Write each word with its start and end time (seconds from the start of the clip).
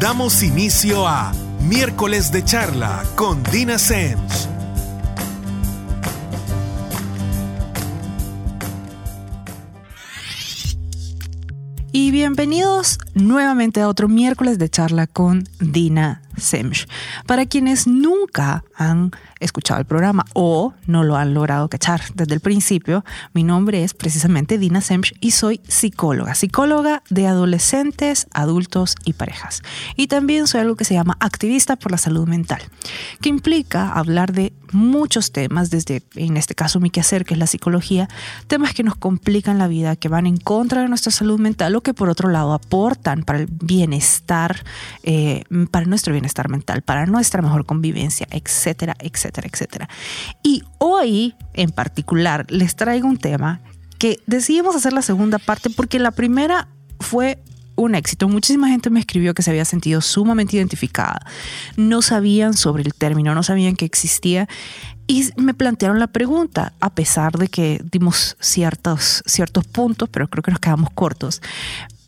Damos 0.00 0.42
inicio 0.42 1.06
a 1.06 1.32
Miércoles 1.60 2.32
de 2.32 2.42
Charla 2.42 3.04
con 3.16 3.42
Dina 3.42 3.78
Sens. 3.78 4.48
Y 11.92 12.10
bienvenidos 12.12 12.98
nuevamente 13.14 13.82
a 13.82 13.88
otro 13.88 14.08
miércoles 14.08 14.58
de 14.58 14.70
charla 14.70 15.06
con 15.06 15.44
Dina 15.60 16.22
Semch. 16.36 16.88
Para 17.26 17.46
quienes 17.46 17.86
nunca 17.86 18.64
han 18.74 19.12
escuchado 19.40 19.80
el 19.80 19.86
programa 19.86 20.24
o 20.34 20.72
no 20.86 21.02
lo 21.02 21.16
han 21.16 21.34
logrado 21.34 21.68
cachar 21.68 22.00
desde 22.14 22.34
el 22.34 22.40
principio, 22.40 23.04
mi 23.34 23.44
nombre 23.44 23.84
es 23.84 23.94
precisamente 23.94 24.58
Dina 24.58 24.80
Semch 24.80 25.14
y 25.20 25.32
soy 25.32 25.60
psicóloga, 25.66 26.34
psicóloga 26.34 27.02
de 27.10 27.26
adolescentes, 27.26 28.26
adultos 28.32 28.94
y 29.04 29.12
parejas. 29.12 29.62
Y 29.96 30.06
también 30.06 30.46
soy 30.46 30.60
algo 30.60 30.76
que 30.76 30.84
se 30.84 30.94
llama 30.94 31.16
activista 31.20 31.76
por 31.76 31.92
la 31.92 31.98
salud 31.98 32.26
mental, 32.26 32.62
que 33.20 33.28
implica 33.28 33.92
hablar 33.92 34.32
de 34.32 34.52
muchos 34.72 35.32
temas, 35.32 35.70
desde 35.70 36.02
en 36.14 36.36
este 36.36 36.54
caso 36.54 36.80
mi 36.80 36.90
quehacer, 36.90 37.24
que 37.24 37.34
es 37.34 37.38
la 37.38 37.46
psicología, 37.46 38.08
temas 38.46 38.72
que 38.72 38.82
nos 38.82 38.96
complican 38.96 39.58
la 39.58 39.68
vida, 39.68 39.96
que 39.96 40.08
van 40.08 40.26
en 40.26 40.38
contra 40.38 40.82
de 40.82 40.88
nuestra 40.88 41.12
salud 41.12 41.38
mental 41.38 41.76
o 41.76 41.82
que 41.82 41.92
por 41.92 42.08
otro 42.08 42.30
lado 42.30 42.52
aportan 42.54 43.22
para 43.22 43.40
el 43.40 43.48
bienestar, 43.50 44.64
eh, 45.02 45.44
para 45.70 45.86
nuestro 45.86 46.12
bienestar 46.12 46.21
mental, 46.48 46.82
para 46.82 47.06
nuestra 47.06 47.42
mejor 47.42 47.66
convivencia, 47.66 48.26
etcétera, 48.30 48.96
etcétera, 48.98 49.48
etcétera. 49.52 49.88
Y 50.42 50.62
hoy 50.78 51.34
en 51.54 51.70
particular 51.70 52.46
les 52.50 52.76
traigo 52.76 53.08
un 53.08 53.18
tema 53.18 53.60
que 53.98 54.18
decidimos 54.26 54.74
hacer 54.74 54.92
la 54.92 55.02
segunda 55.02 55.38
parte 55.38 55.70
porque 55.70 55.98
la 55.98 56.10
primera 56.10 56.68
fue 57.00 57.38
un 57.76 57.94
éxito. 57.94 58.28
Muchísima 58.28 58.68
gente 58.68 58.90
me 58.90 59.00
escribió 59.00 59.34
que 59.34 59.42
se 59.42 59.50
había 59.50 59.64
sentido 59.64 60.00
sumamente 60.00 60.56
identificada. 60.56 61.24
No 61.76 62.02
sabían 62.02 62.54
sobre 62.54 62.82
el 62.82 62.94
término, 62.94 63.34
no 63.34 63.42
sabían 63.42 63.76
que 63.76 63.84
existía. 63.84 64.48
Y 65.06 65.28
me 65.36 65.52
plantearon 65.52 65.98
la 65.98 66.06
pregunta, 66.06 66.72
a 66.80 66.94
pesar 66.94 67.32
de 67.32 67.48
que 67.48 67.80
dimos 67.90 68.36
ciertos, 68.40 69.22
ciertos 69.26 69.66
puntos, 69.66 70.08
pero 70.08 70.28
creo 70.28 70.42
que 70.42 70.52
nos 70.52 70.60
quedamos 70.60 70.90
cortos. 70.94 71.42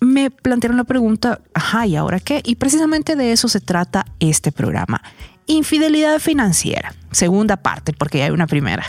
Me 0.04 0.30
plantearon 0.30 0.76
la 0.76 0.84
pregunta, 0.84 1.40
ajá, 1.54 1.86
¿y 1.86 1.96
ahora 1.96 2.20
qué? 2.20 2.42
Y 2.44 2.56
precisamente 2.56 3.16
de 3.16 3.32
eso 3.32 3.48
se 3.48 3.60
trata 3.60 4.04
este 4.20 4.52
programa. 4.52 5.02
Infidelidad 5.46 6.18
financiera, 6.18 6.94
segunda 7.10 7.56
parte, 7.56 7.94
porque 7.94 8.18
ya 8.18 8.26
hay 8.26 8.30
una 8.30 8.46
primera. 8.46 8.84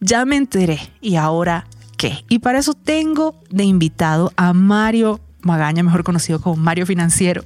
Ya 0.00 0.24
me 0.24 0.36
enteré, 0.36 0.78
¿y 1.00 1.16
ahora 1.16 1.66
qué? 1.96 2.24
Y 2.28 2.38
para 2.38 2.60
eso 2.60 2.74
tengo 2.74 3.34
de 3.50 3.64
invitado 3.64 4.32
a 4.36 4.52
Mario 4.52 5.20
Magaña, 5.40 5.82
mejor 5.82 6.04
conocido 6.04 6.40
como 6.40 6.54
Mario 6.54 6.86
Financiero. 6.86 7.42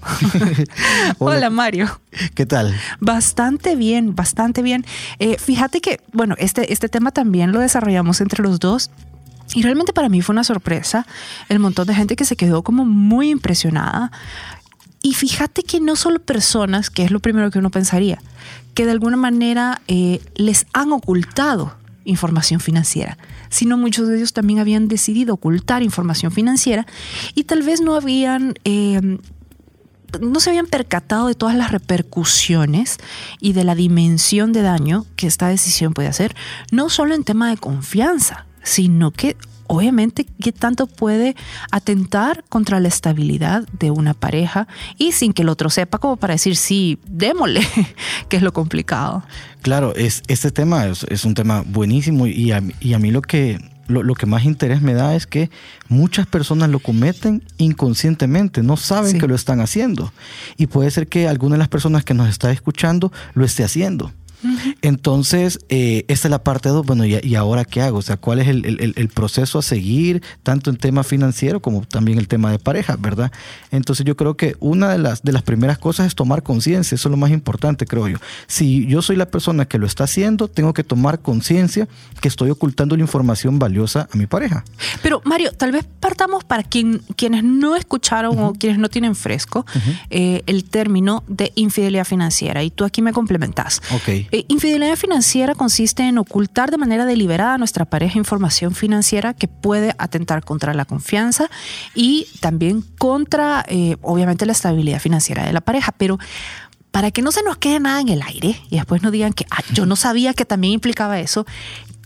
Hola. 1.19 1.49
Mario. 1.49 2.01
¿Qué 2.35 2.45
tal? 2.45 2.75
Bastante 3.01 3.77
bien, 3.77 4.15
bastante 4.15 4.61
bien. 4.61 4.85
Eh, 5.19 5.39
fíjate 5.39 5.81
que, 5.81 6.01
bueno, 6.13 6.35
este, 6.39 6.71
este 6.73 6.91
tema 6.91 7.13
también 7.13 7.53
lo 7.53 7.61
desarrollamos 7.61 8.21
entre 8.21 8.43
los 8.43 8.61
dos. 8.61 8.91
Y 9.55 9.63
realmente 9.63 9.93
para 9.93 10.09
mí 10.09 10.23
fue 10.23 10.33
una 10.33 10.45
sorpresa 10.45 11.07
el 11.49 11.59
montón 11.59 11.87
de 11.87 11.95
gente 11.95 12.17
que 12.17 12.25
se 12.25 12.37
quedó 12.37 12.63
como 12.63 12.85
muy 12.85 13.31
impresionada. 13.31 14.11
Y 15.03 15.15
fíjate 15.15 15.63
que 15.63 15.81
no 15.81 15.95
solo 15.97 16.21
personas, 16.21 16.91
que 16.91 17.05
es 17.05 17.11
lo 17.11 17.21
primero 17.21 17.51
que 17.51 17.59
uno 17.59 17.71
pensaría, 17.71 18.19
que 18.75 18.85
de 18.85 18.93
alguna 18.93 19.17
manera 19.17 19.81
eh, 19.89 20.21
les 20.35 20.67
han 20.73 20.93
ocultado 20.93 21.77
información 22.05 22.61
financiera, 22.61 23.19
sino 23.49 23.77
muchos 23.77 24.09
de 24.09 24.17
ellos 24.17 24.33
también 24.33 24.59
habían 24.59 24.89
decidido 24.89 25.35
ocultar 25.35 25.83
información 25.83 26.33
financiera 26.33 26.87
y 27.35 27.45
tal 27.45 27.63
vez 27.63 27.81
no 27.81 27.95
habían... 27.95 28.55
Eh, 28.65 29.19
no 30.21 30.41
se 30.41 30.51
habían 30.51 30.67
percatado 30.67 31.27
de 31.27 31.35
todas 31.35 31.57
las 31.57 31.73
repercusiones 31.73 32.99
y 33.41 33.53
de 33.53 33.65
la 33.65 33.75
dimensión 33.75 34.53
de 34.53 34.63
daño 34.63 35.05
que 35.17 35.27
esta 35.27 35.49
decisión 35.49 35.95
puede 35.95 36.09
hacer, 36.09 36.35
no 36.71 36.89
solo 36.89 37.15
en 37.15 37.25
tema 37.25 37.51
de 37.51 37.57
confianza, 37.57 38.47
sino 38.67 39.13
que 39.13 39.37
obviamente 39.69 40.27
qué 40.41 40.53
tanto 40.53 40.87
puede 40.87 41.35
atentar 41.71 42.45
contra 42.49 42.81
la 42.81 42.89
estabilidad 42.89 43.67
de 43.79 43.91
una 43.91 44.15
pareja 44.15 44.69
y 44.99 45.13
sin 45.13 45.33
que 45.33 45.43
el 45.43 45.49
otro 45.49 45.71
sepa 45.71 45.99
como 45.99 46.17
para 46.17 46.35
decir 46.35 46.57
sí, 46.57 46.99
démosle, 47.09 47.61
que 48.29 48.37
es 48.37 48.43
lo 48.43 48.53
complicado. 48.53 49.25
Claro, 49.63 49.95
es, 49.95 50.23
este 50.29 50.51
tema 50.51 50.87
es, 50.87 51.25
un 51.25 51.35
tema 51.35 51.63
buenísimo 51.67 52.27
y 52.27 52.53
a, 52.53 52.63
y 52.81 52.95
a 52.95 52.99
mí 52.99 53.11
lo 53.11 53.23
que, 53.23 53.59
lo, 53.89 54.15
que 54.15 54.27
más 54.27 54.45
interés 54.45 54.83
me 54.83 54.95
da 54.95 55.15
es 55.15 55.27
que 55.27 55.51
muchas 55.89 56.27
personas 56.27 56.71
lo 56.71 56.81
cometen 56.81 57.43
inconscientemente, 57.59 58.63
no 58.63 58.77
saben 58.77 59.19
que 59.19 59.29
lo 59.29 59.35
están 59.35 59.61
haciendo. 59.61 60.13
Y 60.57 60.67
puede 60.67 60.91
ser 60.91 61.09
que 61.09 61.29
alguna 61.29 61.55
de 61.55 61.61
las 61.61 61.69
personas 61.69 62.05
que 62.05 62.15
nos 62.15 62.29
está 62.29 62.51
escuchando 62.51 63.13
lo 63.35 63.45
esté 63.45 63.65
haciendo. 63.65 64.13
Entonces, 64.83 65.59
eh, 65.69 66.05
esta 66.09 66.29
es 66.29 66.31
la 66.31 66.43
parte 66.43 66.69
2. 66.69 66.87
Bueno, 66.87 67.05
¿y, 67.05 67.35
ahora 67.35 67.65
qué 67.65 67.83
hago? 67.83 67.99
O 67.99 68.03
sea, 68.03 68.17
¿cuál 68.17 68.41
es 68.41 68.49
el, 68.49 69.11
proceso 69.15 69.59
a 69.59 69.63
seguir, 69.63 70.23
tanto 70.43 70.71
en 70.71 70.77
tema 70.77 71.03
financiero 71.03 71.61
como 71.61 71.83
también 71.83 72.19
el 72.19 72.29
tema 72.29 72.51
de 72.51 72.59
pareja, 72.59 72.97
verdad? 72.97 73.33
Entonces, 73.71 74.05
yo 74.05 74.17
creo 74.17 74.37
que 74.37 74.57
una 74.61 74.91
de 74.91 74.99
las, 74.99 75.23
de 75.23 75.33
las 75.33 75.43
primeras 75.43 75.79
cosas 75.79 76.07
es 76.07 76.15
tomar 76.15 76.43
conciencia. 76.43 76.95
Eso 76.95 77.09
es 77.09 77.11
lo 77.11 77.17
más 77.17 77.31
importante, 77.31 77.87
creo 77.87 78.09
yo. 78.09 78.19
Si 78.47 78.87
yo 78.87 79.03
soy 79.03 79.17
la 79.17 79.27
persona 79.27 79.67
que 79.67 79.79
lo 79.79 79.87
está 79.87 80.05
haciendo, 80.05 80.49
tengo 80.49 80.73
que 80.73 80.85
tomar 80.85 81.21
conciencia 81.21 81.89
que 82.21 82.29
estoy 82.29 82.51
ocultando 82.51 82.97
la 82.97 83.03
información 83.03 83.59
valiosa 83.59 84.09
a 84.13 84.17
mi 84.17 84.27
pareja. 84.27 84.65
Pero, 85.03 85.21
Mario, 85.25 85.53
tal 85.53 85.73
vez 85.73 85.85
partamos 86.01 86.45
para 86.45 86.63
quien, 86.63 87.03
quienes 87.17 87.45
no 87.45 87.77
escucharon 87.77 88.39
o 88.39 88.53
quienes 88.53 88.79
no 88.79 88.89
tienen 88.89 89.15
fresco 89.15 89.67
eh, 90.11 90.43
el 90.47 90.65
término 90.65 91.25
de 91.27 91.53
infidelidad 91.55 92.05
financiera. 92.05 92.63
Y 92.63 92.71
tú 92.71 92.85
aquí 92.85 93.03
me 93.03 93.13
complementas. 93.13 93.81
Ok. 93.95 94.09
Eh, 94.09 94.36
infidelidad 94.49 94.97
financiera 94.97 95.55
consiste 95.55 96.03
en 96.03 96.19
ocultar 96.19 96.71
de 96.71 96.79
manera 96.79 97.07
deliberada 97.07 97.55
a 97.55 97.59
nuestra 97.59 97.85
pareja 97.85 98.19
información 98.19 98.75
financiera 98.75 99.35
que 99.35 99.49
puede 99.49 99.95
atentar 99.99 100.45
contra 100.45 100.75
la 100.75 100.85
confianza 100.85 101.49
y 101.95 102.27
también 102.41 102.83
contra, 102.99 103.65
eh, 103.69 103.97
obviamente, 104.03 104.47
la 104.47 104.53
estabilidad 104.53 105.01
financiera 105.01 105.45
de 105.47 105.53
la 105.53 105.61
pareja. 105.61 105.93
Pero 105.97 106.19
para 106.91 107.11
que 107.11 107.23
no 107.23 107.31
se 107.31 107.43
nos 107.43 107.59
quede 107.59 107.79
nada 107.81 108.01
en 108.01 108.09
el 108.09 108.23
aire 108.23 108.61
y 108.71 108.77
después 108.77 109.03
no 109.03 109.11
digan 109.11 109.33
que 109.33 109.47
ah, 109.51 109.63
yo 109.73 109.87
no 109.87 109.97
sabía 109.97 110.35
que 110.35 110.45
también 110.45 110.73
implicaba 110.73 111.21
eso, 111.21 111.47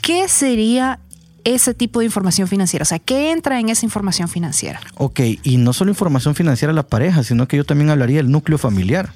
¿qué 0.02 0.28
sería 0.28 0.98
ese 1.44 1.74
tipo 1.74 2.00
de 2.00 2.06
información 2.06 2.48
financiera? 2.48 2.82
O 2.82 2.86
sea, 2.86 2.98
¿qué 2.98 3.30
entra 3.30 3.60
en 3.60 3.68
esa 3.68 3.86
información 3.86 4.28
financiera? 4.28 4.80
Ok, 4.96 5.20
y 5.42 5.56
no 5.56 5.72
solo 5.72 5.90
información 5.90 6.34
financiera 6.34 6.72
a 6.72 6.74
la 6.74 6.86
pareja, 6.86 7.22
sino 7.22 7.48
que 7.48 7.56
yo 7.56 7.64
también 7.64 7.90
hablaría 7.90 8.18
del 8.18 8.30
núcleo 8.30 8.58
familiar. 8.58 9.12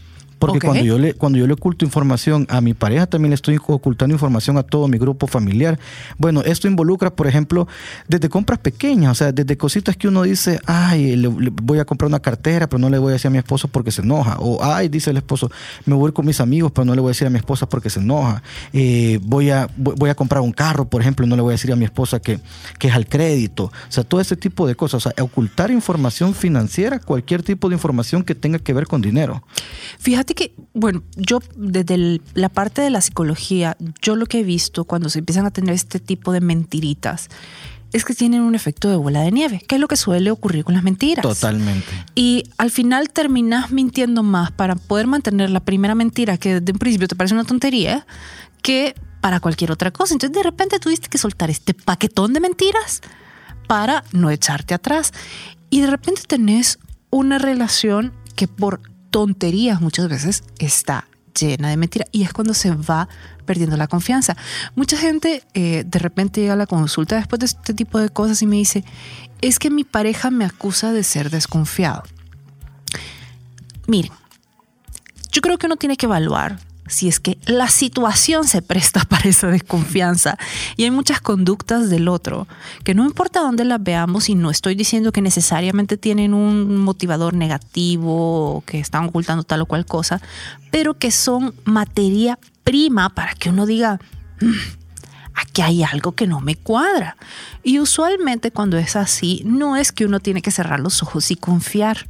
Porque 0.47 0.67
cuando, 0.67 0.85
yo 0.85 0.99
le, 0.99 1.15
cuando 1.15 1.39
yo 1.39 1.47
le 1.47 1.55
oculto 1.55 1.85
información 1.85 2.47
a 2.51 2.61
mi 2.61 2.75
pareja, 2.75 3.07
también 3.07 3.31
le 3.31 3.35
estoy 3.35 3.59
ocultando 3.67 4.15
información 4.15 4.59
a 4.59 4.63
todo 4.63 4.89
mi 4.89 4.99
grupo 4.99 5.27
familiar. 5.27 5.79
Bueno, 6.19 6.43
esto 6.43 6.69
involucra, 6.69 7.15
por 7.15 7.27
ejemplo, 7.27 7.67
desde 8.09 8.29
compras 8.29 8.59
pequeñas, 8.59 9.13
o 9.13 9.15
sea, 9.15 9.33
desde 9.33 9.57
cositas 9.57 9.97
que 9.97 10.09
uno 10.09 10.23
dice, 10.23 10.61
ay, 10.67 11.17
le, 11.17 11.29
voy 11.29 11.79
a 11.79 11.85
comprar 11.85 12.09
una 12.09 12.21
cartera, 12.21 12.69
pero 12.69 12.79
no 12.79 12.91
le 12.91 12.99
voy 12.99 13.11
a 13.11 13.13
decir 13.15 13.29
a 13.29 13.31
mi 13.31 13.39
esposo 13.39 13.69
porque 13.69 13.91
se 13.91 14.03
enoja. 14.03 14.37
O, 14.41 14.63
ay, 14.63 14.89
dice 14.89 15.11
el 15.11 15.17
esposo, 15.17 15.51
me 15.87 15.95
voy 15.95 16.13
con 16.13 16.27
mis 16.27 16.41
amigos, 16.41 16.73
pero 16.73 16.85
no 16.85 16.95
le 16.95 17.01
voy 17.01 17.09
a 17.09 17.13
decir 17.13 17.27
a 17.27 17.31
mi 17.31 17.39
esposa 17.39 17.69
porque 17.69 17.91
se 17.91 18.01
enoja. 18.01 18.43
Eh, 18.73 19.19
voy, 19.23 19.51
a, 19.51 19.69
voy 19.77 20.11
a 20.11 20.15
comprar 20.15 20.43
un 20.43 20.53
carro, 20.53 20.89
por 20.89 21.01
ejemplo, 21.01 21.27
y 21.27 21.29
no 21.29 21.37
le 21.37 21.43
voy 21.43 21.53
a 21.53 21.55
decir 21.57 21.73
a 21.73 21.77
mi 21.77 21.85
esposa 21.85 22.21
que, 22.21 22.41
que 22.79 22.89
es 22.89 22.95
al 22.95 23.07
crédito. 23.07 23.65
O 23.65 23.73
sea, 23.93 24.05
todo 24.05 24.21
ese 24.21 24.37
tipo 24.37 24.67
de 24.67 24.75
cosas. 24.75 25.07
O 25.07 25.11
sea, 25.11 25.25
ocultar 25.25 25.71
información 25.71 26.35
financiera, 26.35 26.99
cualquier 26.99 27.43
tipo 27.43 27.69
de 27.69 27.75
información 27.75 28.23
que 28.23 28.35
tenga 28.35 28.59
que 28.59 28.73
ver 28.73 28.87
con 28.87 29.01
dinero. 29.01 29.43
Fíjate 29.99 30.34
que, 30.35 30.55
bueno, 30.73 31.03
yo 31.17 31.41
desde 31.57 32.21
la 32.35 32.49
parte 32.49 32.83
de 32.83 32.91
la 32.91 33.01
psicología, 33.01 33.77
yo 34.03 34.17
lo 34.17 34.27
que 34.27 34.41
he 34.41 34.43
visto 34.45 34.85
cuando 34.85 35.09
se 35.09 35.21
empiezan 35.21 35.47
a 35.47 35.51
tener 35.51 35.75
este 35.75 36.01
tipo 36.01 36.33
de 36.33 36.41
mentiritas 36.41 37.29
es 37.95 38.05
que 38.05 38.13
tienen 38.13 38.41
un 38.41 38.57
efecto 38.57 38.91
de 38.91 38.97
bola 38.97 39.21
de 39.21 39.31
nieve, 39.31 39.63
que 39.69 39.77
es 39.77 39.81
lo 39.81 39.87
que 39.87 39.97
suele 39.97 40.33
ocurrir 40.33 40.65
con 40.65 40.75
las 40.75 40.83
mentiras. 40.83 41.23
Totalmente. 41.23 41.87
Y 42.17 42.43
al 42.59 42.73
final 42.73 43.09
terminas 43.11 43.71
mintiendo 43.71 44.25
más 44.25 44.51
para 44.51 44.75
poder 44.75 45.07
mantener 45.07 45.51
la 45.51 45.61
primera 45.61 45.95
mentira 45.95 46.37
que 46.37 46.61
desde 46.61 46.73
un 46.73 46.79
principio 46.79 47.07
te 47.07 47.15
parece 47.15 47.35
una 47.35 47.45
tontería 47.45 48.05
que 48.63 48.97
para 49.21 49.39
cualquier 49.39 49.71
otra 49.71 49.93
cosa. 49.93 50.13
Entonces 50.13 50.37
de 50.37 50.43
repente 50.43 50.81
tuviste 50.81 51.09
que 51.09 51.19
soltar 51.19 51.51
este 51.51 51.73
paquetón 51.73 52.33
de 52.33 52.41
mentiras 52.41 53.01
para 53.69 54.03
no 54.11 54.29
echarte 54.29 54.75
atrás. 54.75 55.13
Y 55.71 55.81
de 55.81 55.87
repente 55.87 56.23
tenés 56.27 56.81
una 57.11 57.39
relación 57.39 58.13
que 58.35 58.49
por 58.49 58.81
tonterías 59.15 59.81
muchas 59.81 60.09
veces 60.09 60.43
está 60.59 61.07
llena 61.39 61.69
de 61.69 61.77
mentiras 61.77 62.09
y 62.11 62.25
es 62.25 62.33
cuando 62.33 62.53
se 62.53 62.73
va 62.73 63.09
perdiendo 63.47 63.77
la 63.77 63.87
confianza. 63.87 64.37
Mucha 64.75 64.97
gente 64.97 65.45
eh, 65.55 65.85
de 65.87 65.99
repente 66.01 66.41
llega 66.41 66.55
a 66.55 66.57
la 66.57 66.67
consulta 66.67 67.15
después 67.15 67.39
de 67.39 67.47
este 67.47 67.75
tipo 67.75 68.01
de 68.01 68.09
cosas 68.09 68.43
y 68.43 68.49
me 68.49 68.57
dice, 68.57 68.83
es 69.41 69.61
que 69.61 69.71
mi 69.71 69.85
pareja 69.85 70.33
me 70.33 70.45
acusa 70.45 70.91
de 70.91 71.05
ser 71.05 71.31
desconfiado. 71.31 72.03
Miren, 73.87 74.11
yo 75.31 75.43
creo 75.43 75.59
que 75.59 75.67
uno 75.67 75.77
tiene 75.77 75.97
que 75.97 76.07
evaluar 76.07 76.59
si 76.87 77.09
es 77.09 77.21
que 77.21 77.39
la 77.47 77.69
situación 77.69 78.47
se 78.47 78.63
presta 78.63 79.05
para 79.09 79.29
esa 79.29 79.49
desconfianza. 79.49 80.37
Y 80.77 80.85
hay 80.85 80.91
muchas 80.91 81.21
conductas 81.21 81.91
del 81.91 82.09
otro 82.09 82.47
que 82.85 82.95
no 82.95 83.05
importa 83.05 83.41
dónde 83.41 83.65
las 83.65 83.83
veamos 83.83 84.29
y 84.29 84.35
no 84.35 84.51
estoy 84.51 84.75
diciendo 84.75 85.13
que 85.13 85.23
necesariamente 85.23 85.97
tienen 85.97 86.35
un 86.35 86.79
motivador 86.79 87.35
negativo 87.35 88.63
que 88.67 88.79
están 88.81 89.07
ocultando 89.07 89.45
tal 89.45 89.63
o 89.63 89.67
cual 89.67 89.87
cosa, 89.87 90.21
pero 90.71 90.95
que 90.95 91.11
son 91.11 91.55
materia 91.65 92.39
prima 92.65 93.11
para 93.11 93.35
que 93.35 93.51
uno 93.51 93.67
diga, 93.67 94.01
mm, 94.41 94.53
aquí 95.35 95.63
hay 95.63 95.83
algo 95.83 96.13
que 96.13 96.27
no 96.27 96.41
me 96.41 96.57
cuadra. 96.57 97.17
Y 97.63 97.79
usualmente 97.79 98.51
cuando 98.51 98.79
es 98.79 98.97
así, 98.97 99.43
no 99.45 99.77
es 99.77 99.93
que 99.93 100.07
uno 100.07 100.21
tiene 100.21 100.43
que 100.43 100.51
cerrar 100.51 100.81
los 100.81 101.03
ojos 101.03 101.31
y 101.31 101.37
confiar, 101.37 102.09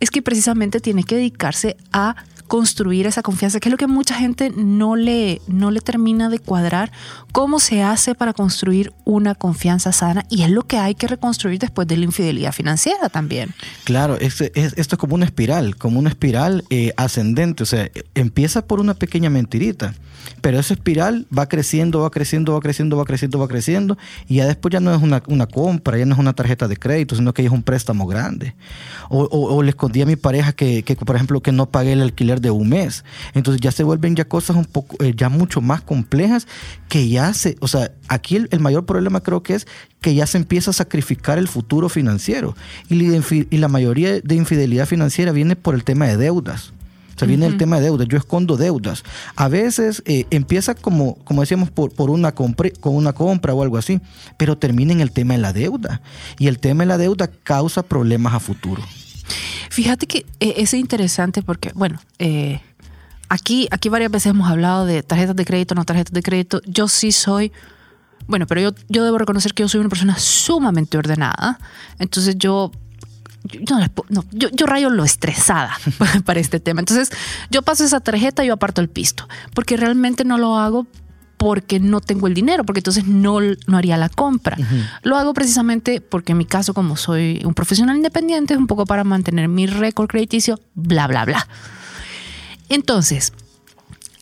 es 0.00 0.10
que 0.10 0.22
precisamente 0.22 0.80
tiene 0.80 1.04
que 1.04 1.16
dedicarse 1.16 1.76
a 1.92 2.16
construir 2.46 3.06
esa 3.06 3.22
confianza, 3.22 3.60
que 3.60 3.68
es 3.68 3.70
lo 3.70 3.78
que 3.78 3.86
mucha 3.86 4.14
gente 4.14 4.50
no 4.50 4.96
le, 4.96 5.40
no 5.48 5.70
le 5.70 5.80
termina 5.80 6.28
de 6.28 6.38
cuadrar, 6.38 6.92
cómo 7.32 7.58
se 7.58 7.82
hace 7.82 8.14
para 8.14 8.32
construir 8.32 8.92
una 9.04 9.34
confianza 9.34 9.92
sana 9.92 10.24
y 10.30 10.42
es 10.42 10.50
lo 10.50 10.62
que 10.62 10.78
hay 10.78 10.94
que 10.94 11.06
reconstruir 11.06 11.58
después 11.58 11.86
de 11.88 11.96
la 11.96 12.04
infidelidad 12.04 12.52
financiera 12.52 13.08
también. 13.08 13.54
Claro, 13.84 14.18
es, 14.18 14.40
esto 14.40 14.94
es 14.94 14.98
como 14.98 15.14
una 15.14 15.24
espiral, 15.24 15.76
como 15.76 15.98
una 15.98 16.08
espiral 16.08 16.64
eh, 16.70 16.92
ascendente, 16.96 17.62
o 17.62 17.66
sea, 17.66 17.90
empieza 18.14 18.66
por 18.66 18.80
una 18.80 18.94
pequeña 18.94 19.30
mentirita, 19.30 19.94
pero 20.40 20.58
esa 20.58 20.74
espiral 20.74 21.26
va 21.36 21.48
creciendo, 21.48 22.00
va 22.00 22.10
creciendo, 22.10 22.52
va 22.52 22.60
creciendo, 22.60 22.96
va 22.96 23.04
creciendo, 23.04 23.38
va 23.38 23.48
creciendo 23.48 23.98
y 24.28 24.36
ya 24.36 24.46
después 24.46 24.72
ya 24.72 24.80
no 24.80 24.94
es 24.94 25.02
una, 25.02 25.22
una 25.28 25.46
compra, 25.46 25.98
ya 25.98 26.06
no 26.06 26.14
es 26.14 26.20
una 26.20 26.32
tarjeta 26.32 26.68
de 26.68 26.76
crédito, 26.76 27.16
sino 27.16 27.32
que 27.32 27.42
ya 27.42 27.48
es 27.48 27.52
un 27.52 27.62
préstamo 27.62 28.06
grande. 28.06 28.54
O, 29.08 29.24
o, 29.24 29.62
le 29.62 29.70
escondí 29.70 30.02
a 30.02 30.06
mi 30.06 30.16
pareja 30.16 30.52
que, 30.52 30.82
que, 30.82 30.96
por 30.96 31.16
ejemplo, 31.16 31.40
que 31.40 31.52
no 31.52 31.66
pagué 31.66 31.92
el 31.92 32.02
alquiler 32.02 32.35
de 32.40 32.50
un 32.50 32.68
mes. 32.68 33.04
Entonces 33.34 33.60
ya 33.60 33.72
se 33.72 33.84
vuelven 33.84 34.16
ya 34.16 34.24
cosas 34.26 34.56
un 34.56 34.64
poco, 34.64 35.02
eh, 35.02 35.14
ya 35.16 35.28
mucho 35.28 35.60
más 35.60 35.80
complejas 35.82 36.46
que 36.88 37.08
ya 37.08 37.32
se, 37.34 37.56
o 37.60 37.68
sea, 37.68 37.92
aquí 38.08 38.36
el, 38.36 38.60
mayor 38.60 38.86
problema 38.86 39.22
creo 39.22 39.42
que 39.42 39.54
es 39.54 39.66
que 40.00 40.14
ya 40.14 40.26
se 40.26 40.38
empieza 40.38 40.70
a 40.70 40.74
sacrificar 40.74 41.38
el 41.38 41.48
futuro 41.48 41.88
financiero. 41.88 42.56
Y 42.88 42.94
la, 42.94 43.22
y 43.28 43.56
la 43.58 43.68
mayoría 43.68 44.20
de 44.20 44.34
infidelidad 44.34 44.86
financiera 44.86 45.32
viene 45.32 45.56
por 45.56 45.74
el 45.74 45.84
tema 45.84 46.06
de 46.06 46.16
deudas. 46.16 46.72
O 47.16 47.18
sea, 47.18 47.26
viene 47.26 47.46
el 47.46 47.56
tema 47.56 47.76
de 47.76 47.84
deudas. 47.84 48.08
Yo 48.08 48.18
escondo 48.18 48.58
deudas. 48.58 49.02
A 49.36 49.48
veces 49.48 50.02
eh, 50.04 50.26
empieza 50.28 50.74
como, 50.74 51.16
como 51.24 51.40
decíamos, 51.40 51.70
por, 51.70 51.90
por 51.94 52.10
una 52.10 52.32
compra, 52.32 52.68
con 52.78 52.94
una 52.94 53.14
compra 53.14 53.54
o 53.54 53.62
algo 53.62 53.78
así, 53.78 54.00
pero 54.36 54.58
termina 54.58 54.92
en 54.92 55.00
el 55.00 55.10
tema 55.10 55.32
de 55.32 55.40
la 55.40 55.54
deuda. 55.54 56.02
Y 56.38 56.48
el 56.48 56.58
tema 56.58 56.82
de 56.82 56.88
la 56.88 56.98
deuda 56.98 57.28
causa 57.28 57.82
problemas 57.82 58.34
a 58.34 58.40
futuro. 58.40 58.82
Fíjate 59.70 60.06
que 60.06 60.26
eh, 60.40 60.54
es 60.58 60.74
interesante 60.74 61.42
porque, 61.42 61.72
bueno, 61.74 62.00
eh, 62.18 62.60
aquí, 63.28 63.68
aquí 63.70 63.88
varias 63.88 64.10
veces 64.10 64.30
hemos 64.30 64.48
hablado 64.48 64.86
de 64.86 65.02
tarjetas 65.02 65.36
de 65.36 65.44
crédito, 65.44 65.74
no 65.74 65.84
tarjetas 65.84 66.12
de 66.12 66.22
crédito. 66.22 66.60
Yo 66.66 66.88
sí 66.88 67.12
soy, 67.12 67.52
bueno, 68.26 68.46
pero 68.46 68.60
yo, 68.60 68.70
yo 68.88 69.04
debo 69.04 69.18
reconocer 69.18 69.54
que 69.54 69.62
yo 69.62 69.68
soy 69.68 69.80
una 69.80 69.88
persona 69.88 70.18
sumamente 70.18 70.98
ordenada. 70.98 71.58
Entonces 71.98 72.36
yo 72.38 72.70
yo, 73.46 73.78
no, 74.08 74.24
yo, 74.32 74.48
yo, 74.50 74.66
rayo 74.66 74.90
lo 74.90 75.04
estresada 75.04 75.76
para 76.24 76.40
este 76.40 76.60
tema. 76.60 76.80
Entonces, 76.80 77.10
yo 77.50 77.62
paso 77.62 77.84
esa 77.84 78.00
tarjeta 78.00 78.44
y 78.44 78.48
yo 78.48 78.54
aparto 78.54 78.80
el 78.80 78.88
pisto, 78.88 79.28
porque 79.54 79.76
realmente 79.76 80.24
no 80.24 80.38
lo 80.38 80.56
hago 80.56 80.86
porque 81.36 81.80
no 81.80 82.00
tengo 82.00 82.26
el 82.26 82.34
dinero, 82.34 82.64
porque 82.64 82.80
entonces 82.80 83.06
no, 83.06 83.38
no 83.40 83.76
haría 83.76 83.96
la 83.96 84.08
compra. 84.08 84.56
Lo 85.02 85.16
hago 85.16 85.34
precisamente 85.34 86.00
porque 86.00 86.32
en 86.32 86.38
mi 86.38 86.46
caso, 86.46 86.72
como 86.74 86.96
soy 86.96 87.42
un 87.44 87.54
profesional 87.54 87.96
independiente, 87.96 88.54
es 88.54 88.58
un 88.58 88.66
poco 88.66 88.86
para 88.86 89.04
mantener 89.04 89.48
mi 89.48 89.66
récord 89.66 90.08
crediticio, 90.08 90.58
bla, 90.74 91.06
bla, 91.06 91.24
bla. 91.24 91.46
Entonces, 92.68 93.32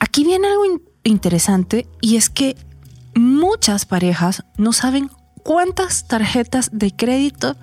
aquí 0.00 0.24
viene 0.24 0.48
algo 0.48 0.64
interesante 1.04 1.86
y 2.00 2.16
es 2.16 2.30
que 2.30 2.56
muchas 3.14 3.86
parejas 3.86 4.44
no 4.56 4.72
saben 4.72 5.10
cuántas 5.42 6.08
tarjetas 6.08 6.70
de 6.72 6.94
crédito 6.94 7.56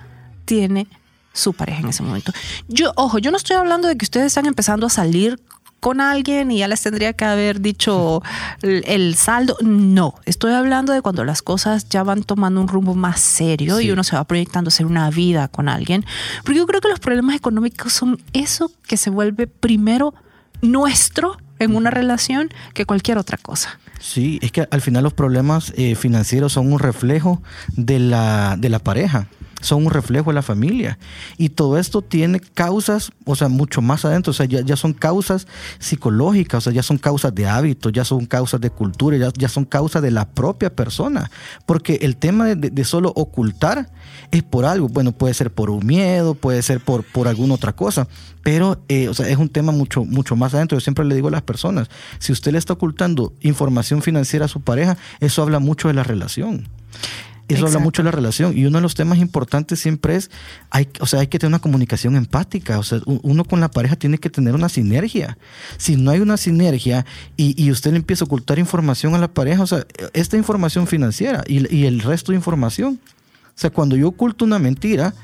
tiene 0.44 0.86
su 1.32 1.52
pareja 1.52 1.80
en 1.80 1.88
ese 1.88 2.02
momento. 2.02 2.32
Yo, 2.68 2.92
ojo, 2.96 3.18
yo 3.18 3.30
no 3.30 3.36
estoy 3.36 3.56
hablando 3.56 3.88
de 3.88 3.96
que 3.96 4.04
ustedes 4.04 4.26
están 4.26 4.46
empezando 4.46 4.86
a 4.86 4.90
salir 4.90 5.40
con 5.82 6.00
alguien 6.00 6.52
y 6.52 6.58
ya 6.58 6.68
les 6.68 6.80
tendría 6.80 7.12
que 7.12 7.24
haber 7.24 7.60
dicho 7.60 8.22
el, 8.62 9.16
saldo. 9.16 9.56
No, 9.62 10.14
estoy 10.26 10.52
hablando 10.52 10.92
de 10.92 11.02
cuando 11.02 11.24
las 11.24 11.42
cosas 11.42 11.88
ya 11.88 12.04
van 12.04 12.22
tomando 12.22 12.60
un 12.60 12.68
rumbo 12.68 12.94
más 12.94 13.18
serio 13.18 13.80
y 13.80 13.90
uno 13.90 14.04
se 14.04 14.14
va 14.14 14.22
proyectando 14.22 14.68
hacer 14.68 14.86
una 14.86 15.10
vida 15.10 15.48
con 15.48 15.68
alguien. 15.68 16.06
Porque 16.44 16.60
yo 16.60 16.68
creo 16.68 16.80
que 16.80 16.88
los 16.88 17.00
problemas 17.00 17.34
económicos 17.34 17.92
son 17.92 18.22
eso 18.32 18.70
que 18.86 18.96
se 18.96 19.10
vuelve 19.10 19.48
primero 19.48 20.14
nuestro 20.60 21.36
en 21.58 21.74
una 21.74 21.90
relación 21.90 22.50
que 22.74 22.86
cualquier 22.86 23.18
otra 23.18 23.36
cosa. 23.36 23.80
Sí, 23.98 24.38
es 24.40 24.52
que 24.52 24.68
al 24.70 24.82
final 24.82 25.02
los 25.02 25.14
problemas 25.14 25.72
eh, 25.76 25.96
financieros 25.96 26.52
son 26.52 26.72
un 26.72 26.78
reflejo 26.78 27.42
de 27.76 27.98
la, 27.98 28.54
de 28.56 28.68
la 28.68 28.78
pareja 28.78 29.26
son 29.62 29.86
un 29.86 29.90
reflejo 29.90 30.30
de 30.30 30.34
la 30.34 30.42
familia. 30.42 30.98
Y 31.38 31.50
todo 31.50 31.78
esto 31.78 32.02
tiene 32.02 32.40
causas, 32.40 33.12
o 33.24 33.34
sea, 33.34 33.48
mucho 33.48 33.80
más 33.80 34.04
adentro, 34.04 34.32
o 34.32 34.34
sea, 34.34 34.44
ya, 34.46 34.76
son 34.76 34.92
causas 34.92 35.46
psicológicas, 35.78 36.58
o 36.58 36.60
sea, 36.60 36.72
ya 36.72 36.82
son 36.82 36.98
causas 36.98 37.34
de 37.34 37.46
hábitos, 37.46 37.92
ya 37.92 38.04
son 38.04 38.26
causas 38.26 38.60
de 38.60 38.70
cultura, 38.70 39.30
ya, 39.36 39.48
son 39.48 39.64
causas 39.64 40.02
de 40.02 40.10
la 40.10 40.28
propia 40.28 40.74
persona. 40.74 41.30
Porque 41.64 42.00
el 42.02 42.16
tema 42.16 42.54
de, 42.54 42.84
solo 42.84 43.12
ocultar 43.14 43.90
es 44.30 44.42
por 44.42 44.64
algo, 44.64 44.88
bueno, 44.88 45.12
puede 45.12 45.34
ser 45.34 45.52
por 45.52 45.70
un 45.70 45.86
miedo, 45.86 46.34
puede 46.34 46.62
ser 46.62 46.80
por, 46.80 47.04
por 47.04 47.28
alguna 47.28 47.54
otra 47.54 47.72
cosa, 47.72 48.08
pero 48.42 48.82
eh, 48.88 49.08
o 49.08 49.14
sea, 49.14 49.28
es 49.28 49.36
un 49.36 49.48
tema 49.48 49.72
mucho, 49.72 50.04
mucho 50.04 50.34
más 50.36 50.52
adentro. 50.54 50.76
Yo 50.76 50.80
siempre 50.80 51.04
le 51.04 51.14
digo 51.14 51.28
a 51.28 51.30
las 51.30 51.42
personas, 51.42 51.88
si 52.18 52.32
usted 52.32 52.52
le 52.52 52.58
está 52.58 52.72
ocultando 52.72 53.32
información 53.40 54.02
financiera 54.02 54.46
a 54.46 54.48
su 54.48 54.60
pareja, 54.60 54.96
eso 55.20 55.42
habla 55.42 55.60
mucho 55.60 55.88
de 55.88 55.94
la 55.94 56.02
relación. 56.02 56.68
Eso 57.48 57.66
habla 57.66 57.80
mucho 57.80 58.02
de 58.02 58.06
la 58.06 58.12
relación. 58.12 58.56
Y 58.56 58.64
uno 58.64 58.78
de 58.78 58.82
los 58.82 58.94
temas 58.94 59.18
importantes 59.18 59.78
siempre 59.80 60.16
es, 60.16 60.30
hay, 60.70 60.88
o 61.00 61.06
sea, 61.06 61.20
hay 61.20 61.26
que 61.26 61.38
tener 61.38 61.50
una 61.50 61.58
comunicación 61.58 62.16
empática. 62.16 62.78
O 62.78 62.82
sea, 62.82 63.00
uno 63.04 63.44
con 63.44 63.60
la 63.60 63.70
pareja 63.70 63.96
tiene 63.96 64.18
que 64.18 64.30
tener 64.30 64.54
una 64.54 64.68
sinergia. 64.68 65.36
Si 65.76 65.96
no 65.96 66.10
hay 66.10 66.20
una 66.20 66.36
sinergia 66.36 67.04
y, 67.36 67.70
usted 67.70 67.90
le 67.92 67.98
empieza 67.98 68.24
a 68.24 68.26
ocultar 68.26 68.58
información 68.58 69.14
a 69.14 69.18
la 69.18 69.28
pareja, 69.28 69.62
o 69.62 69.66
sea, 69.66 69.86
esta 70.12 70.36
información 70.36 70.86
financiera 70.86 71.42
y, 71.46 71.74
y 71.74 71.86
el 71.86 72.00
resto 72.00 72.32
de 72.32 72.36
información. 72.36 73.00
O 73.48 73.58
sea, 73.62 73.70
cuando 73.70 73.96
yo 73.96 74.08
oculto 74.08 74.44
una 74.44 74.58
mentira, 74.58 75.14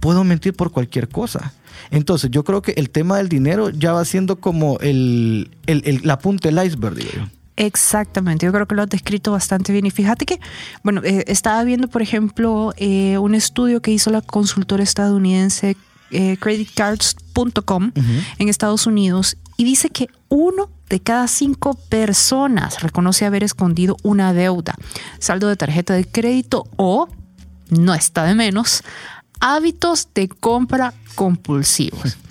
puedo 0.00 0.24
mentir 0.24 0.54
por 0.54 0.72
cualquier 0.72 1.08
cosa. 1.08 1.52
Entonces, 1.90 2.30
yo 2.30 2.44
creo 2.44 2.62
que 2.62 2.72
el 2.72 2.90
tema 2.90 3.18
del 3.18 3.28
dinero 3.28 3.70
ya 3.70 3.92
va 3.92 4.04
siendo 4.04 4.36
como 4.36 4.78
el, 4.80 5.50
el, 5.66 6.00
la 6.04 6.18
punta 6.18 6.50
del 6.50 6.66
iceberg, 6.66 6.94
digo 6.94 7.10
yo. 7.14 7.39
Exactamente, 7.60 8.46
yo 8.46 8.52
creo 8.52 8.66
que 8.66 8.74
lo 8.74 8.80
has 8.80 8.88
descrito 8.88 9.32
bastante 9.32 9.70
bien. 9.70 9.84
Y 9.84 9.90
fíjate 9.90 10.24
que, 10.24 10.40
bueno, 10.82 11.02
eh, 11.04 11.24
estaba 11.26 11.62
viendo, 11.62 11.88
por 11.88 12.00
ejemplo, 12.00 12.72
eh, 12.78 13.18
un 13.18 13.34
estudio 13.34 13.82
que 13.82 13.90
hizo 13.90 14.08
la 14.08 14.22
consultora 14.22 14.82
estadounidense 14.82 15.76
eh, 16.10 16.38
creditcards.com 16.40 17.92
en 18.38 18.48
Estados 18.48 18.86
Unidos 18.86 19.36
y 19.58 19.64
dice 19.64 19.90
que 19.90 20.08
uno 20.30 20.70
de 20.88 21.00
cada 21.00 21.28
cinco 21.28 21.74
personas 21.74 22.82
reconoce 22.82 23.26
haber 23.26 23.44
escondido 23.44 23.98
una 24.02 24.32
deuda, 24.32 24.74
saldo 25.18 25.48
de 25.48 25.56
tarjeta 25.56 25.92
de 25.92 26.06
crédito 26.06 26.64
o, 26.76 27.08
no 27.68 27.92
está 27.92 28.24
de 28.24 28.34
menos, 28.34 28.82
hábitos 29.38 30.08
de 30.14 30.28
compra 30.28 30.94
compulsivos. 31.14 32.16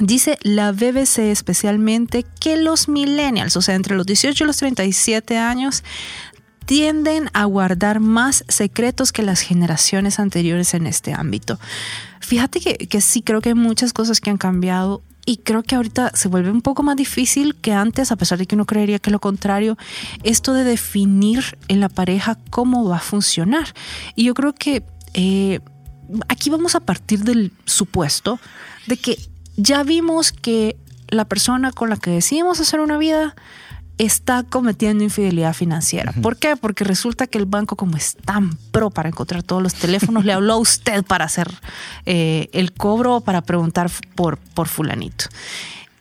Dice 0.00 0.38
la 0.42 0.72
BBC 0.72 1.30
especialmente 1.30 2.26
que 2.38 2.56
los 2.56 2.88
millennials, 2.88 3.56
o 3.56 3.62
sea, 3.62 3.74
entre 3.74 3.96
los 3.96 4.04
18 4.04 4.44
y 4.44 4.46
los 4.46 4.58
37 4.58 5.38
años, 5.38 5.82
tienden 6.66 7.30
a 7.32 7.44
guardar 7.44 8.00
más 8.00 8.44
secretos 8.48 9.12
que 9.12 9.22
las 9.22 9.40
generaciones 9.40 10.18
anteriores 10.18 10.74
en 10.74 10.86
este 10.86 11.14
ámbito. 11.14 11.58
Fíjate 12.20 12.60
que, 12.60 13.00
sí 13.00 13.22
creo 13.22 13.40
que 13.40 13.50
hay 13.50 13.54
muchas 13.54 13.92
cosas 13.92 14.20
que 14.20 14.30
han 14.30 14.36
cambiado 14.36 15.02
y 15.24 15.38
creo 15.38 15.62
que 15.62 15.76
ahorita 15.76 16.10
se 16.14 16.28
vuelve 16.28 16.50
un 16.50 16.60
poco 16.60 16.82
más 16.82 16.96
difícil 16.96 17.56
que 17.56 17.72
antes, 17.72 18.12
a 18.12 18.16
pesar 18.16 18.38
de 18.38 18.46
que 18.46 18.54
uno 18.54 18.66
creería 18.66 18.98
que 18.98 19.10
lo 19.10 19.20
contrario, 19.20 19.78
esto 20.24 20.52
de 20.52 20.64
definir 20.64 21.56
en 21.68 21.80
la 21.80 21.88
pareja 21.88 22.36
cómo 22.50 22.86
va 22.88 22.96
a 22.96 23.00
funcionar. 23.00 23.72
Y 24.14 24.24
yo 24.24 24.34
creo 24.34 24.54
que 24.54 24.84
eh, 25.14 25.60
aquí 26.28 26.50
vamos 26.50 26.74
a 26.74 26.80
partir 26.80 27.24
del 27.24 27.52
supuesto 27.64 28.38
de 28.86 28.96
que 28.96 29.18
ya 29.56 29.82
vimos 29.82 30.32
que 30.32 30.76
la 31.08 31.24
persona 31.24 31.72
con 31.72 31.90
la 31.90 31.96
que 31.96 32.10
decidimos 32.10 32.60
hacer 32.60 32.80
una 32.80 32.98
vida 32.98 33.34
está 33.98 34.42
cometiendo 34.42 35.04
infidelidad 35.04 35.54
financiera. 35.54 36.12
¿Por 36.12 36.36
qué? 36.36 36.56
Porque 36.56 36.84
resulta 36.84 37.26
que 37.26 37.38
el 37.38 37.46
banco, 37.46 37.76
como 37.76 37.96
es 37.96 38.16
tan 38.24 38.56
pro 38.70 38.90
para 38.90 39.08
encontrar 39.08 39.42
todos 39.42 39.62
los 39.62 39.74
teléfonos, 39.74 40.24
le 40.24 40.32
habló 40.32 40.54
a 40.54 40.58
usted 40.58 41.02
para 41.02 41.24
hacer 41.24 41.48
eh, 42.04 42.48
el 42.52 42.72
cobro 42.72 43.16
o 43.16 43.20
para 43.22 43.40
preguntar 43.40 43.90
por, 44.14 44.36
por 44.38 44.68
fulanito. 44.68 45.26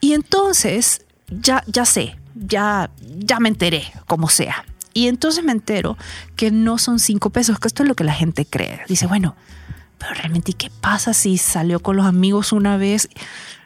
Y 0.02 0.14
entonces, 0.14 1.06
ya, 1.30 1.64
ya 1.68 1.86
sé, 1.86 2.18
ya, 2.36 2.92
ya 3.18 3.40
me 3.40 3.50
enteré, 3.50 3.94
como 4.08 4.30
sea. 4.30 4.66
Y 4.94 5.08
entonces 5.08 5.44
me 5.44 5.52
entero 5.52 5.98
que 6.36 6.52
no 6.52 6.78
son 6.78 7.00
cinco 7.00 7.30
pesos, 7.30 7.60
que 7.60 7.68
esto 7.68 7.84
es 7.84 7.90
lo 7.90 7.96
que 7.96 8.04
la 8.04 8.14
gente 8.14 8.46
cree. 8.46 8.82
Dice, 8.88 9.08
bueno, 9.08 9.36
pero 9.98 10.14
realmente, 10.14 10.54
¿qué 10.54 10.70
pasa 10.82 11.14
si 11.14 11.38
salió 11.38 11.80
con 11.80 11.96
los 11.96 12.06
amigos 12.06 12.52
una 12.52 12.78
vez? 12.78 13.10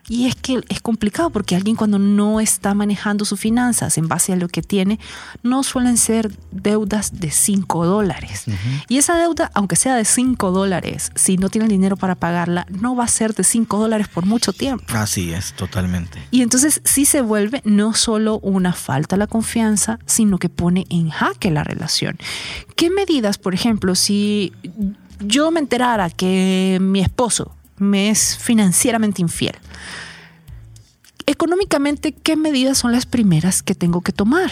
Y 0.10 0.26
es 0.26 0.36
que 0.36 0.60
es 0.70 0.82
complicado 0.82 1.30
porque 1.30 1.56
alguien 1.56 1.76
cuando 1.76 2.00
no 2.00 2.40
está 2.40 2.74
manejando 2.74 3.26
sus 3.26 3.40
finanzas 3.40 3.96
en 4.00 4.08
base 4.08 4.34
a 4.34 4.36
lo 4.36 4.48
que 4.48 4.64
tiene, 4.64 5.00
no 5.44 5.62
suelen 5.62 5.98
ser 5.98 6.32
deudas 6.52 7.20
de 7.20 7.30
5 7.30 7.86
dólares. 7.86 8.46
Y 8.88 8.98
esa 8.98 9.20
deuda, 9.20 9.52
aunque 9.54 9.76
sea 9.76 9.96
de 9.96 10.06
5 10.06 10.50
dólares, 10.50 11.12
si 11.14 11.38
no 11.38 11.50
tiene 11.50 11.66
el 11.66 11.72
dinero 11.72 11.96
para 11.96 12.16
pagarla, 12.16 12.66
no 12.72 12.96
va 12.96 13.04
a 13.04 13.08
ser 13.08 13.36
de 13.36 13.44
5 13.44 13.78
dólares 13.78 14.08
por 14.08 14.26
mucho 14.26 14.52
tiempo. 14.52 14.84
Así 14.90 15.32
es, 15.32 15.54
totalmente. 15.54 16.20
Y 16.32 16.42
entonces 16.42 16.82
sí 16.86 17.06
se 17.06 17.22
vuelve 17.22 17.62
no 17.64 17.94
solo 17.94 18.40
una 18.40 18.74
falta 18.74 19.16
de 19.16 19.20
la 19.20 19.28
confianza, 19.28 20.00
sino 20.08 20.40
que 20.40 20.50
pone 20.50 20.88
en 20.90 21.12
jaque 21.12 21.52
la 21.52 21.64
relación. 21.64 22.18
¿Qué 22.76 22.90
medidas, 22.90 23.38
por 23.38 23.54
ejemplo, 23.54 23.94
si 23.94 24.54
yo 25.20 25.52
me 25.52 25.60
enterara 25.60 26.10
que 26.10 26.78
mi 26.82 27.02
esposo 27.02 27.56
me 27.78 28.10
es 28.10 28.38
financieramente 28.38 29.22
infiel. 29.22 29.56
Económicamente, 31.26 32.12
¿qué 32.12 32.36
medidas 32.36 32.78
son 32.78 32.92
las 32.92 33.06
primeras 33.06 33.62
que 33.62 33.76
tengo 33.76 34.02
que 34.02 34.12
tomar? 34.12 34.50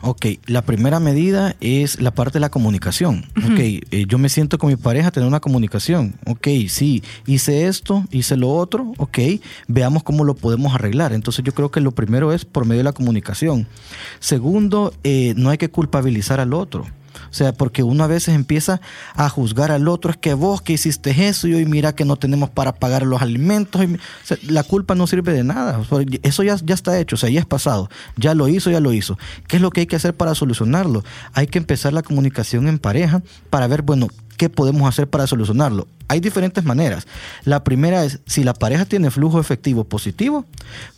Ok, 0.00 0.26
la 0.46 0.62
primera 0.62 1.00
medida 1.00 1.56
es 1.60 2.00
la 2.00 2.12
parte 2.12 2.34
de 2.34 2.40
la 2.40 2.50
comunicación. 2.50 3.26
Ok, 3.36 3.58
eh, 3.58 4.04
yo 4.06 4.18
me 4.18 4.28
siento 4.28 4.58
con 4.58 4.70
mi 4.70 4.76
pareja 4.76 5.08
a 5.08 5.10
tener 5.10 5.26
una 5.26 5.40
comunicación. 5.40 6.14
Ok, 6.26 6.46
sí, 6.68 7.02
hice 7.26 7.66
esto, 7.66 8.04
hice 8.12 8.36
lo 8.36 8.50
otro. 8.50 8.92
Ok, 8.98 9.18
veamos 9.66 10.04
cómo 10.04 10.24
lo 10.24 10.36
podemos 10.36 10.74
arreglar. 10.74 11.12
Entonces 11.12 11.44
yo 11.44 11.52
creo 11.52 11.70
que 11.70 11.80
lo 11.80 11.90
primero 11.90 12.32
es 12.32 12.44
por 12.44 12.64
medio 12.64 12.78
de 12.78 12.84
la 12.84 12.92
comunicación. 12.92 13.66
Segundo, 14.20 14.94
eh, 15.02 15.34
no 15.36 15.50
hay 15.50 15.58
que 15.58 15.70
culpabilizar 15.70 16.38
al 16.38 16.54
otro. 16.54 16.86
O 17.30 17.34
sea, 17.34 17.52
porque 17.52 17.82
uno 17.82 18.04
a 18.04 18.06
veces 18.06 18.34
empieza 18.34 18.80
a 19.14 19.28
juzgar 19.28 19.70
al 19.70 19.88
otro, 19.88 20.10
es 20.10 20.16
que 20.16 20.34
vos 20.34 20.62
que 20.62 20.72
hiciste 20.72 21.28
eso 21.28 21.48
y 21.48 21.54
hoy 21.54 21.66
mira 21.66 21.94
que 21.94 22.04
no 22.04 22.16
tenemos 22.16 22.50
para 22.50 22.72
pagar 22.72 23.02
los 23.04 23.22
alimentos. 23.22 23.82
la 24.42 24.62
culpa 24.62 24.94
no 24.94 25.06
sirve 25.06 25.32
de 25.32 25.44
nada. 25.44 25.80
Eso 26.22 26.42
ya, 26.42 26.56
ya 26.56 26.74
está 26.74 26.98
hecho, 26.98 27.16
o 27.16 27.18
sea, 27.18 27.30
ya 27.30 27.40
es 27.40 27.46
pasado. 27.46 27.88
Ya 28.16 28.34
lo 28.34 28.48
hizo, 28.48 28.70
ya 28.70 28.80
lo 28.80 28.92
hizo. 28.92 29.18
¿Qué 29.46 29.56
es 29.56 29.62
lo 29.62 29.70
que 29.70 29.80
hay 29.80 29.86
que 29.86 29.96
hacer 29.96 30.14
para 30.14 30.34
solucionarlo? 30.34 31.04
Hay 31.32 31.46
que 31.46 31.58
empezar 31.58 31.92
la 31.92 32.02
comunicación 32.02 32.68
en 32.68 32.78
pareja 32.78 33.22
para 33.50 33.66
ver, 33.66 33.82
bueno, 33.82 34.08
¿qué 34.38 34.48
podemos 34.48 34.88
hacer 34.88 35.10
para 35.10 35.26
solucionarlo? 35.26 35.86
Hay 36.06 36.20
diferentes 36.20 36.64
maneras. 36.64 37.06
La 37.44 37.64
primera 37.64 38.04
es, 38.04 38.20
si 38.24 38.44
la 38.44 38.54
pareja 38.54 38.86
tiene 38.86 39.10
flujo 39.10 39.38
efectivo 39.38 39.84
positivo, 39.84 40.46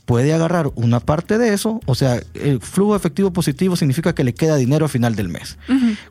puede 0.05 0.33
agarrar 0.33 0.71
una 0.77 1.01
parte 1.01 1.39
de 1.39 1.53
eso, 1.53 1.81
o 1.87 1.97
sea, 1.97 2.23
el 2.35 2.61
flujo 2.61 2.95
efectivo 2.95 3.33
positivo 3.33 3.75
significa 3.75 4.15
que 4.15 4.23
le 4.23 4.35
queda 4.35 4.55
dinero 4.55 4.85
al 4.85 4.91
final 4.91 5.17
del 5.17 5.29
mes. 5.29 5.59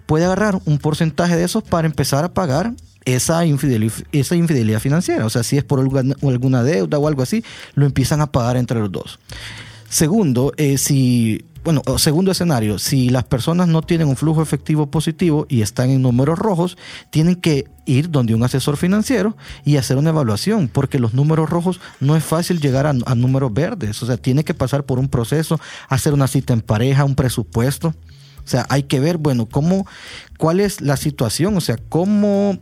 Puede 0.05 0.25
agarrar 0.25 0.59
un 0.65 0.79
porcentaje 0.79 1.37
de 1.37 1.45
eso 1.45 1.61
para 1.61 1.87
empezar 1.87 2.25
a 2.25 2.33
pagar 2.33 2.73
esa 3.05 3.45
infidelidad, 3.45 3.93
esa 4.11 4.35
infidelidad 4.35 4.81
financiera. 4.81 5.25
O 5.25 5.29
sea, 5.29 5.43
si 5.43 5.57
es 5.57 5.63
por 5.63 5.79
alguna 5.79 6.63
deuda 6.63 6.99
o 6.99 7.07
algo 7.07 7.21
así, 7.21 7.45
lo 7.75 7.85
empiezan 7.85 8.19
a 8.19 8.31
pagar 8.31 8.57
entre 8.57 8.79
los 8.79 8.91
dos. 8.91 9.19
Segundo, 9.89 10.53
eh, 10.57 10.77
si 10.77 11.45
bueno, 11.63 11.81
segundo 11.97 12.31
escenario, 12.31 12.79
si 12.79 13.09
las 13.09 13.25
personas 13.25 13.67
no 13.67 13.81
tienen 13.81 14.07
un 14.07 14.15
flujo 14.15 14.41
efectivo 14.41 14.89
positivo 14.89 15.45
y 15.49 15.61
están 15.61 15.89
en 15.89 16.01
números 16.01 16.39
rojos, 16.39 16.77
tienen 17.09 17.35
que 17.35 17.65
ir 17.85 18.09
donde 18.09 18.33
un 18.33 18.43
asesor 18.43 18.77
financiero 18.77 19.35
y 19.65 19.77
hacer 19.77 19.97
una 19.97 20.11
evaluación, 20.11 20.67
porque 20.67 20.99
los 20.99 21.13
números 21.13 21.49
rojos 21.49 21.81
no 21.99 22.15
es 22.15 22.23
fácil 22.23 22.61
llegar 22.61 22.87
a, 22.87 22.93
números 22.93 23.53
verdes, 23.53 24.01
o 24.01 24.05
sea, 24.05 24.17
tiene 24.17 24.43
que 24.43 24.53
pasar 24.53 24.85
por 24.85 24.99
un 24.99 25.09
proceso, 25.09 25.59
hacer 25.89 26.13
una 26.13 26.27
cita 26.27 26.53
en 26.53 26.61
pareja, 26.61 27.03
un 27.03 27.15
presupuesto. 27.15 27.93
O 28.43 28.47
sea, 28.49 28.65
hay 28.69 28.83
que 28.83 28.99
ver, 28.99 29.17
bueno, 29.17 29.45
cómo, 29.45 29.85
cuál 30.37 30.59
es 30.59 30.81
la 30.81 30.97
situación, 30.97 31.55
o 31.55 31.61
sea, 31.61 31.77
cómo 31.89 32.57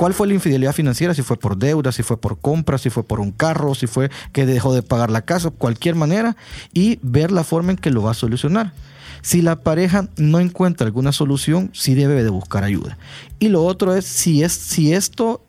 cuál 0.00 0.14
fue 0.14 0.26
la 0.26 0.32
infidelidad 0.32 0.72
financiera, 0.72 1.12
si 1.12 1.20
fue 1.20 1.36
por 1.36 1.58
deuda, 1.58 1.92
si 1.92 2.02
fue 2.02 2.18
por 2.18 2.38
compra, 2.38 2.78
si 2.78 2.88
fue 2.88 3.02
por 3.02 3.20
un 3.20 3.32
carro, 3.32 3.74
si 3.74 3.86
fue 3.86 4.10
que 4.32 4.46
dejó 4.46 4.72
de 4.72 4.82
pagar 4.82 5.10
la 5.10 5.20
casa, 5.20 5.50
cualquier 5.50 5.94
manera, 5.94 6.38
y 6.72 6.98
ver 7.02 7.30
la 7.30 7.44
forma 7.44 7.72
en 7.72 7.76
que 7.76 7.90
lo 7.90 8.02
va 8.02 8.12
a 8.12 8.14
solucionar. 8.14 8.72
Si 9.20 9.42
la 9.42 9.56
pareja 9.56 10.08
no 10.16 10.40
encuentra 10.40 10.86
alguna 10.86 11.12
solución, 11.12 11.68
sí 11.74 11.94
debe 11.94 12.22
de 12.22 12.30
buscar 12.30 12.64
ayuda. 12.64 12.96
Y 13.40 13.48
lo 13.48 13.62
otro 13.62 13.94
es 13.94 14.06
si, 14.06 14.42
es, 14.42 14.54
si 14.54 14.94
esto 14.94 15.44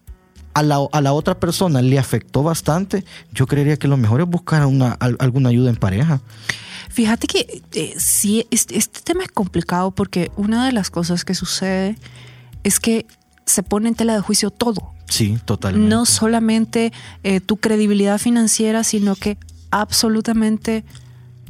a 0.53 0.63
la, 0.63 0.85
a 0.91 0.99
la 0.99 1.13
otra 1.13 1.39
persona 1.39 1.81
le 1.81 1.97
afectó 1.97 2.43
bastante, 2.43 3.05
yo 3.31 3.47
creería 3.47 3.77
que 3.77 3.87
lo 3.87 3.95
mejor 3.95 4.19
es 4.19 4.27
buscar 4.27 4.65
una, 4.65 4.91
alguna 4.91 5.47
ayuda 5.47 5.69
en 5.69 5.77
pareja. 5.77 6.19
Fíjate 6.89 7.27
que 7.27 7.61
eh, 7.71 7.95
este 7.95 9.01
tema 9.01 9.23
es 9.23 9.31
complicado 9.31 9.91
porque 9.91 10.29
una 10.35 10.65
de 10.65 10.73
las 10.73 10.89
cosas 10.89 11.23
que 11.23 11.35
sucede 11.35 11.95
es 12.65 12.81
que 12.81 13.05
se 13.51 13.63
pone 13.63 13.89
en 13.89 13.95
tela 13.95 14.13
de 14.15 14.21
juicio 14.21 14.49
todo. 14.49 14.93
Sí, 15.09 15.37
totalmente. 15.43 15.89
No 15.89 16.05
solamente 16.05 16.93
eh, 17.23 17.41
tu 17.41 17.57
credibilidad 17.57 18.17
financiera, 18.17 18.83
sino 18.83 19.15
que 19.15 19.37
absolutamente 19.71 20.85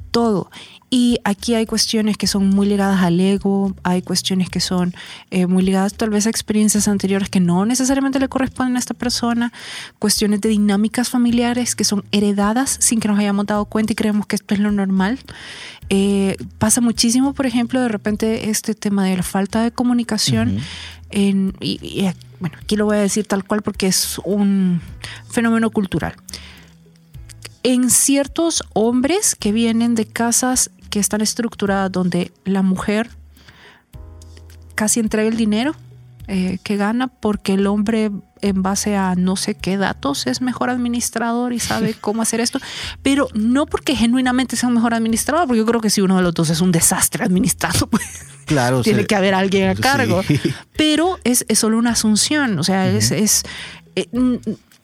todo. 0.10 0.50
Y 0.94 1.20
aquí 1.24 1.56
hay 1.56 1.66
cuestiones 1.66 2.18
que 2.18 2.28
son 2.28 2.50
muy 2.50 2.68
ligadas 2.68 3.02
al 3.02 3.18
ego, 3.18 3.74
hay 3.82 4.02
cuestiones 4.02 4.50
que 4.50 4.60
son 4.60 4.94
eh, 5.30 5.48
muy 5.48 5.64
ligadas 5.64 5.94
tal 5.94 6.10
vez 6.10 6.28
a 6.28 6.30
experiencias 6.30 6.90
anteriores 6.90 7.30
que 7.30 7.40
no 7.40 7.66
necesariamente 7.66 8.20
le 8.20 8.28
corresponden 8.28 8.76
a 8.76 8.80
esta 8.80 8.94
persona, 8.94 9.54
cuestiones 10.00 10.42
de 10.42 10.50
dinámicas 10.50 11.08
familiares 11.08 11.78
que 11.78 11.86
son 11.86 12.04
heredadas 12.12 12.76
sin 12.82 13.00
que 13.00 13.08
nos 13.08 13.18
hayamos 13.18 13.46
dado 13.46 13.64
cuenta 13.64 13.94
y 13.94 13.96
creemos 13.96 14.28
que 14.28 14.36
esto 14.36 14.54
es 14.54 14.60
lo 14.60 14.74
normal. 14.74 15.18
Eh, 15.88 16.36
pasa 16.58 16.82
muchísimo, 16.82 17.32
por 17.32 17.46
ejemplo, 17.46 17.80
de 17.80 17.88
repente 17.88 18.50
este 18.50 18.76
tema 18.76 19.06
de 19.06 19.16
la 19.16 19.24
falta 19.24 19.64
de 19.64 19.72
comunicación 19.72 20.60
y, 21.10 22.06
bueno, 22.42 22.58
aquí 22.62 22.76
lo 22.76 22.84
voy 22.84 22.98
a 22.98 23.00
decir 23.00 23.26
tal 23.26 23.46
cual 23.46 23.62
porque 23.62 23.88
es 23.88 24.20
un 24.26 24.82
fenómeno 25.30 25.70
cultural. 25.70 26.16
En 27.64 27.90
ciertos 27.90 28.64
hombres 28.74 29.36
que 29.36 29.54
vienen 29.54 29.96
de 29.96 30.06
casas 30.06 30.70
que 30.92 31.00
están 31.00 31.22
estructuradas 31.22 31.92
donde 31.92 32.32
la 32.46 32.62
mujer 32.62 33.10
casi 34.76 35.00
entrega 35.00 35.28
el 35.28 35.38
dinero 35.38 35.76
eh, 36.28 36.60
que 36.64 36.78
gana 36.78 37.08
porque 37.08 37.56
el 37.56 37.66
hombre 37.66 38.12
en 38.42 38.64
base 38.64 38.96
a 38.96 39.16
no 39.16 39.36
sé 39.36 39.56
qué 39.56 39.78
datos 39.78 40.28
es 40.28 40.42
mejor 40.42 40.70
administrador 40.70 41.52
y 41.52 41.60
sabe 41.60 41.94
cómo 42.00 42.22
hacer 42.22 42.40
esto, 42.40 42.60
pero 43.02 43.28
no 43.34 43.66
porque 43.66 43.96
genuinamente 43.96 44.56
sea 44.56 44.70
un 44.70 44.76
mejor 44.76 44.94
administrador, 44.94 45.48
porque 45.48 45.60
yo 45.60 45.66
creo 45.66 45.82
que 45.82 45.90
si 45.90 46.02
uno 46.02 46.18
de 46.18 46.24
los 46.24 46.34
dos 46.34 46.50
es 46.50 46.62
un 46.62 46.72
desastre 46.72 47.24
administrado, 47.24 47.88
pues 47.90 48.06
claro, 48.46 48.82
tiene 48.82 49.06
que 49.06 49.16
haber 49.16 49.34
alguien 49.34 49.70
a 49.70 49.76
cargo, 49.76 50.22
pero 50.78 51.20
es, 51.24 51.46
solo 51.54 51.78
una 51.78 51.92
asunción, 51.92 52.58
o 52.60 52.64
sea, 52.64 52.88
es... 52.88 53.12
es 53.12 53.44
eh, 53.96 54.08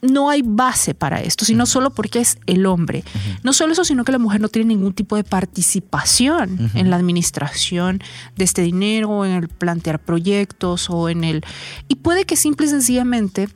no 0.02 0.30
hay 0.30 0.42
base 0.44 0.94
para 0.94 1.22
esto, 1.22 1.46
sino 1.46 1.66
solo 1.66 1.90
porque 1.90 2.20
es 2.20 2.38
el 2.46 2.66
hombre. 2.66 3.04
No 3.44 3.54
solo 3.54 3.74
eso, 3.74 3.84
sino 3.84 4.04
que 4.04 4.12
la 4.12 4.20
mujer 4.20 4.42
no 4.42 4.50
tiene 4.50 4.70
ningún 4.70 4.94
tipo 4.94 5.16
de 5.16 5.24
participación 5.24 6.72
en 6.74 6.90
la 6.90 6.96
administración 6.96 8.02
de 8.36 8.44
este 8.44 8.62
dinero, 8.62 9.26
en 9.26 9.32
el 9.32 9.48
plantear 9.48 10.00
proyectos 10.00 10.90
o 10.90 11.10
en 11.10 11.24
el... 11.24 11.44
Y 11.88 11.96
puede 11.96 12.26
que 12.26 12.36
simple 12.36 12.68
y 12.68 12.70
sencillamente 12.70 13.50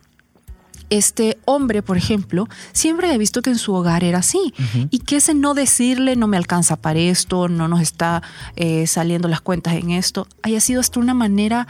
este 0.90 1.38
hombre, 1.46 1.82
por 1.82 1.96
ejemplo, 1.96 2.48
siempre 2.72 3.10
ha 3.10 3.16
visto 3.16 3.40
que 3.40 3.48
en 3.48 3.58
su 3.58 3.72
hogar 3.72 4.04
era 4.04 4.18
así 4.18 4.52
y 4.90 4.98
que 4.98 5.16
ese 5.16 5.32
no 5.32 5.54
decirle 5.54 6.16
no 6.16 6.26
me 6.26 6.36
alcanza 6.36 6.76
para 6.76 6.98
esto, 6.98 7.48
no 7.48 7.66
nos 7.66 7.80
está 7.80 8.22
eh, 8.56 8.86
saliendo 8.86 9.26
las 9.28 9.40
cuentas 9.40 9.74
en 9.74 9.90
esto, 9.90 10.28
haya 10.42 10.60
sido 10.60 10.80
hasta 10.80 11.00
una 11.00 11.14
manera 11.14 11.66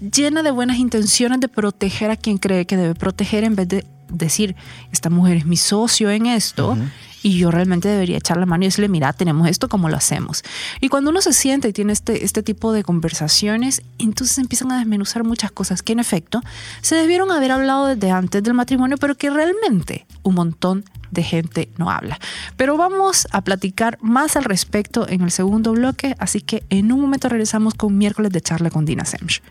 llena 0.00 0.42
de 0.42 0.50
buenas 0.50 0.76
intenciones 0.76 1.40
de 1.40 1.48
proteger 1.48 2.10
a 2.10 2.16
quien 2.16 2.36
cree 2.36 2.66
que 2.66 2.76
debe 2.76 2.94
proteger 2.94 3.44
en 3.44 3.56
vez 3.56 3.68
de 3.68 3.86
decir, 4.10 4.56
esta 4.92 5.10
mujer 5.10 5.38
es 5.38 5.46
mi 5.46 5.56
socio 5.56 6.10
en 6.10 6.26
esto 6.26 6.76
y 7.22 7.38
yo 7.38 7.50
realmente 7.50 7.88
debería 7.88 8.16
echar 8.16 8.36
la 8.36 8.46
mano 8.46 8.64
y 8.64 8.68
decirle, 8.68 8.88
mira, 8.88 9.12
tenemos 9.12 9.48
esto, 9.48 9.68
¿cómo 9.68 9.88
lo 9.88 9.96
hacemos? 9.96 10.42
Y 10.80 10.88
cuando 10.88 11.10
uno 11.10 11.20
se 11.20 11.32
siente 11.32 11.68
y 11.68 11.72
tiene 11.72 11.92
este, 11.92 12.24
este 12.24 12.42
tipo 12.42 12.72
de 12.72 12.84
conversaciones, 12.84 13.82
entonces 13.98 14.38
empiezan 14.38 14.72
a 14.72 14.78
desmenuzar 14.78 15.24
muchas 15.24 15.50
cosas 15.50 15.82
que 15.82 15.92
en 15.92 16.00
efecto 16.00 16.40
se 16.80 16.94
debieron 16.94 17.30
haber 17.30 17.50
hablado 17.50 17.86
desde 17.86 18.10
antes 18.10 18.42
del 18.42 18.54
matrimonio, 18.54 18.96
pero 18.98 19.16
que 19.16 19.30
realmente 19.30 20.06
un 20.22 20.34
montón 20.34 20.84
de 21.10 21.22
gente 21.22 21.70
no 21.76 21.90
habla. 21.90 22.18
Pero 22.56 22.76
vamos 22.76 23.26
a 23.32 23.42
platicar 23.42 23.98
más 24.00 24.36
al 24.36 24.44
respecto 24.44 25.08
en 25.08 25.22
el 25.22 25.30
segundo 25.30 25.72
bloque, 25.72 26.14
así 26.18 26.40
que 26.40 26.64
en 26.70 26.92
un 26.92 27.00
momento 27.00 27.28
regresamos 27.28 27.74
con 27.74 27.96
miércoles 27.96 28.32
de 28.32 28.40
charla 28.40 28.70
con 28.70 28.84
Dina 28.84 29.04
Semch. 29.04 29.42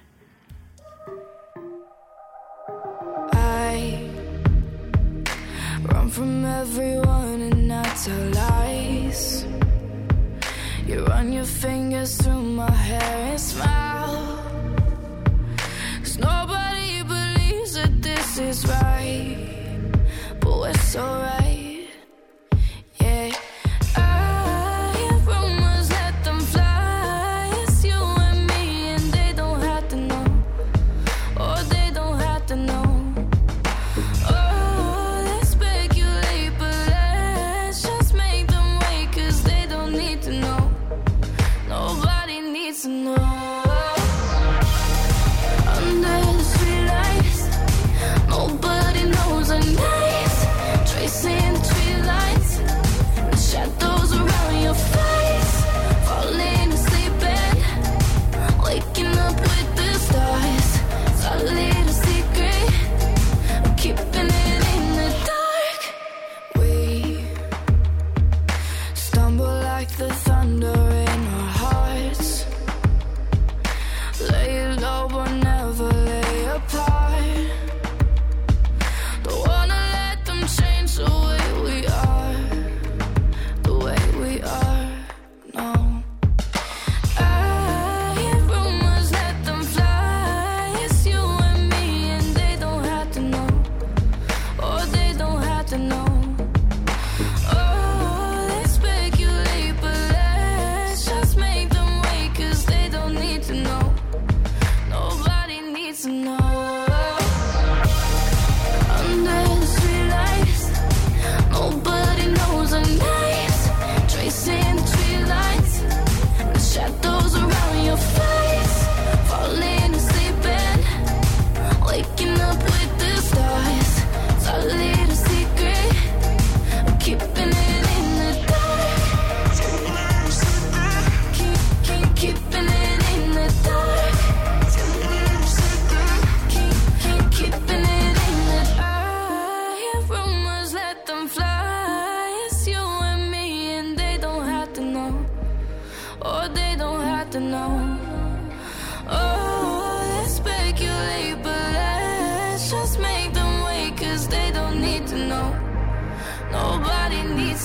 Everyone 6.62 7.40
and 7.42 7.68
not 7.68 7.86
tell 8.04 8.30
lies. 8.42 9.46
You 10.88 11.06
run 11.06 11.32
your 11.32 11.46
fingers 11.46 12.18
through 12.18 12.42
my 12.62 12.72
hair 12.72 13.32
and 13.32 13.40
smile. 13.40 14.18
Cause 16.02 16.18
nobody 16.18 17.04
believes 17.04 17.74
that 17.76 17.94
this 18.02 18.40
is 18.40 18.66
right. 18.66 19.38
But 20.40 20.54
we're 20.62 20.74
so 20.94 21.04
right. 21.04 21.47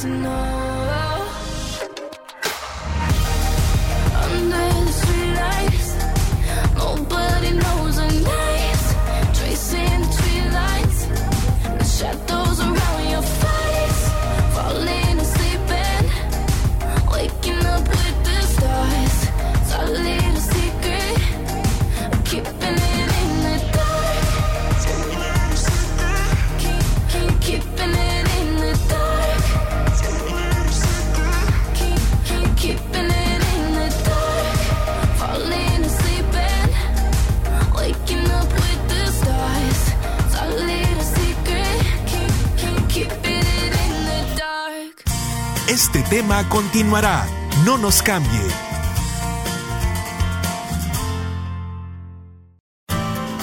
snow. 0.02 0.61
Tema 46.12 46.46
continuará. 46.50 47.26
No 47.64 47.78
nos 47.78 48.02
cambie. 48.02 48.42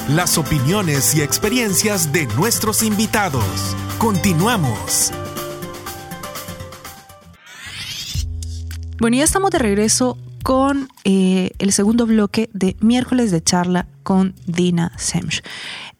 Las 0.07 0.37
opiniones 0.37 1.15
y 1.15 1.23
experiencias 1.23 2.13
de 2.13 2.27
nuestros 2.35 2.83
invitados. 2.83 3.75
Continuamos. 3.97 5.11
Bueno, 8.99 9.17
ya 9.17 9.23
estamos 9.23 9.49
de 9.49 9.57
regreso 9.57 10.19
con 10.43 10.89
eh, 11.05 11.49
el 11.57 11.73
segundo 11.73 12.05
bloque 12.05 12.51
de 12.53 12.75
miércoles 12.81 13.31
de 13.31 13.41
charla 13.41 13.87
con 14.03 14.35
Dina 14.45 14.91
Semch. 14.95 15.41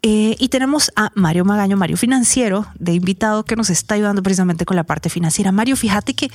Eh, 0.02 0.38
y 0.40 0.48
tenemos 0.48 0.92
a 0.96 1.12
Mario 1.16 1.44
Magaño, 1.44 1.76
Mario 1.76 1.98
Financiero, 1.98 2.66
de 2.80 2.94
invitado, 2.94 3.44
que 3.44 3.58
nos 3.58 3.70
está 3.70 3.96
ayudando 3.96 4.24
precisamente 4.24 4.66
con 4.66 4.78
la 4.78 4.86
parte 4.86 5.10
financiera. 5.10 5.52
Mario, 5.52 5.76
fíjate 5.76 6.14
que 6.14 6.32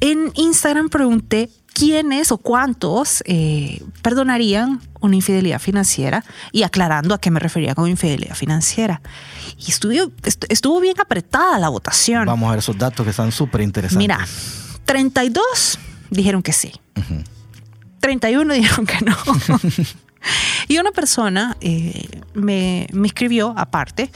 en 0.00 0.32
Instagram 0.34 0.88
pregunté 0.88 1.50
quiénes 1.74 2.32
o 2.32 2.38
cuántos 2.38 3.22
eh, 3.26 3.82
perdonarían 4.00 4.80
una 5.00 5.16
infidelidad 5.16 5.58
financiera 5.58 6.24
y 6.52 6.62
aclarando 6.62 7.14
a 7.14 7.18
qué 7.18 7.30
me 7.30 7.38
refería 7.38 7.74
con 7.74 7.88
infidelidad 7.88 8.34
financiera. 8.34 9.02
Y 9.58 9.70
estuvo, 9.70 9.92
estuvo 10.48 10.80
bien 10.80 10.98
apretada 10.98 11.58
la 11.58 11.68
votación. 11.68 12.24
Vamos 12.24 12.48
a 12.48 12.52
ver 12.52 12.60
esos 12.60 12.78
datos 12.78 13.04
que 13.04 13.10
están 13.10 13.30
súper 13.30 13.60
interesantes. 13.60 13.98
Mira, 13.98 14.26
32 14.86 15.78
dijeron 16.10 16.42
que 16.42 16.52
sí. 16.52 16.72
31 18.00 18.54
dijeron 18.54 18.86
que 18.86 19.04
no. 19.04 19.16
Y 20.72 20.78
una 20.78 20.90
persona 20.90 21.58
eh, 21.60 22.08
me, 22.32 22.86
escribió 23.04 23.52
aparte 23.58 24.10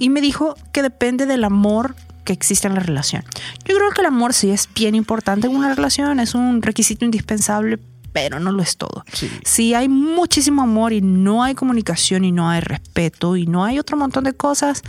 y 0.00 0.08
me 0.08 0.20
dijo 0.20 0.56
que 0.72 0.82
depende 0.82 1.24
del 1.24 1.44
amor 1.44 1.94
que 2.24 2.32
existe 2.32 2.66
en 2.66 2.74
la 2.74 2.80
relación. 2.80 3.22
Yo 3.64 3.76
creo 3.76 3.92
que 3.92 4.00
el 4.00 4.08
amor 4.08 4.34
sí 4.34 4.50
es 4.50 4.68
bien 4.74 4.96
importante 4.96 5.46
en 5.46 5.54
una 5.54 5.72
relación, 5.72 6.18
es 6.18 6.34
un 6.34 6.62
requisito 6.62 7.04
indispensable, 7.04 7.78
pero 8.12 8.40
no 8.40 8.50
lo 8.50 8.60
es 8.60 8.76
todo. 8.76 9.04
Si 9.44 9.72
hay 9.74 9.88
muchísimo 9.88 10.62
amor 10.62 10.92
y 10.92 11.00
no 11.00 11.44
hay 11.44 11.54
comunicación 11.54 12.24
y 12.24 12.32
no 12.32 12.50
hay 12.50 12.60
respeto 12.60 13.36
y 13.36 13.46
no 13.46 13.64
hay 13.64 13.78
otro 13.78 13.96
montón 13.96 14.24
de 14.24 14.32
cosas, 14.32 14.82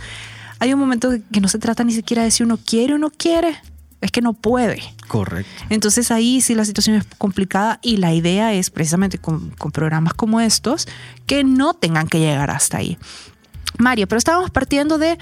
hay 0.58 0.74
un 0.74 0.80
momento 0.80 1.12
que 1.30 1.40
no 1.40 1.46
se 1.46 1.60
trata 1.60 1.84
ni 1.84 1.92
siquiera 1.92 2.24
de 2.24 2.32
si 2.32 2.42
uno 2.42 2.58
quiere 2.58 2.94
o 2.94 2.98
no 2.98 3.10
quiere, 3.10 3.60
es 4.02 4.10
que 4.10 4.20
no 4.20 4.34
puede. 4.34 4.82
Correcto. 5.08 5.50
Entonces 5.70 6.10
ahí 6.10 6.42
sí 6.42 6.54
la 6.54 6.66
situación 6.66 6.96
es 6.96 7.06
complicada 7.16 7.78
y 7.82 7.96
la 7.96 8.12
idea 8.12 8.52
es 8.52 8.68
precisamente 8.68 9.16
con, 9.16 9.50
programas 9.72 10.12
como 10.12 10.40
estos 10.40 10.86
que 11.26 11.44
no 11.44 11.72
tengan 11.72 12.08
que 12.08 12.18
llegar 12.18 12.50
hasta 12.50 12.78
ahí. 12.78 12.98
Mario, 13.78 14.06
pero 14.06 14.18
estábamos 14.18 14.50
partiendo 14.50 14.98
de 14.98 15.18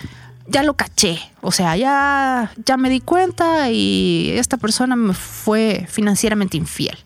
ya 0.49 0.65
lo 0.65 0.75
caché, 0.75 1.21
o 1.43 1.53
sea, 1.53 1.77
ya, 1.77 2.53
ya 2.67 2.77
me 2.77 2.91
di 2.91 2.99
cuenta 3.01 3.71
y 3.71 4.33
esta 4.35 4.57
persona 4.57 4.97
me 4.97 5.15
fue 5.15 5.87
financieramente 5.89 6.57
infiel. 6.57 6.99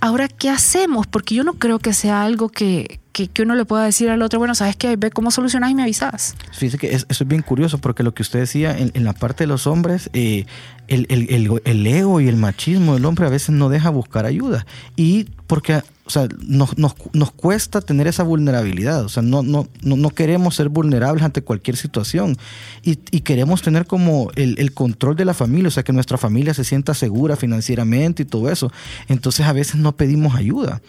Ahora, 0.00 0.26
¿qué 0.26 0.50
hacemos? 0.50 1.06
Porque 1.06 1.34
yo 1.36 1.44
no 1.44 1.54
creo 1.54 1.78
que 1.78 1.92
sea 1.92 2.24
algo 2.24 2.48
que, 2.48 3.00
que, 3.24 3.42
uno 3.42 3.54
le 3.54 3.64
pueda 3.64 3.84
decir 3.84 4.10
al 4.10 4.20
otro, 4.20 4.38
bueno, 4.38 4.54
sabes 4.54 4.76
que 4.76 4.96
ve 4.96 5.10
cómo 5.10 5.30
solucionas 5.30 5.70
y 5.70 5.74
me 5.74 5.82
avisas. 5.82 6.34
Fíjese 6.52 6.76
que 6.76 6.94
eso 6.94 7.06
es 7.08 7.26
bien 7.26 7.42
curioso 7.42 7.78
porque 7.78 8.02
lo 8.02 8.12
que 8.12 8.22
usted 8.22 8.40
decía 8.40 8.76
en, 8.76 9.04
la 9.04 9.14
parte 9.14 9.44
de 9.44 9.48
los 9.48 9.66
hombres, 9.66 10.10
eh, 10.12 10.44
el, 10.88 11.06
el, 11.08 11.86
ego 11.86 12.20
y 12.20 12.28
el 12.28 12.36
machismo 12.36 12.94
del 12.94 13.04
hombre 13.06 13.26
a 13.26 13.30
veces 13.30 13.50
no 13.50 13.70
deja 13.70 13.88
buscar 13.88 14.26
ayuda. 14.26 14.66
Y 14.96 15.24
porque 15.46 15.82
o 16.06 16.10
sea, 16.10 16.28
nos, 16.46 16.78
nos, 16.78 16.94
nos, 17.12 17.32
cuesta 17.32 17.80
tener 17.80 18.06
esa 18.06 18.22
vulnerabilidad. 18.22 19.04
O 19.04 19.08
sea, 19.08 19.24
no, 19.24 19.42
no, 19.42 19.66
no, 19.82 20.10
queremos 20.10 20.54
ser 20.54 20.68
vulnerables 20.68 21.24
ante 21.24 21.42
cualquier 21.42 21.76
situación. 21.76 22.36
Y, 22.84 23.00
y 23.10 23.22
queremos 23.22 23.60
tener 23.60 23.86
como 23.86 24.30
el, 24.36 24.56
el, 24.58 24.72
control 24.72 25.16
de 25.16 25.24
la 25.24 25.34
familia, 25.34 25.66
o 25.66 25.70
sea, 25.72 25.82
que 25.82 25.92
nuestra 25.92 26.16
familia 26.16 26.54
se 26.54 26.62
sienta 26.62 26.94
segura 26.94 27.34
financieramente 27.34 28.22
y 28.22 28.26
todo 28.26 28.48
eso. 28.50 28.70
Entonces 29.08 29.46
a 29.46 29.52
veces 29.52 29.76
no 29.76 29.96
pedimos 29.96 30.36
ayuda. 30.36 30.80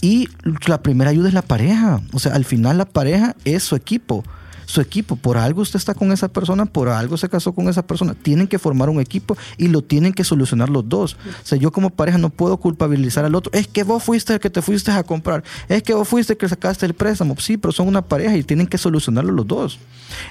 Y 0.00 0.28
la 0.66 0.82
primera 0.82 1.10
ayuda 1.10 1.28
es 1.28 1.34
la 1.34 1.42
pareja. 1.42 2.00
O 2.12 2.18
sea, 2.18 2.34
al 2.34 2.44
final 2.44 2.78
la 2.78 2.86
pareja 2.86 3.36
es 3.44 3.62
su 3.62 3.76
equipo 3.76 4.24
su 4.66 4.80
equipo. 4.80 5.16
Por 5.16 5.38
algo 5.38 5.62
usted 5.62 5.78
está 5.78 5.94
con 5.94 6.12
esa 6.12 6.28
persona, 6.28 6.66
por 6.66 6.88
algo 6.88 7.16
se 7.16 7.28
casó 7.28 7.52
con 7.52 7.68
esa 7.68 7.86
persona. 7.86 8.14
Tienen 8.14 8.46
que 8.46 8.58
formar 8.58 8.90
un 8.90 9.00
equipo 9.00 9.36
y 9.56 9.68
lo 9.68 9.82
tienen 9.82 10.12
que 10.12 10.24
solucionar 10.24 10.68
los 10.68 10.86
dos. 10.88 11.14
O 11.14 11.46
sea, 11.46 11.56
yo 11.56 11.72
como 11.72 11.90
pareja 11.90 12.18
no 12.18 12.30
puedo 12.30 12.58
culpabilizar 12.58 13.24
al 13.24 13.34
otro. 13.34 13.50
Es 13.52 13.68
que 13.68 13.84
vos 13.84 14.02
fuiste 14.02 14.34
el 14.34 14.40
que 14.40 14.50
te 14.50 14.60
fuiste 14.60 14.90
a 14.90 15.02
comprar. 15.02 15.42
Es 15.68 15.82
que 15.82 15.94
vos 15.94 16.06
fuiste 16.06 16.34
el 16.34 16.38
que 16.38 16.48
sacaste 16.48 16.84
el 16.84 16.94
préstamo. 16.94 17.36
Sí, 17.38 17.56
pero 17.56 17.72
son 17.72 17.88
una 17.88 18.02
pareja 18.02 18.36
y 18.36 18.42
tienen 18.42 18.66
que 18.66 18.76
solucionarlo 18.76 19.32
los 19.32 19.46
dos. 19.46 19.78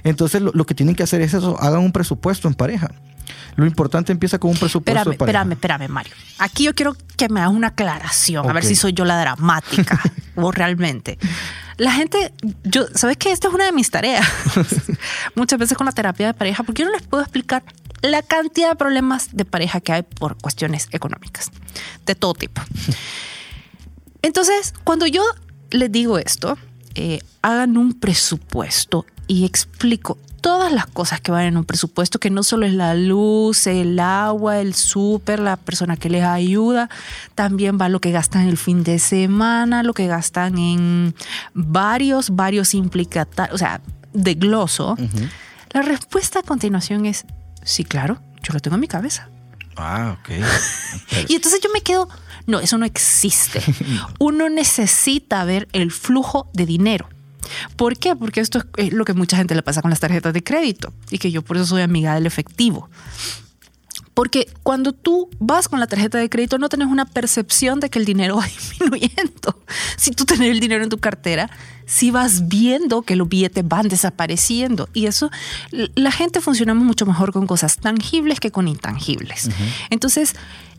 Entonces 0.04 0.42
lo, 0.42 0.66
que 0.66 0.76
tienen 0.76 0.96
que 0.96 1.04
hacer 1.04 1.22
es 1.22 1.34
eso, 1.34 1.60
hagan 1.60 1.82
un 1.82 1.92
presupuesto 1.92 2.48
en 2.48 2.54
pareja. 2.54 2.92
Lo 3.56 3.66
importante 3.66 4.12
empieza 4.12 4.38
con 4.38 4.52
un 4.52 4.58
presupuesto. 4.58 5.12
Espérame, 5.12 5.14
espérame, 5.14 5.52
espérame, 5.54 5.88
Mario. 5.90 6.14
Aquí 6.38 6.66
yo 6.66 6.76
quiero 6.76 6.96
que 7.16 7.30
me 7.30 7.40
hagas 7.40 7.54
una 7.54 7.68
aclaración, 7.68 8.48
a 8.48 8.54
ver 8.54 8.64
si 8.64 8.76
soy 8.76 8.94
yo 8.94 9.06
la 9.06 9.20
dramática 9.20 10.00
o 10.36 10.52
realmente. 10.52 11.18
La 11.78 11.92
gente, 11.92 12.34
yo, 12.64 12.88
¿sabes 12.96 13.18
qué? 13.18 13.32
Esta 13.32 13.50
es 13.50 13.54
una 13.54 13.66
de 13.66 13.72
mis 13.72 13.92
tareas. 13.92 14.26
Muchas 15.36 15.60
veces 15.60 15.78
con 15.78 15.86
la 15.86 15.92
terapia 15.92 16.28
de 16.28 16.34
pareja, 16.34 16.64
porque 16.64 16.84
yo 16.84 16.88
no 16.88 16.94
les 16.94 17.04
puedo 17.04 17.22
explicar 17.24 17.64
la 18.02 18.22
cantidad 18.22 18.70
de 18.70 18.76
problemas 18.76 19.30
de 19.36 19.46
pareja 19.46 19.82
que 19.82 19.92
hay 19.92 20.04
por 20.04 20.38
cuestiones 20.38 20.88
económicas, 20.92 21.52
de 22.06 22.16
todo 22.16 22.34
tipo. 22.34 22.62
Entonces, 24.22 24.74
cuando 24.84 25.06
yo 25.06 25.24
les 25.72 25.92
digo 25.92 26.18
esto, 26.18 26.58
eh, 26.96 27.20
hagan 27.42 27.78
un 27.78 27.94
presupuesto 27.94 29.06
y 29.28 29.46
explico 29.46 30.18
todas 30.46 30.72
las 30.72 30.86
cosas 30.86 31.22
que 31.22 31.32
van 31.32 31.46
en 31.46 31.58
un 31.58 31.66
presupuesto, 31.66 32.20
que 32.20 32.30
no 32.30 32.44
solo 32.44 32.68
es 32.68 32.74
la 32.74 32.94
luz, 32.94 33.66
el 33.66 34.00
agua, 34.00 34.60
el 34.60 34.76
súper, 34.76 35.40
la 35.40 35.58
persona 35.58 35.98
que 35.98 36.08
les 36.08 36.24
ayuda, 36.24 36.88
también 37.34 37.80
va 37.82 37.90
lo 37.90 38.00
que 38.00 38.12
gastan 38.12 38.48
el 38.48 38.56
fin 38.56 38.84
de 38.84 39.00
semana, 39.00 39.82
lo 39.82 39.96
que 39.96 40.06
gastan 40.06 40.60
en 40.60 41.16
varios, 41.56 42.36
varios 42.36 42.76
implicatorios, 42.76 43.56
o 43.56 43.58
sea, 43.58 43.82
de 44.14 44.36
gloso. 44.36 44.96
La 45.72 45.82
respuesta 45.82 46.42
a 46.42 46.44
continuación 46.44 47.08
es, 47.08 47.26
sí, 47.64 47.84
claro, 47.84 48.22
yo 48.44 48.54
lo 48.54 48.60
tengo 48.60 48.76
en 48.76 48.82
mi 48.82 48.88
cabeza. 48.88 49.30
Ah, 49.78 50.16
ok. 50.20 50.30
y 51.28 51.34
entonces 51.38 51.60
yo 51.60 51.72
me 51.74 51.82
quedo, 51.82 52.08
no, 52.46 52.60
eso 52.60 52.78
no 52.78 52.86
existe. 52.86 53.64
Uno 54.20 54.50
necesita 54.50 55.44
ver 55.44 55.68
el 55.74 55.92
flujo 55.92 56.52
de 56.54 56.68
dinero. 56.68 57.10
¿Por 57.76 57.98
qué? 57.98 58.16
Porque 58.16 58.40
esto 58.40 58.64
es 58.78 58.94
lo 58.94 59.06
que 59.06 59.14
mucha 59.14 59.38
gente 59.38 59.56
le 59.56 59.64
pasa 59.64 59.82
con 59.82 59.90
las 59.90 60.00
tarjetas 60.00 60.34
de 60.34 60.44
crédito 60.44 60.94
y 61.10 61.18
que 61.18 61.32
yo 61.32 61.42
por 61.42 61.58
eso 61.58 61.66
soy 61.66 61.82
amiga 61.82 62.16
del 62.16 62.26
efectivo. 62.26 62.90
Porque 64.16 64.48
cuando 64.64 64.94
tú 64.94 65.30
vas 65.40 65.68
con 65.68 65.80
la 65.80 65.88
tarjeta 65.88 66.18
de 66.18 66.30
crédito 66.30 66.58
no 66.58 66.70
tienes 66.70 66.88
una 66.88 67.06
percepción 67.06 67.82
de 67.82 67.90
que 67.90 68.00
el 68.00 68.06
dinero 68.06 68.38
va 68.38 68.48
disminuyendo. 68.48 69.62
Si 69.98 70.12
tú 70.12 70.26
tienes 70.26 70.50
el 70.50 70.60
dinero 70.60 70.84
en 70.84 70.90
tu 70.90 70.98
cartera, 70.98 71.50
si 71.86 72.12
vas 72.12 72.48
viendo 72.48 73.02
que 73.02 73.16
los 73.16 73.28
billetes 73.28 73.68
van 73.68 73.90
desapareciendo. 73.90 74.90
Y 74.94 75.06
eso, 75.06 75.30
la 75.72 76.12
gente 76.12 76.42
funcionamos 76.42 76.84
mucho 76.84 77.06
mejor 77.06 77.34
con 77.34 77.46
cosas 77.46 77.78
tangibles 77.78 78.40
que 78.40 78.52
con 78.52 78.68
intangibles. 78.68 79.50
Entonces, 79.90 80.34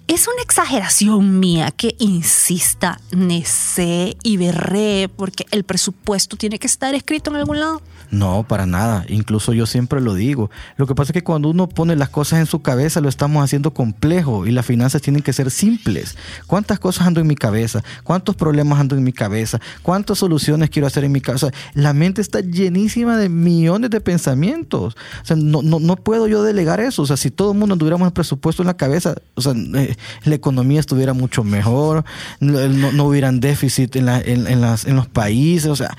es 0.09 0.29
una 0.29 0.43
exageración 0.43 1.41
mía 1.41 1.73
que 1.73 1.97
insista, 1.99 3.01
necé 3.11 4.17
y 4.23 4.37
berré 4.37 5.09
porque 5.09 5.47
el 5.51 5.65
presupuesto 5.65 6.37
tiene 6.37 6.59
que 6.59 6.69
estar 6.69 6.95
escrito 6.95 7.31
en 7.31 7.37
algún 7.37 7.59
lado. 7.59 7.83
No, 8.11 8.45
para 8.47 8.67
nada. 8.67 9.05
Incluso 9.09 9.53
yo 9.53 9.67
siempre 9.67 10.01
lo 10.01 10.15
digo. 10.15 10.51
Lo 10.77 10.87
que 10.87 10.95
pasa 10.95 11.11
es 11.11 11.15
que 11.15 11.25
cuando 11.25 11.49
uno 11.49 11.69
pone 11.69 11.97
las 11.97 12.09
cosas 12.09 12.39
en 12.39 12.47
su 12.47 12.63
cabeza 12.63 13.01
lo 13.01 13.09
estamos 13.09 13.43
haciendo 13.43 13.75
complejo 13.75 14.47
y 14.47 14.53
las 14.53 14.65
finanzas 14.65 15.03
tienen 15.03 15.23
que 15.23 15.33
ser 15.33 15.51
simples. 15.51 16.17
¿Cuántas 16.47 16.79
cosas 16.79 17.07
ando 17.07 17.21
en 17.21 17.27
mi 17.27 17.35
cabeza? 17.35 17.83
¿Cuántos 18.05 18.37
problemas 18.37 18.79
ando 18.79 18.97
en 18.97 19.03
mi 19.03 19.13
cabeza? 19.13 19.61
¿Cuántas 19.83 20.19
soluciones 20.19 20.71
quiero 20.71 20.87
hacer 20.87 21.05
en 21.05 21.13
mi 21.13 21.21
cabeza? 21.21 21.51
La 21.75 21.93
mente 21.93 22.21
está 22.21 22.41
llenísima 22.41 23.17
de 23.17 23.29
millones 23.29 23.91
de 23.91 24.01
pensamientos. 24.01 24.97
O 25.23 25.25
sea, 25.25 25.37
no, 25.37 25.63
no, 25.63 25.97
puedo 25.97 26.29
yo 26.29 26.43
delegar 26.45 26.81
eso. 26.81 27.03
O 27.03 27.07
sea, 27.07 27.17
si 27.17 27.31
todo 27.31 27.53
el 27.53 27.59
mundo 27.59 27.77
tuviéramos 27.77 28.07
el 28.07 28.13
presupuesto 28.13 28.63
en 28.63 28.69
la 28.69 28.77
cabeza, 28.77 29.17
o 29.35 29.41
sea, 29.41 29.53
eh, 29.53 29.96
la 30.25 30.35
economía 30.35 30.81
estuviera 30.81 31.13
mucho 31.13 31.45
mejor, 31.45 32.05
no, 32.41 33.05
hubieran 33.05 33.41
déficit 33.41 33.97
en, 33.97 34.09
en, 34.09 34.61
las, 34.61 34.85
en 34.87 34.97
los 34.97 35.07
países, 35.07 35.71
o 35.71 35.77
sea, 35.77 35.97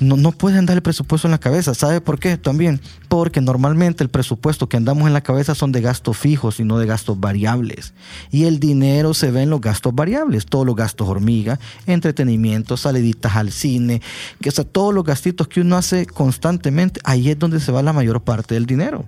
no, 0.00 0.16
no 0.16 0.32
pueden 0.32 0.66
dar 0.66 0.76
el 0.76 0.82
presupuesto 0.82 1.28
en 1.28 1.32
la 1.32 1.38
cabeza. 1.38 1.74
¿Sabe 1.74 2.00
por 2.00 2.18
qué? 2.18 2.36
También 2.36 2.80
porque 3.12 3.42
normalmente 3.42 4.02
el 4.02 4.08
presupuesto 4.08 4.70
que 4.70 4.78
andamos 4.78 5.06
en 5.06 5.12
la 5.12 5.20
cabeza 5.20 5.54
son 5.54 5.70
de 5.70 5.82
gastos 5.82 6.16
fijos 6.16 6.60
y 6.60 6.64
no 6.64 6.78
de 6.78 6.86
gastos 6.86 7.20
variables. 7.20 7.92
Y 8.30 8.44
el 8.44 8.58
dinero 8.58 9.12
se 9.12 9.30
ve 9.30 9.42
en 9.42 9.50
los 9.50 9.60
gastos 9.60 9.94
variables, 9.94 10.46
todos 10.46 10.64
los 10.64 10.74
gastos 10.74 11.08
hormiga, 11.08 11.60
entretenimiento, 11.86 12.78
saliditas 12.78 13.36
al 13.36 13.52
cine, 13.52 14.00
que, 14.40 14.50
sea, 14.50 14.64
todos 14.64 14.94
los 14.94 15.04
gastitos 15.04 15.46
que 15.46 15.60
uno 15.60 15.76
hace 15.76 16.06
constantemente, 16.06 17.02
ahí 17.04 17.28
es 17.28 17.38
donde 17.38 17.60
se 17.60 17.70
va 17.70 17.82
la 17.82 17.92
mayor 17.92 18.22
parte 18.22 18.54
del 18.54 18.64
dinero. 18.64 19.04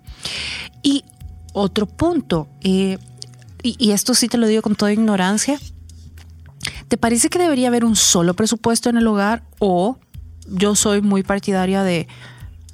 Y 0.82 1.04
otro 1.54 1.86
punto, 1.86 2.48
eh, 2.62 2.98
y, 3.64 3.92
esto 3.92 4.14
sí 4.14 4.28
te 4.28 4.36
lo 4.36 4.46
digo 4.46 4.62
con 4.62 4.76
toda 4.76 4.92
ignorancia, 4.92 5.58
¿te 6.88 6.98
parece 6.98 7.30
que 7.30 7.38
debería 7.38 7.68
haber 7.68 7.84
un 7.84 7.96
solo 7.96 8.34
presupuesto 8.34 8.90
en 8.90 8.98
el 8.98 9.06
hogar 9.06 9.42
o 9.58 9.98
yo 10.46 10.74
soy 10.74 11.00
muy 11.00 11.22
partidaria 11.22 11.82
de, 11.82 12.06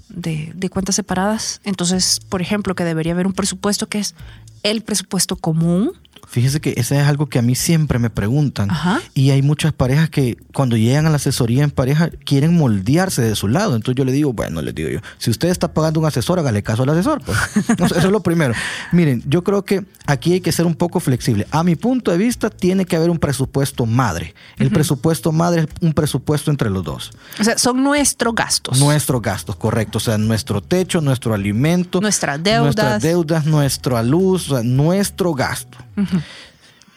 de, 0.08 0.52
de, 0.54 0.70
cuentas 0.70 0.96
separadas. 0.96 1.60
Entonces, 1.64 2.20
por 2.28 2.42
ejemplo, 2.42 2.74
que 2.74 2.84
debería 2.84 3.12
haber 3.12 3.28
un 3.28 3.32
presupuesto 3.32 3.88
que 3.88 4.00
es 4.00 4.16
el 4.64 4.82
presupuesto 4.82 5.36
común 5.36 5.92
Fíjese 6.30 6.60
que 6.60 6.74
eso 6.76 6.94
es 6.94 7.04
algo 7.08 7.28
que 7.28 7.40
a 7.40 7.42
mí 7.42 7.56
siempre 7.56 7.98
me 7.98 8.08
preguntan. 8.08 8.70
Y 9.14 9.30
hay 9.30 9.42
muchas 9.42 9.72
parejas 9.72 10.10
que 10.10 10.36
cuando 10.52 10.76
llegan 10.76 11.06
a 11.06 11.10
la 11.10 11.16
asesoría 11.16 11.64
en 11.64 11.72
pareja 11.72 12.08
quieren 12.24 12.56
moldearse 12.56 13.20
de 13.20 13.34
su 13.34 13.48
lado. 13.48 13.74
Entonces 13.74 13.96
yo 13.96 14.04
le 14.04 14.12
digo, 14.12 14.32
bueno, 14.32 14.62
le 14.62 14.72
digo 14.72 14.88
yo, 14.88 15.00
si 15.18 15.30
usted 15.32 15.48
está 15.48 15.74
pagando 15.74 15.98
un 15.98 16.06
asesor, 16.06 16.38
hágale 16.38 16.62
caso 16.62 16.84
al 16.84 16.90
asesor. 16.90 17.20
Pues. 17.24 17.36
eso 17.80 17.98
es 17.98 18.04
lo 18.04 18.20
primero. 18.20 18.54
Miren, 18.92 19.24
yo 19.26 19.42
creo 19.42 19.64
que 19.64 19.84
aquí 20.06 20.34
hay 20.34 20.40
que 20.40 20.52
ser 20.52 20.66
un 20.66 20.76
poco 20.76 21.00
flexible. 21.00 21.48
A 21.50 21.64
mi 21.64 21.74
punto 21.74 22.12
de 22.12 22.18
vista, 22.18 22.48
tiene 22.48 22.84
que 22.84 22.94
haber 22.94 23.10
un 23.10 23.18
presupuesto 23.18 23.84
madre. 23.84 24.36
El 24.56 24.70
presupuesto 24.70 25.32
madre 25.32 25.62
es 25.62 25.66
un 25.80 25.92
presupuesto 25.94 26.52
entre 26.52 26.70
los 26.70 26.84
dos. 26.84 27.10
O 27.40 27.44
sea, 27.44 27.58
son 27.58 27.82
nuestros 27.82 28.36
gastos. 28.36 28.78
Nuestros 28.78 29.20
gastos, 29.20 29.56
correcto. 29.56 29.98
O 29.98 30.00
sea, 30.00 30.16
nuestro 30.16 30.62
techo, 30.62 31.00
nuestro 31.00 31.34
alimento. 31.34 32.00
Nuestras 32.00 32.40
deudas. 32.40 32.62
Nuestras 32.62 33.02
deudas, 33.02 33.46
nuestra 33.46 34.00
luz, 34.04 34.48
o 34.52 34.54
sea, 34.54 34.62
nuestro 34.62 35.34
gasto. 35.34 35.76
Mm-hmm. 36.00 36.49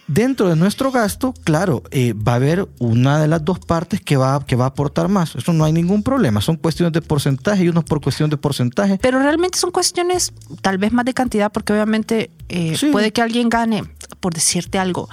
Dentro 0.08 0.50
de 0.50 0.56
nuestro 0.58 0.92
gasto, 0.92 1.34
claro, 1.44 1.84
eh, 1.92 2.14
va 2.14 2.34
a 2.34 2.36
haber 2.36 2.68
una 2.80 3.20
de 3.20 3.28
las 3.28 3.46
dos 3.46 3.60
partes 3.60 4.02
que 4.02 4.18
va, 4.18 4.46
que 4.46 4.58
va 4.58 4.66
a 4.66 4.68
aportar 4.70 5.08
más. 5.08 5.36
Eso 5.36 5.54
no 5.54 5.64
hay 5.64 5.72
ningún 5.72 6.04
problema. 6.04 6.42
Son 6.42 6.58
cuestiones 6.58 6.92
de 6.92 7.02
porcentaje 7.02 7.64
y 7.64 7.70
unos 7.70 7.86
por 7.86 8.02
cuestión 8.02 8.30
de 8.30 8.36
porcentaje. 8.36 9.00
Pero 9.02 9.20
realmente 9.20 9.58
son 9.58 9.72
cuestiones 9.72 10.34
tal 10.62 10.78
vez 10.78 10.92
más 10.92 11.06
de 11.06 11.14
cantidad, 11.14 11.52
porque 11.52 11.72
obviamente 11.72 12.32
eh, 12.50 12.78
puede 12.92 13.14
que 13.14 13.22
alguien 13.22 13.48
gane, 13.48 13.84
por 14.20 14.34
decirte 14.34 14.78
algo, 14.78 15.10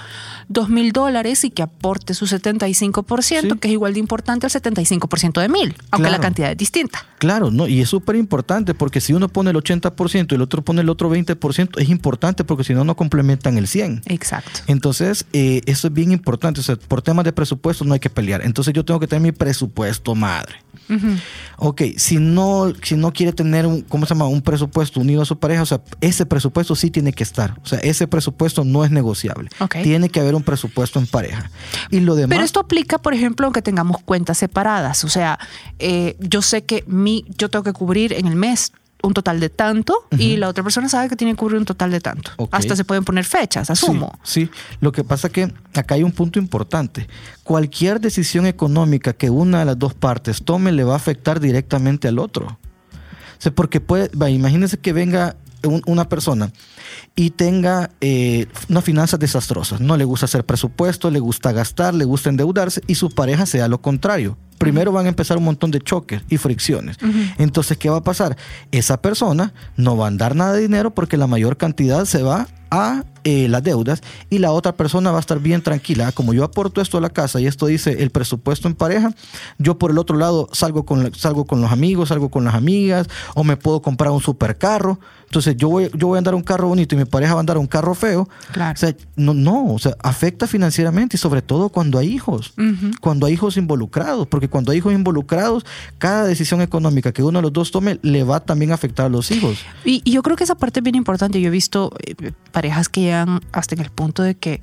dos 0.49 0.69
mil 0.69 0.91
dólares 0.91 1.45
y 1.45 1.51
que 1.51 1.63
aporte 1.63 2.13
su 2.13 2.25
75%, 2.25 3.59
que 3.59 3.67
es 3.69 3.71
igual 3.71 3.93
de 3.93 3.99
importante 3.99 4.45
al 4.45 4.51
75% 4.51 5.39
de 5.39 5.47
mil, 5.47 5.75
aunque 5.91 6.09
la 6.09 6.19
cantidad 6.19 6.51
es 6.51 6.57
distinta. 6.57 7.05
Claro, 7.17 7.49
no, 7.51 7.67
y 7.67 7.81
es 7.81 7.89
súper 7.89 8.15
importante 8.15 8.73
porque 8.73 8.99
si 8.99 9.13
uno 9.13 9.29
pone 9.29 9.51
el 9.51 9.55
80% 9.55 10.31
y 10.31 10.35
el 10.35 10.41
otro 10.41 10.63
pone 10.63 10.81
el 10.81 10.89
otro 10.89 11.09
20%, 11.09 11.79
es 11.79 11.89
importante 11.89 12.43
porque 12.43 12.63
si 12.63 12.73
no, 12.73 12.83
no 12.83 12.95
complementan 12.95 13.57
el 13.57 13.67
100%. 13.67 14.01
Exacto. 14.07 14.61
Entonces, 14.67 14.80
eh, 15.33 15.61
eso 15.65 15.87
es 15.87 15.93
bien 15.93 16.11
importante. 16.11 16.59
O 16.59 16.63
sea, 16.63 16.75
por 16.75 17.01
temas 17.01 17.25
de 17.25 17.33
presupuesto 17.33 17.85
no 17.85 17.93
hay 17.93 17.99
que 17.99 18.09
pelear. 18.09 18.41
Entonces, 18.43 18.73
yo 18.73 18.83
tengo 18.85 18.99
que 18.99 19.07
tener 19.07 19.21
mi 19.21 19.31
presupuesto 19.31 20.15
madre. 20.15 20.55
Ok, 21.57 21.83
si 21.95 22.17
no, 22.17 22.73
si 22.83 22.95
no 22.95 23.13
quiere 23.13 23.31
tener 23.31 23.65
un, 23.65 23.81
¿cómo 23.81 24.05
se 24.05 24.13
llama? 24.13 24.27
Un 24.27 24.41
presupuesto 24.41 24.99
unido 24.99 25.21
a 25.21 25.25
su 25.25 25.39
pareja, 25.39 25.61
o 25.61 25.65
sea, 25.65 25.81
ese 26.01 26.25
presupuesto 26.25 26.75
sí 26.75 26.91
tiene 26.91 27.13
que 27.13 27.23
estar. 27.23 27.57
O 27.63 27.65
sea, 27.65 27.79
ese 27.79 28.07
presupuesto 28.07 28.65
no 28.65 28.83
es 28.83 28.91
negociable. 28.91 29.49
Tiene 29.83 30.09
que 30.09 30.19
haber 30.19 30.35
un 30.35 30.43
presupuesto 30.43 30.99
en 30.99 31.07
pareja. 31.07 31.49
Y 31.91 32.01
lo 32.01 32.15
demás. 32.15 32.35
Pero 32.35 32.43
esto 32.43 32.59
aplica, 32.59 32.97
por 32.97 33.13
ejemplo, 33.13 33.45
aunque 33.45 33.61
tengamos 33.61 34.01
cuentas 34.01 34.37
separadas. 34.37 35.05
O 35.05 35.09
sea, 35.09 35.39
eh, 35.79 36.17
yo 36.19 36.41
sé 36.41 36.63
que 36.63 36.83
mi, 36.87 37.25
yo 37.37 37.49
tengo 37.49 37.63
que 37.63 37.73
cubrir 37.73 38.13
en 38.13 38.27
el 38.27 38.35
mes 38.35 38.73
un 39.03 39.13
total 39.13 39.39
de 39.39 39.49
tanto 39.49 40.07
y 40.17 40.37
la 40.37 40.49
otra 40.49 40.63
persona 40.63 40.89
sabe 40.89 41.09
que 41.09 41.15
tiene 41.15 41.33
que 41.33 41.37
cubrir 41.37 41.57
un 41.57 41.65
total 41.65 41.91
de 41.91 42.01
tanto. 42.01 42.31
Hasta 42.51 42.75
se 42.75 42.83
pueden 42.83 43.03
poner 43.03 43.25
fechas, 43.25 43.69
asumo. 43.69 44.19
Sí, 44.23 44.49
lo 44.79 44.91
que 44.91 45.03
pasa 45.03 45.29
que 45.29 45.53
acá 45.73 45.95
hay 45.95 46.03
un 46.03 46.11
punto 46.11 46.39
importante. 46.39 47.07
Cualquier 47.43 47.99
decisión 47.99 48.45
económica 48.45 49.13
que 49.13 49.29
una 49.29 49.59
de 49.59 49.65
las 49.65 49.79
dos 49.79 49.93
partes 49.93 50.43
tome 50.43 50.71
le 50.71 50.83
va 50.83 50.93
a 50.93 50.97
afectar 50.97 51.39
directamente 51.39 52.07
al 52.07 52.19
otro. 52.19 52.45
O 52.45 53.43
sea, 53.43 53.53
porque 53.53 53.81
puede, 53.81 54.09
va, 54.15 54.29
imagínense 54.29 54.77
que 54.77 54.93
venga 54.93 55.35
una 55.85 56.09
persona 56.09 56.51
y 57.15 57.31
tenga 57.31 57.91
eh, 58.01 58.47
unas 58.69 58.83
finanzas 58.83 59.19
desastrosas. 59.19 59.81
No 59.81 59.97
le 59.97 60.05
gusta 60.05 60.25
hacer 60.25 60.45
presupuesto, 60.45 61.11
le 61.11 61.19
gusta 61.19 61.51
gastar, 61.51 61.93
le 61.93 62.05
gusta 62.05 62.29
endeudarse 62.29 62.81
y 62.87 62.95
su 62.95 63.09
pareja 63.09 63.45
sea 63.45 63.67
lo 63.67 63.81
contrario 63.81 64.37
primero 64.61 64.91
van 64.91 65.07
a 65.07 65.09
empezar 65.09 65.37
un 65.37 65.43
montón 65.43 65.71
de 65.71 65.81
choques 65.81 66.21
y 66.29 66.37
fricciones. 66.37 66.97
Entonces, 67.39 67.77
¿qué 67.77 67.89
va 67.89 67.97
a 67.97 68.03
pasar? 68.03 68.37
Esa 68.71 69.01
persona 69.01 69.53
no 69.75 69.97
va 69.97 70.07
a 70.07 70.11
dar 70.11 70.35
nada 70.35 70.53
de 70.53 70.61
dinero 70.61 70.93
porque 70.93 71.17
la 71.17 71.25
mayor 71.25 71.57
cantidad 71.57 72.05
se 72.05 72.21
va 72.21 72.47
a 72.69 73.03
eh, 73.23 73.47
las 73.49 73.63
deudas 73.63 74.01
y 74.29 74.39
la 74.39 74.51
otra 74.51 74.75
persona 74.75 75.11
va 75.11 75.17
a 75.17 75.19
estar 75.19 75.39
bien 75.39 75.61
tranquila. 75.61 76.11
Como 76.11 76.33
yo 76.33 76.43
aporto 76.43 76.81
esto 76.81 76.97
a 76.97 77.01
la 77.01 77.09
casa 77.09 77.39
y 77.39 77.47
esto 77.47 77.67
dice 77.67 78.01
el 78.03 78.09
presupuesto 78.09 78.67
en 78.67 78.75
pareja, 78.75 79.13
yo 79.57 79.77
por 79.77 79.91
el 79.91 79.97
otro 79.97 80.17
lado 80.17 80.49
salgo 80.51 80.85
con, 80.85 81.13
salgo 81.13 81.45
con 81.45 81.61
los 81.61 81.71
amigos, 81.71 82.09
salgo 82.09 82.29
con 82.29 82.43
las 82.43 82.55
amigas 82.55 83.07
o 83.35 83.43
me 83.43 83.57
puedo 83.57 83.81
comprar 83.81 84.11
un 84.11 84.21
supercarro. 84.21 84.99
Entonces 85.25 85.55
yo 85.55 85.69
voy, 85.69 85.89
yo 85.93 86.07
voy 86.07 86.17
a 86.17 86.19
andar 86.19 86.35
un 86.35 86.43
carro 86.43 86.67
bonito 86.67 86.95
y 86.95 86.97
mi 86.97 87.05
pareja 87.05 87.33
va 87.33 87.39
a 87.39 87.41
andar 87.41 87.57
un 87.57 87.67
carro 87.67 87.95
feo. 87.95 88.27
Claro. 88.51 88.73
O 88.73 88.77
sea, 88.77 88.93
no, 89.15 89.33
no, 89.33 89.73
o 89.73 89.79
sea, 89.79 89.95
afecta 90.03 90.47
financieramente 90.47 91.15
y 91.15 91.19
sobre 91.19 91.41
todo 91.41 91.69
cuando 91.69 91.99
hay 91.99 92.09
hijos, 92.09 92.53
cuando 92.99 93.27
hay 93.27 93.33
hijos 93.33 93.55
involucrados, 93.55 94.27
porque 94.27 94.49
cuando 94.49 94.71
hay 94.71 94.79
hijos 94.79 94.93
involucrados, 94.93 95.65
cada 95.99 96.25
decisión 96.25 96.61
económica 96.61 97.11
que 97.11 97.23
uno 97.23 97.39
de 97.39 97.43
los 97.43 97.53
dos 97.53 97.71
tome 97.71 97.99
le 98.01 98.23
va 98.23 98.41
también 98.41 98.71
a 98.71 98.73
afectar 98.73 99.05
a 99.05 99.09
los 99.09 99.31
hijos. 99.31 99.59
Y, 99.85 100.01
yo 100.11 100.21
creo 100.23 100.35
que 100.35 100.43
esa 100.43 100.55
parte 100.55 100.79
es 100.79 100.83
bien 100.83 100.95
importante. 100.95 101.39
Yo 101.39 101.47
he 101.47 101.51
visto 101.51 101.93
eh, 102.05 102.33
parejas 102.51 102.89
que 102.89 103.10
hasta 103.13 103.75
en 103.75 103.81
el 103.81 103.89
punto 103.89 104.23
de 104.23 104.35
que 104.35 104.61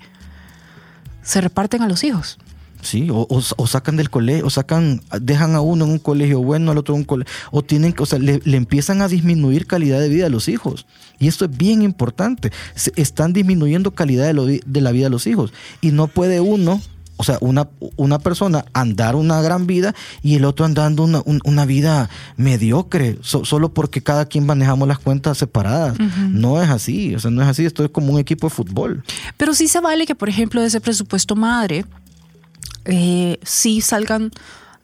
se 1.23 1.41
reparten 1.41 1.83
a 1.83 1.89
los 1.89 2.05
hijos. 2.05 2.39
Sí, 2.81 3.09
o, 3.11 3.67
sacan 3.67 3.97
del 3.97 4.09
colegio, 4.09 4.47
o 4.47 4.51
sacan, 4.51 5.03
dejan 5.21 5.57
a 5.57 5.61
uno 5.61 5.85
en 5.85 5.91
un 5.91 5.99
colegio 5.99 6.41
bueno, 6.41 6.71
al 6.71 6.79
otro 6.79 6.95
en 6.95 7.01
un 7.01 7.05
colegio, 7.05 7.33
o 7.51 7.63
tienen, 7.63 7.93
o 7.99 8.07
sea, 8.07 8.21
le, 8.21 8.41
empiezan 8.45 9.03
a 9.03 9.09
disminuir 9.09 9.67
calidad 9.67 10.01
de 10.01 10.09
vida 10.09 10.27
a 10.27 10.31
los 10.31 10.49
hijos. 10.49 10.87
Y 11.19 11.27
esto 11.27 11.47
es 11.47 11.57
bien 11.57 11.83
importante. 11.83 12.53
Se 12.77 12.93
están 12.95 13.33
disminuyendo 13.33 13.91
calidad 13.91 14.33
de, 14.33 14.61
de 14.65 14.81
la 14.81 14.93
vida 14.93 15.07
de 15.07 15.11
los 15.11 15.27
hijos. 15.27 15.53
Y 15.81 15.91
no 15.91 16.07
puede 16.07 16.41
uno 16.41 16.81
o 17.19 17.25
sea, 17.25 17.37
una, 17.41 17.69
una 17.97 18.21
persona 18.21 18.65
andar 18.73 19.17
una 19.17 19.43
gran 19.43 19.67
vida 19.67 19.95
y 20.23 20.37
el 20.37 20.45
otro 20.45 20.65
andando 20.65 21.03
una, 21.03 21.21
una 21.27 21.67
vida 21.67 22.09
mediocre, 22.37 23.19
solo 23.23 23.75
porque 23.75 24.03
cada 24.03 24.27
quien 24.27 24.47
manejamos 24.47 24.87
las 24.89 25.01
cuentas 25.01 25.37
separadas. 25.37 25.99
No 26.31 26.63
es 26.63 26.71
así, 26.71 27.15
o 27.15 27.19
sea, 27.19 27.31
no 27.31 27.43
es 27.43 27.49
así, 27.49 27.67
esto 27.67 27.85
es 27.85 27.91
como 27.91 28.13
un 28.13 28.21
equipo 28.21 28.47
de 28.47 28.55
fútbol. 28.55 29.05
Pero 29.37 29.53
sí 29.53 29.67
se 29.69 29.81
vale 29.81 30.07
que, 30.07 30.15
por 30.15 30.29
ejemplo, 30.29 30.61
de 30.61 30.69
ese 30.69 30.81
presupuesto 30.81 31.35
madre, 31.35 31.85
eh, 32.85 33.39
sí 33.43 33.81
salgan 33.81 34.31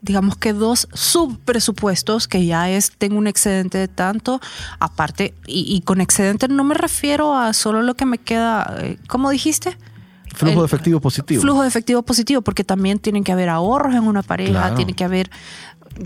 digamos 0.02 0.36
que 0.36 0.52
dos 0.52 0.86
subpresupuestos, 0.92 2.28
que 2.28 2.44
ya 2.44 2.68
es, 2.68 2.92
tengo 2.98 3.16
un 3.16 3.26
excedente 3.26 3.78
de 3.78 3.88
tanto, 3.88 4.38
aparte, 4.78 5.32
y, 5.46 5.80
con 5.80 6.02
excedente 6.02 6.46
no 6.46 6.62
me 6.62 6.74
refiero 6.74 7.34
a 7.34 7.54
solo 7.54 7.80
lo 7.80 7.94
que 7.94 8.04
me 8.04 8.18
queda, 8.18 8.76
eh, 8.80 8.98
¿cómo 9.08 9.30
dijiste? 9.30 9.78
Flujo 10.34 10.60
de 10.60 10.66
efectivo 10.66 11.00
positivo. 11.00 11.42
Flujo 11.42 11.62
de 11.62 11.68
efectivo 11.68 12.02
positivo, 12.02 12.42
porque 12.42 12.64
también 12.64 12.98
tienen 12.98 13.24
que 13.24 13.32
haber 13.32 13.48
ahorros 13.48 13.94
en 13.94 14.04
una 14.04 14.22
pareja, 14.22 14.74
tiene 14.74 14.94
que 14.94 15.04
haber 15.04 15.30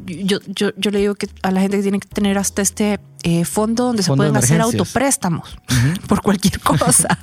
yo, 0.07 0.39
yo, 0.47 0.71
yo, 0.77 0.91
le 0.91 0.99
digo 0.99 1.15
que 1.15 1.29
a 1.43 1.51
la 1.51 1.61
gente 1.61 1.79
que 1.79 1.83
tiene 1.83 2.01
que 2.01 2.09
tener 2.09 2.37
hasta 2.37 2.61
este 2.61 3.01
eh, 3.23 3.45
fondo 3.45 3.85
donde 3.85 4.03
se 4.03 4.15
pueden 4.15 4.37
hacer 4.37 4.61
autopréstamos 4.61 5.57
por 6.09 6.21
cualquier 6.21 6.61
cosa. 6.61 7.19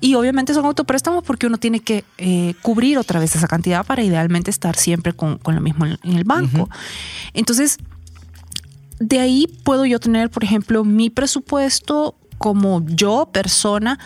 y 0.00 0.14
obviamente 0.14 0.52
son 0.52 0.64
autopréstamos 0.64 1.22
porque 1.22 1.46
uno 1.46 1.58
tiene 1.58 1.80
que 1.80 2.04
eh, 2.18 2.54
cubrir 2.62 2.98
otra 2.98 3.20
vez 3.20 3.36
esa 3.36 3.46
cantidad 3.46 3.86
para 3.86 4.02
idealmente 4.02 4.50
estar 4.50 4.76
siempre 4.76 5.12
con, 5.12 5.38
con 5.38 5.54
lo 5.54 5.60
mismo 5.60 5.86
en, 5.86 5.98
el 6.04 6.24
banco. 6.24 6.68
Entonces, 7.34 7.78
de 8.98 9.20
ahí 9.20 9.46
puedo 9.64 9.86
yo 9.86 10.00
tener, 10.00 10.30
por 10.30 10.42
ejemplo, 10.42 10.84
mi 10.84 11.08
presupuesto 11.08 12.16
como 12.38 12.84
yo, 12.86 13.28
persona, 13.32 14.00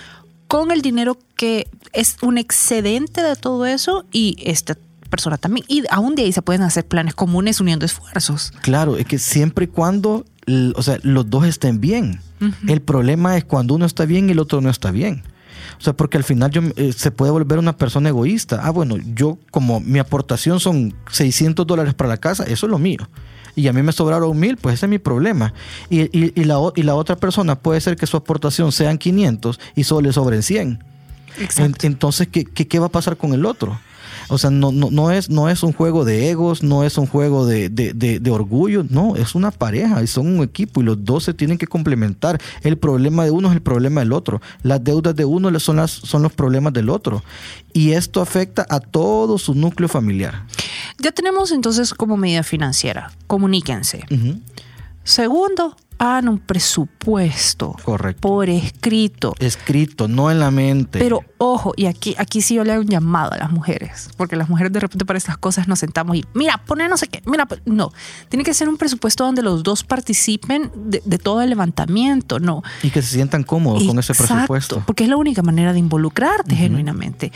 con 0.49 0.71
el 0.71 0.83
dinero 0.83 1.19
que 1.37 1.69
es 1.93 2.17
un 2.23 2.39
excedente 2.39 3.23
de 3.23 3.37
todo 3.37 3.67
eso 3.67 4.05
y 4.13 4.37
esta 4.45 4.77
persona 5.11 5.39
también. 5.39 5.65
Y 5.69 5.85
aún 5.91 6.15
de 6.15 6.23
ahí 6.23 6.33
se 6.33 6.43
pueden 6.43 6.63
hacer 6.63 6.87
planes 6.87 7.15
comunes 7.15 7.61
uniendo 7.61 7.87
esfuerzos. 7.87 8.53
Claro, 8.63 8.97
es 8.97 9.07
que 9.07 9.19
siempre 9.19 9.65
y 9.65 9.69
cuando, 9.69 10.25
o 10.75 10.83
sea, 10.83 10.99
los 11.03 11.29
dos 11.31 11.47
estén 11.47 11.81
bien. 11.81 12.21
El 12.69 12.83
problema 12.83 13.37
es 13.37 13.45
cuando 13.45 13.75
uno 13.75 13.87
está 13.87 14.05
bien 14.05 14.29
y 14.29 14.33
el 14.33 14.39
otro 14.39 14.61
no 14.61 14.69
está 14.69 14.91
bien. 14.91 15.23
O 15.79 15.81
sea, 15.81 15.95
porque 15.95 16.17
al 16.17 16.25
final 16.25 16.51
yo, 16.51 16.63
eh, 16.77 16.93
se 16.93 17.11
puede 17.11 17.33
volver 17.33 17.59
una 17.59 17.77
persona 17.77 18.11
egoísta. 18.11 18.61
Ah, 18.63 18.71
bueno, 18.71 18.97
yo 19.15 19.39
como 19.51 19.81
mi 19.81 19.99
aportación 19.99 20.61
son 20.61 20.95
600 21.11 21.67
dólares 21.67 21.95
para 21.95 22.09
la 22.09 22.19
casa, 22.19 22.45
eso 22.45 22.67
es 22.67 22.71
lo 22.71 22.79
mío 22.79 23.09
y 23.57 23.69
a 23.69 23.73
mí 23.73 23.83
me 23.83 23.91
sobraron 23.91 24.39
mil, 24.39 24.59
pues 24.59 24.75
ese 24.75 24.87
es 24.87 24.91
mi 24.91 24.99
problema. 24.99 25.55
Y, 25.89 26.17
y, 26.17 26.45
la, 26.45 26.59
y 26.77 26.83
la 26.83 26.95
otra 26.95 27.17
persona 27.17 27.59
puede 27.59 27.81
ser 27.81 27.97
que 27.97 28.07
su 28.07 28.17
aportación 28.17 28.71
sean 28.71 28.99
500 28.99 29.59
y 29.75 29.85
solo 29.85 30.03
le 30.03 30.13
sobren 30.13 30.43
100. 30.43 30.85
entonces, 31.83 32.29
¿qué, 32.29 32.45
¿qué, 32.45 32.79
va 32.79 32.87
a 32.87 32.91
pasar 32.91 33.17
con 33.17 33.33
el 33.33 33.47
otro? 33.47 33.79
O 34.29 34.39
sea, 34.39 34.51
no, 34.51 34.73
no, 34.73 34.91
no, 34.91 35.11
es, 35.11 35.31
no 35.31 35.49
es 35.49 35.63
un 35.63 35.73
juego 35.73 36.05
de 36.05 36.31
egos, 36.31 36.63
no 36.63 36.85
es 36.85 36.99
un 36.99 37.07
juego 37.07 37.47
de, 37.47 37.69
de, 37.69 38.31
orgullo, 38.31 38.85
no, 38.89 39.17
es 39.17 39.35
una 39.35 39.51
pareja 39.51 40.03
y 40.03 40.07
son 40.07 40.27
un 40.27 40.43
equipo 40.43 40.81
y 40.81 40.85
los 40.85 41.05
dos 41.05 41.25
se 41.25 41.33
tienen 41.33 41.59
que 41.59 41.67
complementar. 41.67 42.41
El 42.63 42.77
problema 42.77 43.25
de 43.25 43.31
uno 43.31 43.49
es 43.49 43.55
el 43.55 43.63
problema 43.63 44.01
del 44.01 44.13
otro. 44.13 44.43
Las 44.63 44.83
deudas 44.83 45.15
de 45.15 45.25
uno 45.25 45.59
son, 45.61 45.77
las, 45.77 45.93
son 45.93 46.23
los 46.23 46.33
problemas 46.33 46.73
del 46.73 46.91
otro. 46.91 47.23
Y 47.73 47.93
esto 47.93 48.21
afecta 48.21 48.67
a 48.69 48.81
todo 48.81 49.39
su 49.39 49.55
núcleo 49.55 49.89
familiar. 49.89 50.43
Ya 50.99 51.13
tenemos 51.13 51.53
entonces 51.53 51.95
como 51.95 52.17
medida 52.17 52.43
financiera, 52.43 53.13
comuníquense. 53.27 54.05
Segundo, 55.05 55.77
hagan 55.99 56.29
un 56.29 56.39
presupuesto. 56.39 57.75
Correcto. 57.83 58.21
Por 58.21 58.51
escrito. 58.51 59.35
Escrito, 59.39 60.09
no 60.09 60.31
en 60.31 60.41
la 60.41 60.51
mente. 60.51 60.99
Pero 60.99 61.23
ojo, 61.39 61.73
y 61.77 61.87
aquí, 61.87 62.15
aquí 62.19 62.43
sí 62.43 62.55
yo 62.55 62.65
le 62.65 62.73
hago 62.73 62.83
un 62.83 62.89
llamado 62.89 63.33
a 63.33 63.39
las 63.39 63.51
mujeres, 63.51 64.11
porque 64.17 64.37
las 64.37 64.49
mujeres 64.49 64.73
de 64.73 64.81
repente 64.81 65.05
para 65.05 65.17
estas 65.17 65.39
cosas 65.39 65.69
nos 65.69 65.79
sentamos 65.79 66.17
y, 66.17 66.25
mira, 66.35 66.63
pone 66.67 66.89
no 66.89 66.97
sé 66.97 67.09
qué, 67.09 67.23
mira, 67.27 67.47
no. 67.65 67.93
Tiene 68.29 68.45
que 68.45 68.55
ser 68.55 68.69
un 68.69 68.77
presupuesto 68.77 69.25
donde 69.25 69.43
los 69.43 69.63
dos 69.63 69.85
participen 69.85 70.71
de, 70.75 71.01
todo 71.19 71.43
el 71.43 71.51
levantamiento, 71.51 72.39
¿no? 72.39 72.63
Y 72.83 72.91
que 72.91 73.03
se 73.03 73.15
sientan 73.15 73.43
cómodos 73.43 73.85
con 73.85 73.99
ese 73.99 74.15
presupuesto. 74.15 74.83
Porque 74.87 75.05
es 75.05 75.11
la 75.11 75.17
única 75.17 75.43
manera 75.43 75.73
de 75.73 75.79
involucrarte 75.79 76.55
genuinamente. 76.55 77.33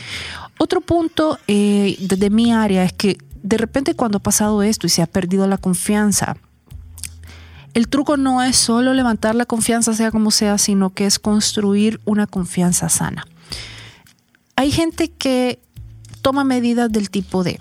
Otro 0.59 0.81
punto 0.81 1.39
eh, 1.47 1.97
de 1.99 2.29
mi 2.29 2.53
área 2.53 2.83
es 2.83 2.93
que 2.93 3.17
de 3.43 3.57
repente 3.57 3.95
cuando 3.95 4.17
ha 4.17 4.23
pasado 4.23 4.63
esto 4.63 4.87
y 4.87 4.89
se 4.89 5.01
ha 5.01 5.07
perdido 5.07 5.47
la 5.47 5.57
confianza, 5.57 6.37
el 7.73 7.87
truco 7.87 8.17
no 8.17 8.43
es 8.43 8.57
solo 8.57 8.93
levantar 8.93 9.35
la 9.35 9.45
confianza, 9.45 9.93
sea 9.93 10.11
como 10.11 10.31
sea, 10.31 10.57
sino 10.57 10.89
que 10.89 11.05
es 11.05 11.19
construir 11.19 12.01
una 12.05 12.27
confianza 12.27 12.89
sana. 12.89 13.25
Hay 14.55 14.71
gente 14.71 15.09
que 15.09 15.61
toma 16.21 16.43
medidas 16.43 16.91
del 16.91 17.09
tipo 17.09 17.43
de, 17.43 17.59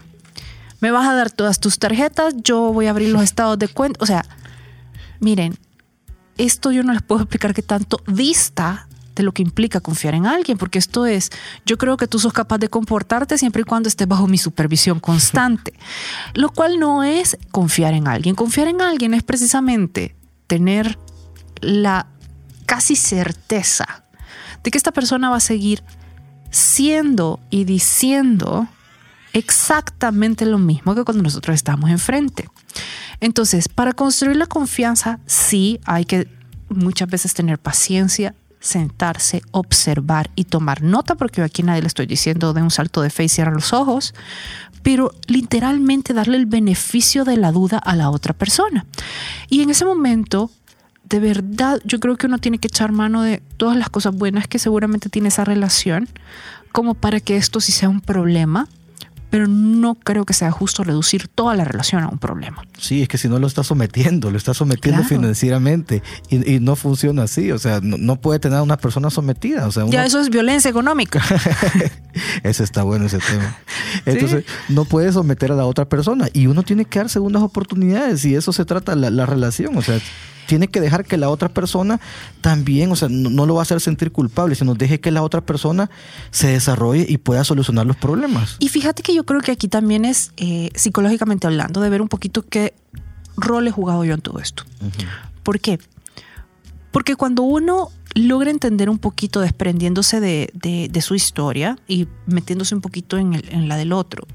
me 0.80 0.90
vas 0.90 1.08
a 1.08 1.14
dar 1.14 1.30
todas 1.30 1.60
tus 1.60 1.78
tarjetas, 1.78 2.34
yo 2.42 2.72
voy 2.72 2.86
a 2.86 2.90
abrir 2.90 3.10
los 3.10 3.22
estados 3.22 3.58
de 3.58 3.68
cuenta. 3.68 4.02
O 4.02 4.06
sea, 4.06 4.24
miren, 5.20 5.56
esto 6.38 6.72
yo 6.72 6.82
no 6.82 6.92
les 6.92 7.02
puedo 7.02 7.22
explicar 7.22 7.54
qué 7.54 7.62
tanto 7.62 8.02
dista 8.06 8.88
de 9.14 9.22
lo 9.22 9.32
que 9.32 9.42
implica 9.42 9.80
confiar 9.80 10.14
en 10.14 10.26
alguien, 10.26 10.58
porque 10.58 10.78
esto 10.78 11.06
es, 11.06 11.30
yo 11.66 11.78
creo 11.78 11.96
que 11.96 12.06
tú 12.06 12.18
sos 12.18 12.32
capaz 12.32 12.58
de 12.58 12.68
comportarte 12.68 13.38
siempre 13.38 13.62
y 13.62 13.64
cuando 13.64 13.88
estés 13.88 14.08
bajo 14.08 14.26
mi 14.26 14.38
supervisión 14.38 15.00
constante, 15.00 15.74
lo 16.34 16.50
cual 16.50 16.78
no 16.78 17.02
es 17.02 17.36
confiar 17.50 17.94
en 17.94 18.08
alguien. 18.08 18.34
Confiar 18.34 18.68
en 18.68 18.80
alguien 18.80 19.14
es 19.14 19.22
precisamente 19.22 20.14
tener 20.46 20.98
la 21.60 22.06
casi 22.66 22.96
certeza 22.96 24.04
de 24.62 24.70
que 24.70 24.78
esta 24.78 24.92
persona 24.92 25.30
va 25.30 25.36
a 25.36 25.40
seguir 25.40 25.82
siendo 26.50 27.40
y 27.50 27.64
diciendo 27.64 28.68
exactamente 29.32 30.44
lo 30.46 30.58
mismo 30.58 30.94
que 30.94 31.04
cuando 31.04 31.22
nosotros 31.22 31.54
estamos 31.54 31.90
enfrente. 31.90 32.48
Entonces, 33.20 33.68
para 33.68 33.92
construir 33.92 34.36
la 34.36 34.46
confianza, 34.46 35.20
sí 35.26 35.80
hay 35.84 36.04
que 36.04 36.28
muchas 36.68 37.08
veces 37.08 37.34
tener 37.34 37.58
paciencia, 37.58 38.34
sentarse, 38.60 39.42
observar 39.50 40.30
y 40.36 40.44
tomar 40.44 40.82
nota, 40.82 41.14
porque 41.14 41.40
yo 41.40 41.44
aquí 41.44 41.62
nadie 41.62 41.80
le 41.80 41.88
estoy 41.88 42.06
diciendo 42.06 42.52
de 42.52 42.62
un 42.62 42.70
salto 42.70 43.00
de 43.00 43.10
fe 43.10 43.24
y 43.24 43.28
cierra 43.28 43.52
los 43.52 43.72
ojos, 43.72 44.14
pero 44.82 45.12
literalmente 45.26 46.14
darle 46.14 46.36
el 46.36 46.46
beneficio 46.46 47.24
de 47.24 47.36
la 47.36 47.52
duda 47.52 47.78
a 47.78 47.96
la 47.96 48.10
otra 48.10 48.34
persona. 48.34 48.86
Y 49.48 49.62
en 49.62 49.70
ese 49.70 49.84
momento, 49.84 50.50
de 51.04 51.20
verdad, 51.20 51.80
yo 51.84 52.00
creo 52.00 52.16
que 52.16 52.26
uno 52.26 52.38
tiene 52.38 52.58
que 52.58 52.68
echar 52.68 52.92
mano 52.92 53.22
de 53.22 53.42
todas 53.56 53.76
las 53.76 53.88
cosas 53.88 54.14
buenas 54.14 54.46
que 54.46 54.58
seguramente 54.58 55.08
tiene 55.08 55.28
esa 55.28 55.44
relación, 55.44 56.08
como 56.72 56.94
para 56.94 57.20
que 57.20 57.36
esto 57.36 57.60
sí 57.60 57.72
sea 57.72 57.88
un 57.88 58.00
problema, 58.00 58.68
pero 59.30 59.46
no 59.46 59.94
creo 59.94 60.24
que 60.24 60.34
sea 60.34 60.50
justo 60.50 60.84
reducir 60.84 61.28
toda 61.28 61.54
la 61.54 61.64
relación 61.64 62.02
a 62.02 62.08
un 62.08 62.18
problema. 62.18 62.64
Sí, 62.78 63.02
es 63.02 63.08
que 63.08 63.16
si 63.16 63.28
no 63.28 63.38
lo 63.38 63.46
está 63.46 63.62
sometiendo, 63.64 64.30
lo 64.30 64.36
está 64.36 64.54
sometiendo 64.54 65.04
financieramente 65.04 66.02
y, 66.28 66.60
no 66.60 66.76
funciona 66.76 67.22
así, 67.22 67.52
o 67.52 67.58
sea, 67.58 67.80
no, 67.82 68.16
puede 68.16 68.38
tener 68.38 68.58
a 68.58 68.62
una 68.62 68.76
persona 68.76 69.08
sometida. 69.10 69.66
O 69.66 69.72
sea, 69.72 69.86
Ya 69.86 70.04
eso 70.04 70.20
es 70.20 70.30
violencia 70.30 70.68
económica. 70.68 71.22
ese 72.42 72.64
está 72.64 72.82
bueno 72.82 73.06
ese 73.06 73.18
tema. 73.18 73.56
Entonces, 74.04 74.44
no 74.68 74.84
puede 74.84 75.12
someter 75.12 75.52
a 75.52 75.54
la 75.54 75.64
otra 75.64 75.88
persona 75.88 76.28
y 76.32 76.46
uno 76.46 76.62
tiene 76.62 76.84
que 76.84 76.98
dar 76.98 77.08
segundas 77.08 77.42
oportunidades 77.42 78.24
y 78.24 78.34
eso 78.34 78.52
se 78.52 78.64
trata 78.64 78.96
la, 78.96 79.10
la 79.10 79.26
relación, 79.26 79.76
o 79.76 79.82
sea, 79.82 79.98
tiene 80.50 80.66
que 80.66 80.80
dejar 80.80 81.04
que 81.04 81.16
la 81.16 81.30
otra 81.30 81.48
persona 81.48 82.00
también, 82.40 82.90
o 82.90 82.96
sea, 82.96 83.08
no, 83.08 83.46
lo 83.46 83.54
va 83.54 83.60
a 83.60 83.62
hacer 83.62 83.80
sentir 83.80 84.10
culpable, 84.10 84.56
sino 84.56 84.74
deje 84.74 84.98
que 84.98 85.12
la 85.12 85.22
otra 85.22 85.42
persona 85.42 85.88
se 86.32 86.48
desarrolle 86.48 87.06
y 87.08 87.18
pueda 87.18 87.44
solucionar 87.44 87.86
los 87.86 87.96
problemas. 87.96 88.56
Y 88.58 88.68
fíjate 88.68 89.04
que 89.04 89.14
yo 89.14 89.22
creo 89.24 89.42
que 89.42 89.52
aquí 89.52 89.68
también 89.68 90.04
es, 90.04 90.32
eh, 90.38 90.70
psicológicamente 90.74 91.46
hablando, 91.46 91.80
de 91.80 91.88
ver 91.88 92.02
un 92.02 92.08
poquito 92.08 92.42
qué 92.42 92.74
rol 93.36 93.68
he 93.68 93.70
jugado 93.70 94.04
yo 94.04 94.12
en 94.12 94.22
todo 94.22 94.40
esto. 94.40 94.64
¿Por 95.44 95.60
qué? 95.60 95.78
Porque 96.90 97.14
cuando 97.14 97.44
uno 97.44 97.90
logra 98.16 98.50
entender 98.50 98.90
un 98.90 98.98
poquito 98.98 99.38
desprendiéndose 99.38 100.18
de, 100.18 101.00
su 101.00 101.14
historia 101.14 101.78
y 101.86 102.08
metiéndose 102.26 102.74
un 102.74 102.80
poquito 102.80 103.18
en, 103.18 103.34
en 103.34 103.68
la 103.68 103.76
del 103.76 103.92
otro, 103.92 104.26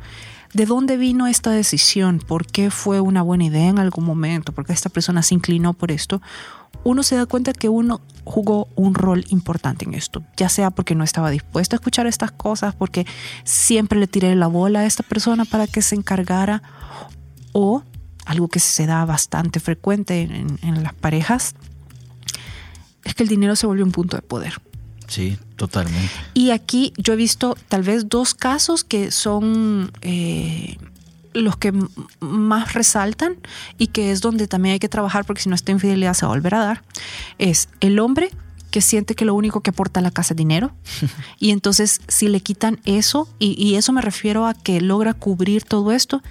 ¿De 0.56 0.66
dónde 0.66 0.96
vino 0.96 1.28
esta 1.28 1.52
decisión? 1.52 2.20
¿Por 2.20 2.48
qué 2.48 2.72
fue 2.72 3.02
una 3.02 3.22
buena 3.22 3.44
idea 3.44 3.68
en 3.68 3.78
algún 3.78 4.06
momento? 4.06 4.54
¿Por 4.54 4.66
qué 4.66 4.72
esta 4.72 4.88
persona 4.88 5.22
se 5.22 5.36
inclinó 5.36 5.74
por 5.74 5.92
esto? 5.92 6.22
Uno 6.86 7.04
se 7.04 7.18
da 7.18 7.26
cuenta 7.26 7.52
que 7.52 7.68
uno 7.68 8.00
jugó 8.24 8.70
un 8.76 8.96
rol 8.96 9.26
importante 9.28 9.84
en 9.84 9.94
esto, 9.94 10.24
ya 10.38 10.48
sea 10.48 10.72
porque 10.72 10.96
no 10.96 11.04
estaba 11.04 11.30
dispuesto 11.30 11.76
a 11.76 11.78
escuchar 11.78 12.08
estas 12.08 12.32
cosas, 12.32 12.74
porque 12.74 13.06
siempre 13.44 14.00
le 14.00 14.08
tiré 14.08 14.34
la 14.34 14.48
bola 14.48 14.80
a 14.80 14.86
esta 14.86 15.04
persona 15.04 15.44
para 15.44 15.68
que 15.68 15.82
se 15.82 15.96
encargara, 15.96 16.64
o 17.52 17.84
algo 18.26 18.48
que 18.48 18.62
se 18.62 18.86
da 18.86 19.04
bastante 19.04 19.60
frecuente 19.60 20.22
en, 20.22 20.84
las 20.84 20.94
parejas, 20.94 21.54
es 23.04 23.14
que 23.14 23.24
el 23.24 23.30
dinero 23.30 23.58
se 23.58 23.68
volvió 23.68 23.84
un 23.84 23.92
punto 23.92 24.16
de 24.16 24.22
poder. 24.22 24.54
Sí, 25.08 25.38
totalmente. 25.56 26.12
Y 26.34 26.52
aquí 26.52 26.94
yo 26.98 27.14
he 27.14 27.16
visto 27.16 27.58
tal 27.70 27.84
vez 27.84 28.10
dos 28.10 28.34
casos 28.34 28.84
que 28.84 29.12
son 29.12 29.92
eh, 30.02 30.78
los 31.34 31.58
que 31.58 31.74
más 32.20 32.74
resaltan 32.74 33.36
y 33.78 33.88
que 33.88 34.12
es 34.12 34.22
donde 34.22 34.48
también 34.48 34.74
hay 34.74 34.80
que 34.80 34.90
trabajar 34.90 35.26
porque 35.26 35.42
si 35.42 35.50
no 35.50 35.56
esta 35.56 35.72
infidelidad 35.72 36.14
se 36.14 36.26
va 36.26 36.32
a 36.32 36.36
volver 36.36 36.56
a 36.56 36.60
dar. 36.60 36.84
Es 37.38 37.70
el 37.82 38.00
hombre 38.00 38.32
que 38.72 38.82
siente 38.82 39.16
que 39.16 39.26
lo 39.26 39.36
único 39.36 39.62
que 39.62 39.70
aporta 39.70 40.00
a 40.00 40.04
la 40.04 40.12
casa 40.12 40.34
es 40.34 40.38
dinero. 40.38 40.74
y 41.40 41.52
entonces 41.52 42.02
si 42.08 42.28
le 42.28 42.42
quitan 42.42 42.80
eso, 42.86 43.30
y, 43.40 43.62
y 43.62 43.76
eso 43.76 43.94
me 43.94 44.02
refiero 44.02 44.48
a 44.48 44.54
que 44.54 44.82
logra 44.82 45.14
cubrir 45.14 45.64
todo 45.64 45.92
esto, 45.92 46.22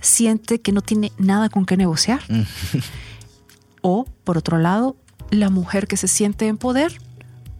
siente 0.00 0.60
que 0.60 0.72
no 0.72 0.82
tiene 0.82 1.12
nada 1.18 1.48
con 1.48 1.66
qué 1.66 1.76
negociar. 1.76 2.20
o, 3.80 4.06
por 4.24 4.38
otro 4.38 4.58
lado, 4.58 4.96
la 5.30 5.50
mujer 5.50 5.86
que 5.86 5.96
se 5.96 6.08
siente 6.08 6.46
en 6.46 6.58
poder 6.58 7.00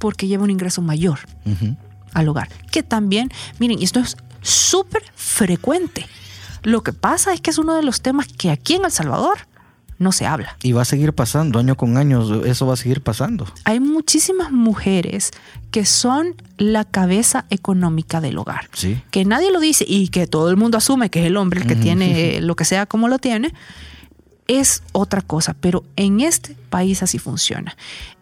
porque 0.05 0.27
lleva 0.27 0.45
un 0.45 0.51
ingreso 0.51 0.83
mayor 0.83 1.21
al 2.13 2.29
hogar. 2.29 2.51
Que 2.71 2.83
también, 2.83 3.31
miren, 3.59 3.81
y 3.81 3.85
esto 3.85 4.01
es 4.01 4.19
súper 4.43 5.03
frecuente. 5.15 6.05
Lo 6.63 6.83
que 6.83 6.93
pasa 6.93 7.33
es 7.33 7.41
que 7.41 7.49
es 7.49 7.57
uno 7.57 7.75
de 7.75 7.83
los 7.83 8.03
temas 8.03 8.27
que 8.29 8.51
aquí 8.51 8.75
en 8.75 8.85
El 8.85 8.91
Salvador 8.91 9.39
no 9.99 10.13
se 10.13 10.27
habla. 10.27 10.59
Y 10.63 10.73
va 10.73 10.83
a 10.83 10.85
seguir 10.85 11.15
pasando, 11.15 11.59
año 11.59 11.75
con 11.75 11.97
año, 11.97 12.45
eso 12.45 12.67
va 12.67 12.75
a 12.75 12.77
seguir 12.77 13.01
pasando. 13.01 13.47
Hay 13.65 13.81
muchísimas 13.81 14.53
mujeres 14.53 15.31
que 15.71 15.87
son 15.87 16.35
la 16.59 16.85
cabeza 16.85 17.47
económica 17.49 18.21
del 18.21 18.37
hogar. 18.37 18.69
Sí. 18.75 19.01
Que 19.11 19.25
nadie 19.25 19.51
lo 19.51 19.59
dice 19.59 19.87
y 19.89 20.09
que 20.09 20.27
todo 20.27 20.51
el 20.51 20.59
mundo 20.59 20.77
asume 20.77 21.09
que 21.09 21.21
es 21.21 21.27
el 21.29 21.39
hombre 21.39 21.63
el 21.63 21.67
que 21.67 21.77
tiene 21.77 22.41
lo 22.43 22.57
que 22.57 22.67
sea 22.67 22.85
como 22.85 23.09
lo 23.09 23.19
tiene, 23.19 23.55
es 24.49 24.83
otra 24.93 25.23
cosa, 25.23 25.55
pero 25.61 25.85
en 25.97 26.21
este 26.21 26.57
país 26.71 27.03
así 27.03 27.19
funciona. 27.19 27.77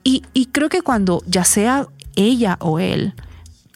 Y, 0.04 0.22
y 0.32 0.46
creo 0.46 0.68
que 0.68 0.82
cuando 0.82 1.22
ya 1.26 1.44
sea 1.44 1.86
ella 2.16 2.56
o 2.60 2.78
él 2.78 3.14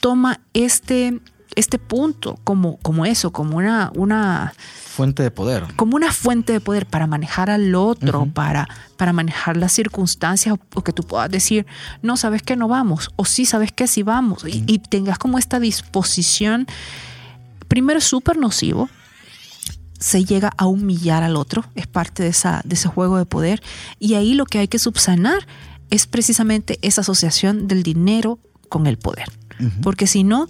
toma 0.01 0.41
este, 0.53 1.21
este 1.55 1.79
punto 1.79 2.39
como, 2.45 2.77
como 2.79 3.07
eso, 3.07 3.33
como 3.33 3.57
una, 3.57 3.91
una, 3.95 4.55
Fuente 4.95 5.23
de 5.23 5.31
poder. 5.31 5.65
como 5.77 5.97
una 5.97 6.13
fuente 6.13 6.53
de 6.53 6.61
poder 6.61 6.87
para 6.87 7.07
manejar 7.07 7.51
al 7.51 7.75
otro, 7.75 8.27
para, 8.33 8.69
para 8.97 9.13
manejar 9.13 9.57
las 9.57 9.73
circunstancias, 9.73 10.55
o, 10.55 10.79
o 10.79 10.83
que 10.83 10.93
tú 10.93 11.03
puedas 11.03 11.31
decir, 11.31 11.67
no, 12.03 12.17
sabes 12.17 12.43
que 12.43 12.57
no 12.57 12.69
vamos, 12.69 13.11
o 13.17 13.25
sí, 13.25 13.45
sabes 13.45 13.73
que 13.73 13.87
sí 13.89 14.03
vamos, 14.03 14.45
y, 14.47 14.65
y 14.67 14.79
tengas 14.79 15.19
como 15.19 15.39
esta 15.39 15.61
disposición, 15.61 16.67
primero 17.69 17.99
es 17.99 18.05
súper 18.05 18.39
nocivo, 18.39 18.89
se 20.07 20.25
llega 20.25 20.53
a 20.57 20.67
humillar 20.67 21.25
al 21.25 21.35
otro, 21.35 21.65
es 21.75 21.89
parte 21.89 22.23
de, 22.23 22.29
esa, 22.29 22.63
de 22.65 22.77
ese 22.77 22.87
juego 22.87 23.19
de 23.19 23.27
poder, 23.27 23.61
y 23.99 24.15
ahí 24.15 24.35
lo 24.35 24.45
que 24.45 24.61
hay 24.61 24.69
que 24.69 24.79
subsanar 24.79 25.49
es 25.91 26.07
precisamente 26.07 26.79
esa 26.81 27.01
asociación 27.01 27.67
del 27.67 27.83
dinero 27.83 28.39
con 28.69 28.87
el 28.87 28.99
poder, 28.99 29.27
porque 29.83 30.07
si 30.07 30.23
no, 30.23 30.47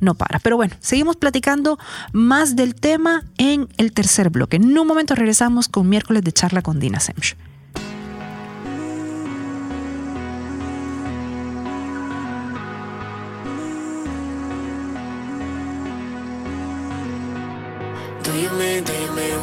no 0.00 0.14
para. 0.14 0.38
Pero 0.38 0.56
bueno, 0.56 0.74
seguimos 0.80 1.16
platicando 1.16 1.78
más 2.12 2.56
del 2.56 2.74
tema 2.74 3.24
en 3.36 3.68
el 3.76 3.92
tercer 3.92 4.30
bloque. 4.30 4.56
En 4.56 4.78
un 4.78 4.86
momento 4.86 5.14
regresamos 5.14 5.68
con 5.68 5.86
miércoles 5.86 6.24
de 6.24 6.32
charla 6.32 6.62
con 6.62 6.80
Dina 6.80 6.98
Semch. 6.98 7.36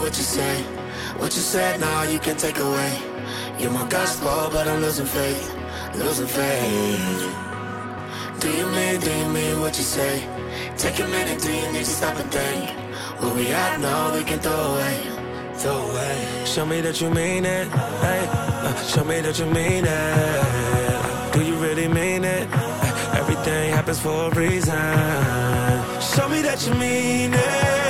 What 0.05 0.17
you 0.17 0.23
say? 0.23 0.61
What 1.17 1.35
you 1.35 1.41
said, 1.41 1.79
now 1.79 2.03
you 2.03 2.19
can 2.19 2.37
take 2.37 2.59
away. 2.59 2.93
You're 3.57 3.71
my 3.71 3.87
gospel, 3.89 4.49
but 4.51 4.67
I'm 4.67 4.79
losing 4.79 5.07
faith, 5.07 5.45
losing 5.95 6.27
faith. 6.27 7.23
Do 8.39 8.49
you 8.59 8.67
mean, 8.67 8.99
do 8.99 9.11
you 9.21 9.29
mean 9.29 9.59
what 9.61 9.75
you 9.79 9.83
say? 9.83 10.15
Take 10.77 10.99
a 10.99 11.07
minute, 11.07 11.41
do 11.41 11.51
you 11.51 11.71
need 11.71 11.85
to 11.91 11.95
stop 11.99 12.15
and 12.19 12.31
think? 12.31 12.69
What 13.19 13.35
we 13.35 13.45
have 13.45 13.81
now, 13.81 14.13
we 14.13 14.23
can 14.23 14.37
throw 14.37 14.53
away, 14.73 14.97
throw 15.55 15.89
away. 15.89 16.45
Show 16.45 16.67
me 16.67 16.81
that 16.81 17.01
you 17.01 17.09
mean 17.09 17.43
it, 17.43 17.67
hey. 18.05 18.27
uh, 18.29 18.75
show 18.83 19.03
me 19.03 19.21
that 19.21 19.39
you 19.39 19.47
mean 19.47 19.85
it. 19.87 21.33
Do 21.33 21.43
you 21.43 21.55
really 21.55 21.87
mean 21.87 22.23
it? 22.25 22.47
Everything 23.21 23.73
happens 23.73 23.99
for 23.99 24.29
a 24.29 24.35
reason. 24.35 24.75
Show 26.13 26.29
me 26.29 26.43
that 26.43 26.63
you 26.67 26.75
mean 26.75 27.33
it. 27.33 27.84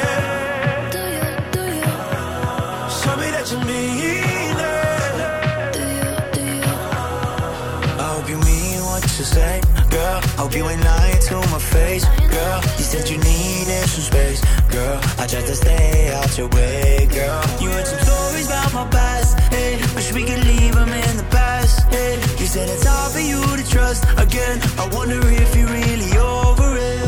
Hope 10.38 10.54
you 10.54 10.68
ain't 10.68 10.84
lying 10.84 11.20
to 11.30 11.36
my 11.50 11.60
face, 11.60 12.06
girl. 12.30 12.62
You 12.78 12.84
said 12.84 13.10
you 13.10 13.18
needed 13.18 13.88
some 13.88 14.04
space, 14.04 14.42
girl. 14.70 15.00
I 15.18 15.28
tried 15.28 15.46
to 15.48 15.56
stay 15.56 16.14
out 16.14 16.38
your 16.38 16.50
way, 16.50 17.08
girl. 17.10 17.42
You 17.62 17.70
heard 17.70 17.88
some 17.88 18.00
stories 18.00 18.48
about 18.48 18.74
my 18.74 18.86
past, 18.90 19.40
hey. 19.54 19.80
Wish 19.96 20.12
we 20.12 20.26
could 20.26 20.44
leave 20.46 20.76
them 20.76 20.90
in 20.90 21.18
the 21.18 21.24
past, 21.32 21.88
hey. 21.90 22.16
You 22.38 22.48
said 22.48 22.68
it's 22.68 22.86
hard 22.86 23.14
for 23.14 23.22
you 23.22 23.42
to 23.42 23.64
trust 23.70 24.04
again. 24.18 24.60
I 24.78 24.90
wonder 24.94 25.22
if 25.24 25.56
you're 25.56 25.70
really 25.70 26.18
over 26.18 26.76
it. 26.78 27.06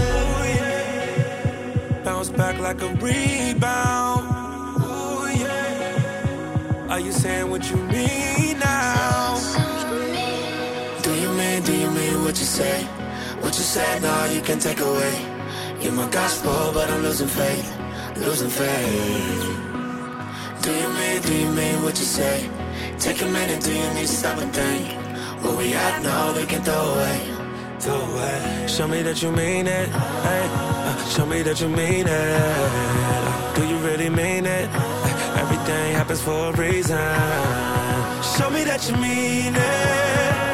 Bounce 2.06 2.30
back 2.30 2.60
like 2.60 2.82
a 2.82 2.88
rebound. 2.96 4.24
Ooh, 4.82 5.28
yeah. 5.38 6.88
Are 6.90 7.00
you 7.02 7.12
saying 7.12 7.50
what 7.52 7.70
you 7.70 7.76
mean 7.76 8.58
now? 8.60 9.38
Do 11.04 11.14
you 11.14 11.30
mean, 11.34 11.62
do 11.64 11.74
you 11.76 11.92
mean 11.92 12.24
what 12.24 12.40
you 12.40 12.46
say? 12.46 12.88
Said, 13.68 14.02
now 14.02 14.24
you 14.24 14.40
can 14.40 14.60
take 14.60 14.80
away. 14.80 15.16
You're 15.82 15.92
my 15.92 16.10
gospel, 16.10 16.72
but 16.74 16.90
I'm 16.90 17.04
losing 17.04 17.28
faith, 17.28 17.70
losing 18.16 18.50
faith. 18.50 19.44
Do 20.64 20.72
you 20.72 20.90
mean, 20.98 21.22
do 21.22 21.34
you 21.38 21.50
mean 21.52 21.84
what 21.84 22.00
you 22.00 22.06
say? 22.06 22.50
Take 22.98 23.22
a 23.24 23.26
minute, 23.26 23.62
do 23.62 23.74
you 23.74 23.90
need 23.94 24.08
to 24.08 24.18
stop 24.22 24.38
and 24.40 24.54
think? 24.54 24.88
What 25.44 25.58
we 25.58 25.74
at 25.74 26.02
now, 26.02 26.34
we 26.34 26.46
can 26.46 26.64
throw 26.64 26.94
away, 26.94 27.20
throw 27.80 28.00
away. 28.00 28.68
Show 28.70 28.88
me 28.88 29.02
that 29.02 29.22
you 29.22 29.34
mean 29.34 29.68
it, 29.68 29.90
hey. 29.90 30.48
uh, 30.50 31.06
show 31.10 31.26
me 31.26 31.42
that 31.42 31.60
you 31.60 31.68
mean 31.68 32.06
it. 32.08 33.56
Do 33.56 33.68
you 33.68 33.78
really 33.80 34.10
mean 34.10 34.46
it? 34.46 34.70
Everything 35.44 35.94
happens 35.94 36.22
for 36.22 36.54
a 36.54 36.56
reason. 36.56 36.98
Show 38.38 38.50
me 38.50 38.64
that 38.64 38.88
you 38.88 38.96
mean 38.96 39.54
it. 39.58 40.47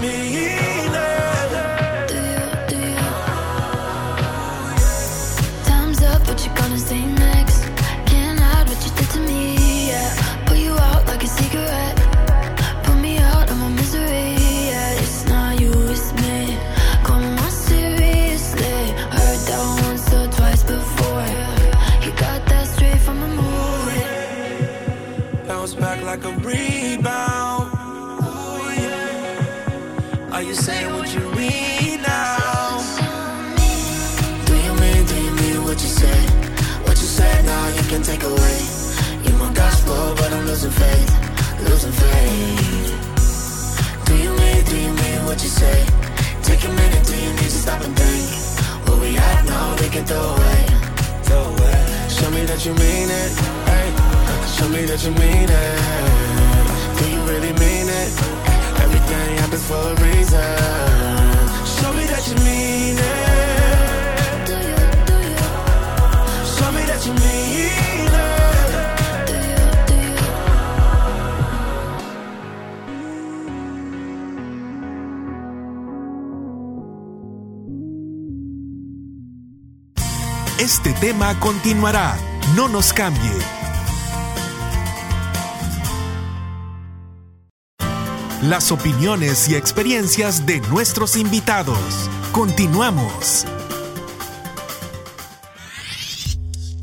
Me 0.00 0.69
can 50.00 50.06
throw 50.06 50.34
away, 50.34 50.66
throw 51.24 51.42
away. 51.42 52.08
Show 52.08 52.30
me 52.30 52.44
that 52.44 52.64
you 52.64 52.72
mean 52.74 53.08
it, 53.10 53.32
hey. 53.68 53.88
Show 54.56 54.68
me 54.68 54.84
that 54.86 55.04
you 55.04 55.12
mean 55.12 55.48
it. 55.48 55.78
Do 56.98 57.04
you 57.10 57.20
really 57.30 57.52
mean 57.64 57.88
it? 57.88 58.10
Everything 58.84 59.36
happens 59.38 59.66
for 59.66 59.74
a 59.74 59.94
reason. 60.06 60.56
Show 61.76 61.92
me 61.92 62.04
that 62.06 62.24
you 62.28 62.36
mean 62.44 62.98
it. 62.98 63.29
Este 80.60 80.92
tema 80.92 81.40
continuará. 81.40 82.18
No 82.54 82.68
nos 82.68 82.92
cambie. 82.92 83.32
las 88.42 88.70
opiniones 88.70 89.48
y 89.48 89.54
experiencias 89.54 90.44
de 90.44 90.60
nuestros 90.68 91.16
invitados. 91.16 92.10
Continuamos. 92.32 93.46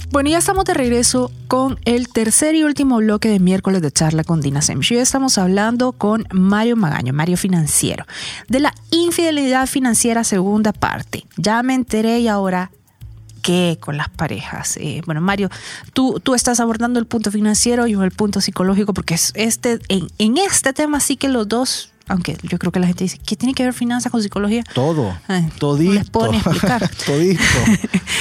Bueno, 0.09 0.32
ya 0.32 0.39
estamos 0.39 0.65
de 0.65 0.73
regreso 0.73 1.32
con 1.47 1.80
el 1.86 2.09
tercer 2.09 2.55
y 2.55 2.63
último 2.63 2.97
bloque 2.97 3.30
de 3.30 3.39
miércoles 3.39 3.84
de 3.84 3.91
charla 3.91 4.23
con 4.23 4.41
Dina 4.41 4.63
Semch. 4.63 4.91
Hoy 4.91 4.97
estamos 4.97 5.38
hablando 5.38 5.91
con 5.91 6.25
Mario 6.32 6.78
Magaño, 6.78 7.13
Mario 7.13 7.38
Financiero, 7.38 8.05
de 8.47 8.59
la 8.59 8.73
infidelidad 8.89 9.67
financiera 9.67 10.23
segunda 10.23 10.73
parte. 10.73 11.25
Ya 11.38 11.61
me 11.61 11.75
enteré 11.75 12.19
y 12.19 12.28
ahora 12.28 12.71
con 13.80 13.98
las 13.98 14.10
parejas. 14.10 14.78
Eh, 14.78 15.02
bueno, 15.06 15.22
Mario, 15.22 15.50
tú, 15.93 16.20
tú 16.22 16.36
estás 16.36 16.60
abordando 16.60 17.00
el 17.00 17.06
punto 17.06 17.32
financiero 17.32 17.88
y 17.88 17.93
el 17.93 18.12
punto 18.12 18.41
psicológico, 18.41 18.93
porque 18.93 19.14
es 19.14 19.32
este, 19.36 19.80
en, 19.88 20.08
en 20.18 20.38
este 20.38 20.74
tema 20.74 21.00
sí 21.00 21.16
que 21.16 21.30
los 21.30 21.48
dos 21.48 21.91
aunque 22.08 22.38
yo 22.43 22.58
creo 22.58 22.72
que 22.72 22.80
la 22.80 22.88
gente 22.88 23.03
dice, 23.03 23.20
¿qué 23.26 23.36
tiene 23.36 23.53
que 23.53 23.64
ver 23.64 23.74
finanzas 23.74 24.12
con 24.12 24.22
psicología? 24.22 24.64
Todo. 24.74 25.16
Ay, 25.28 25.49
todito. 25.60 25.93
No 25.93 25.99
les 25.99 26.10
puedo 26.10 26.32
ni 26.32 26.38
explicar. 26.38 26.89
todito. 27.05 27.41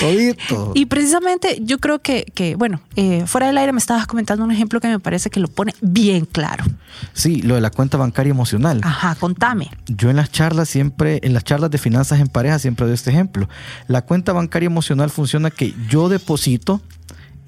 Todito. 0.01 0.73
Y 0.75 0.87
precisamente 0.87 1.59
yo 1.63 1.79
creo 1.79 2.01
que, 2.01 2.27
que 2.35 2.55
bueno, 2.57 2.81
eh, 2.97 3.25
fuera 3.27 3.47
del 3.47 3.57
aire 3.59 3.73
me 3.73 3.79
estabas 3.79 4.07
comentando 4.07 4.45
un 4.45 4.51
ejemplo 4.51 4.81
que 4.81 4.89
me 4.89 4.99
parece 4.99 5.31
que 5.31 5.41
lo 5.41 5.49
pone 5.49 5.75
bien 5.81 6.27
claro. 6.27 6.65
Sí, 7.13 7.43
lo 7.43 7.55
de 7.55 7.61
la 7.61 7.71
cuenta 7.71 7.97
bancaria 7.97 8.31
emocional. 8.31 8.81
Ajá, 8.83 9.15
contame. 9.15 9.71
Yo 9.87 10.11
en 10.11 10.17
las 10.17 10.31
charlas 10.31 10.69
siempre, 10.69 11.21
en 11.23 11.33
las 11.33 11.45
charlas 11.45 11.71
de 11.71 11.79
finanzas 11.79 12.21
en 12.21 12.29
pareja 12.29 12.59
siempre 12.59 12.87
doy 12.87 12.95
este 12.95 13.11
ejemplo. 13.11 13.49
La 13.89 14.03
cuenta 14.03 14.33
bancaria 14.33 14.67
emocional 14.67 15.11
funciona 15.11 15.51
que 15.51 15.75
yo 15.89 16.09
deposito 16.09 16.81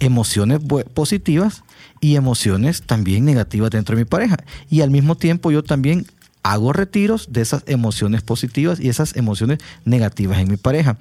emociones 0.01 0.61
positivas 0.95 1.65
y 2.01 2.17
emociones 2.17 2.83
también 2.83 3.25
negativas 3.25 3.71
dentro 3.71 3.97
de 3.97 4.03
mi 4.03 4.09
pareja. 4.09 4.37
Y 4.71 4.81
al 4.83 4.91
mismo 4.91 5.17
tiempo 5.17 5.51
yo 5.51 5.63
también 5.63 6.07
hago 6.53 6.73
retiros 6.73 7.29
de 7.31 7.43
esas 7.43 7.63
emociones 7.67 8.23
positivas 8.23 8.81
y 8.81 8.89
esas 8.89 9.15
emociones 9.17 9.59
negativas 9.85 10.39
en 10.39 10.51
mi 10.51 10.57
pareja. 10.57 10.97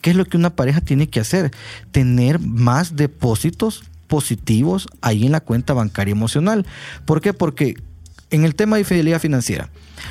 ¿Qué 0.00 0.10
es 0.10 0.16
lo 0.16 0.24
que 0.24 0.36
una 0.36 0.50
pareja 0.54 0.80
tiene 0.80 1.08
que 1.08 1.20
hacer? 1.20 1.50
Tener 1.90 2.38
más 2.38 2.94
depósitos 2.96 3.84
positivos 4.06 4.86
ahí 5.00 5.26
en 5.26 5.32
la 5.32 5.40
cuenta 5.40 5.72
bancaria 5.74 6.12
emocional. 6.12 6.66
¿Por 7.04 7.20
qué? 7.20 7.32
Porque 7.32 7.76
en 8.30 8.44
el 8.44 8.54
tema 8.54 8.76
de 8.76 8.84
fidelidad 8.84 9.20
financiera, 9.20 9.70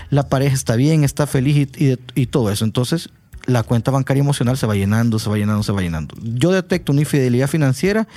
la 0.09 0.27
pareja 0.27 0.55
está 0.55 0.75
bien, 0.75 1.03
está 1.03 1.25
feliz 1.27 1.67
y, 1.77 1.85
y- 1.85 1.97
y 2.15 2.25
todo 2.27 2.51
eso. 2.51 2.65
Entonces, 2.65 3.09
la 3.45 3.63
cuenta 3.63 3.91
bancaria 3.91 4.21
emocional 4.21 4.57
se 4.57 4.67
va 4.67 4.75
llenando, 4.75 5.19
se 5.19 5.29
va 5.29 5.37
llenando, 5.37 5.63
se 5.63 5.71
va 5.71 5.81
llenando. 5.81 6.15
Yo 6.21 6.51
detecto 6.51 6.91
una 6.91 7.01
infidelidad 7.01 7.47
financiera, 7.47 8.07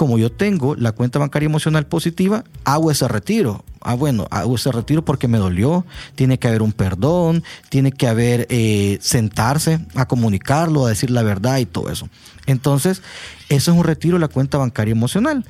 como 0.00 0.16
yo 0.16 0.32
tengo 0.32 0.76
la 0.76 0.92
cuenta 0.92 1.18
bancaria 1.18 1.44
emocional 1.44 1.86
positiva, 1.86 2.42
hago 2.64 2.90
ese 2.90 3.06
retiro. 3.06 3.66
Ah, 3.82 3.92
bueno, 3.92 4.26
hago 4.30 4.56
ese 4.56 4.72
retiro 4.72 5.04
porque 5.04 5.28
me 5.28 5.36
dolió, 5.36 5.84
tiene 6.14 6.38
que 6.38 6.48
haber 6.48 6.62
un 6.62 6.72
perdón, 6.72 7.44
tiene 7.68 7.92
que 7.92 8.08
haber 8.08 8.46
eh, 8.48 8.96
sentarse 9.02 9.78
a 9.94 10.08
comunicarlo, 10.08 10.86
a 10.86 10.88
decir 10.88 11.10
la 11.10 11.22
verdad 11.22 11.58
y 11.58 11.66
todo 11.66 11.90
eso. 11.90 12.08
Entonces, 12.46 13.02
eso 13.50 13.72
es 13.72 13.76
un 13.76 13.84
retiro 13.84 14.14
de 14.14 14.20
la 14.20 14.28
cuenta 14.28 14.56
bancaria 14.56 14.92
emocional. 14.92 15.44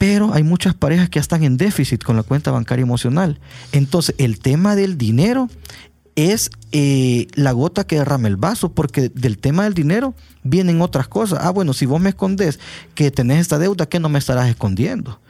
Pero 0.00 0.34
hay 0.34 0.42
muchas 0.42 0.74
parejas 0.74 1.08
que 1.08 1.18
ya 1.18 1.20
están 1.20 1.44
en 1.44 1.56
déficit 1.56 2.02
con 2.02 2.16
la 2.16 2.24
cuenta 2.24 2.50
bancaria 2.50 2.82
emocional. 2.82 3.38
Entonces, 3.70 4.16
el 4.18 4.40
tema 4.40 4.74
del 4.74 4.98
dinero 4.98 5.48
es 6.16 6.50
eh, 6.72 7.26
la 7.34 7.52
gota 7.52 7.86
que 7.86 7.98
derrama 7.98 8.28
el 8.28 8.36
vaso, 8.36 8.72
porque 8.72 9.08
del 9.08 9.38
tema 9.38 9.64
del 9.64 9.74
dinero 9.74 10.14
vienen 10.42 10.80
otras 10.80 11.08
cosas. 11.08 11.40
Ah, 11.42 11.50
bueno, 11.50 11.72
si 11.72 11.86
vos 11.86 12.00
me 12.00 12.10
escondes 12.10 12.60
que 12.94 13.10
tenés 13.10 13.40
esta 13.40 13.58
deuda, 13.58 13.86
¿qué 13.86 13.98
no 13.98 14.08
me 14.08 14.18
estarás 14.18 14.48
escondiendo? 14.48 15.20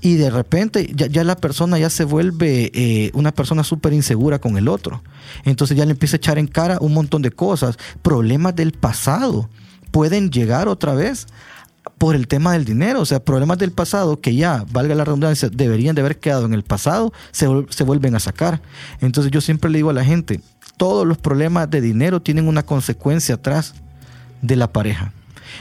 Y 0.00 0.16
de 0.16 0.30
repente 0.30 0.92
ya, 0.94 1.24
la 1.24 1.36
persona 1.36 1.78
ya 1.78 1.90
se 1.90 2.04
vuelve 2.04 2.70
eh, 2.74 3.10
una 3.14 3.32
persona 3.32 3.62
súper 3.62 3.92
insegura 3.92 4.40
con 4.40 4.56
el 4.56 4.68
otro. 4.68 5.02
Entonces 5.44 5.76
ya 5.76 5.84
le 5.84 5.92
empieza 5.92 6.16
a 6.16 6.18
echar 6.18 6.38
en 6.38 6.48
cara 6.48 6.78
un 6.80 6.92
montón 6.92 7.22
de 7.22 7.30
cosas, 7.30 7.76
problemas 8.02 8.56
del 8.56 8.72
pasado 8.72 9.48
pueden 9.92 10.30
llegar 10.30 10.66
otra 10.66 10.94
vez 10.94 11.26
por 11.98 12.14
el 12.14 12.28
tema 12.28 12.52
del 12.52 12.64
dinero, 12.64 13.00
o 13.00 13.06
sea, 13.06 13.24
problemas 13.24 13.58
del 13.58 13.72
pasado 13.72 14.20
que 14.20 14.34
ya, 14.34 14.64
valga 14.70 14.94
la 14.94 15.04
redundancia, 15.04 15.48
deberían 15.48 15.94
de 15.94 16.00
haber 16.00 16.18
quedado 16.18 16.46
en 16.46 16.54
el 16.54 16.62
pasado, 16.62 17.12
se, 17.30 17.46
se 17.70 17.84
vuelven 17.84 18.14
a 18.14 18.20
sacar. 18.20 18.60
Entonces 19.00 19.30
yo 19.32 19.40
siempre 19.40 19.70
le 19.70 19.78
digo 19.78 19.90
a 19.90 19.94
la 19.94 20.04
gente, 20.04 20.40
todos 20.76 21.06
los 21.06 21.18
problemas 21.18 21.70
de 21.70 21.80
dinero 21.80 22.20
tienen 22.20 22.48
una 22.48 22.64
consecuencia 22.64 23.36
atrás 23.36 23.74
de 24.42 24.56
la 24.56 24.72
pareja. 24.72 25.12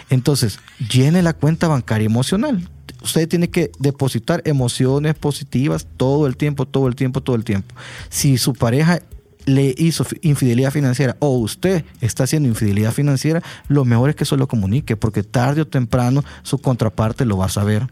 Entonces, 0.10 0.60
llene 0.92 1.22
la 1.22 1.34
cuenta 1.34 1.68
bancaria 1.68 2.06
emocional. 2.06 2.70
Usted 3.04 3.28
tiene 3.28 3.50
que 3.50 3.72
depositar 3.80 4.42
emociones 4.46 5.16
positivas 5.16 5.88
todo 5.98 6.28
el 6.28 6.38
tiempo, 6.38 6.68
todo 6.68 6.88
el 6.88 6.96
tiempo, 6.96 7.22
todo 7.22 7.36
el 7.36 7.44
tiempo. 7.44 7.74
Si 8.10 8.38
su 8.38 8.54
pareja 8.54 9.02
le 9.46 9.74
hizo 9.78 10.04
fi- 10.04 10.18
infidelidad 10.22 10.72
financiera 10.72 11.16
o 11.20 11.38
usted 11.38 11.84
está 12.02 12.24
haciendo 12.24 12.50
infidelidad 12.50 12.92
financiera, 12.92 13.42
lo 13.68 13.86
mejor 13.86 14.10
es 14.10 14.16
que 14.16 14.24
eso 14.24 14.38
lo 14.38 14.48
comunique, 14.48 14.96
porque 14.98 15.24
tarde 15.24 15.62
o 15.62 15.68
temprano 15.68 16.24
su 16.44 16.58
contraparte 16.60 17.26
lo 17.26 17.38
va 17.38 17.46
a 17.46 17.50
saber. 17.50 17.88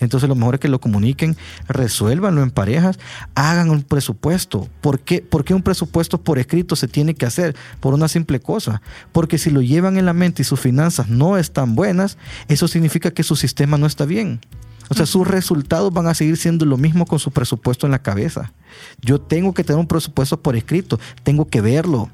Entonces 0.00 0.28
lo 0.28 0.34
mejor 0.34 0.54
es 0.54 0.60
que 0.60 0.68
lo 0.68 0.80
comuniquen, 0.80 1.36
resuélvanlo 1.68 2.42
en 2.42 2.50
parejas, 2.50 2.98
hagan 3.34 3.70
un 3.70 3.82
presupuesto. 3.82 4.68
¿Por 4.80 4.98
qué? 5.00 5.20
¿Por 5.20 5.44
qué 5.44 5.54
un 5.54 5.62
presupuesto 5.62 6.20
por 6.20 6.38
escrito 6.38 6.74
se 6.74 6.88
tiene 6.88 7.14
que 7.14 7.26
hacer? 7.26 7.54
Por 7.80 7.94
una 7.94 8.08
simple 8.08 8.40
cosa. 8.40 8.82
Porque 9.12 9.38
si 9.38 9.50
lo 9.50 9.60
llevan 9.60 9.96
en 9.96 10.06
la 10.06 10.12
mente 10.12 10.42
y 10.42 10.44
sus 10.44 10.58
finanzas 10.58 11.08
no 11.08 11.36
están 11.36 11.74
buenas, 11.74 12.16
eso 12.48 12.66
significa 12.66 13.10
que 13.12 13.22
su 13.22 13.36
sistema 13.36 13.78
no 13.78 13.86
está 13.86 14.04
bien. 14.04 14.40
O 14.88 14.94
sea, 14.94 15.06
sus 15.06 15.26
resultados 15.26 15.92
van 15.92 16.06
a 16.06 16.14
seguir 16.14 16.36
siendo 16.36 16.66
lo 16.66 16.76
mismo 16.76 17.06
con 17.06 17.18
su 17.18 17.30
presupuesto 17.30 17.86
en 17.86 17.92
la 17.92 18.00
cabeza. 18.00 18.52
Yo 19.00 19.20
tengo 19.20 19.54
que 19.54 19.64
tener 19.64 19.80
un 19.80 19.86
presupuesto 19.86 20.40
por 20.40 20.56
escrito, 20.56 20.98
tengo 21.22 21.46
que 21.46 21.60
verlo, 21.60 22.10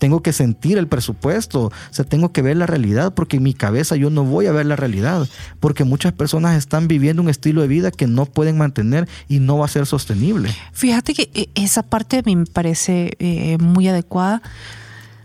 tengo 0.00 0.22
que 0.22 0.32
sentir 0.32 0.78
el 0.78 0.88
presupuesto, 0.88 1.66
o 1.66 1.72
sea, 1.90 2.04
tengo 2.04 2.32
que 2.32 2.42
ver 2.42 2.56
la 2.56 2.66
realidad, 2.66 3.14
porque 3.14 3.36
en 3.36 3.42
mi 3.42 3.54
cabeza 3.54 3.96
yo 3.96 4.10
no 4.10 4.24
voy 4.24 4.46
a 4.46 4.52
ver 4.52 4.66
la 4.66 4.74
realidad, 4.74 5.28
porque 5.60 5.84
muchas 5.84 6.12
personas 6.12 6.56
están 6.56 6.88
viviendo 6.88 7.22
un 7.22 7.28
estilo 7.28 7.60
de 7.60 7.68
vida 7.68 7.90
que 7.90 8.06
no 8.06 8.24
pueden 8.26 8.56
mantener 8.58 9.08
y 9.28 9.40
no 9.40 9.58
va 9.58 9.66
a 9.66 9.68
ser 9.68 9.86
sostenible. 9.86 10.50
Fíjate 10.72 11.14
que 11.14 11.30
eh, 11.34 11.50
esa 11.54 11.82
parte 11.82 12.18
a 12.18 12.22
mí 12.22 12.34
me 12.34 12.46
parece 12.46 13.12
eh, 13.18 13.58
muy 13.58 13.88
adecuada, 13.88 14.42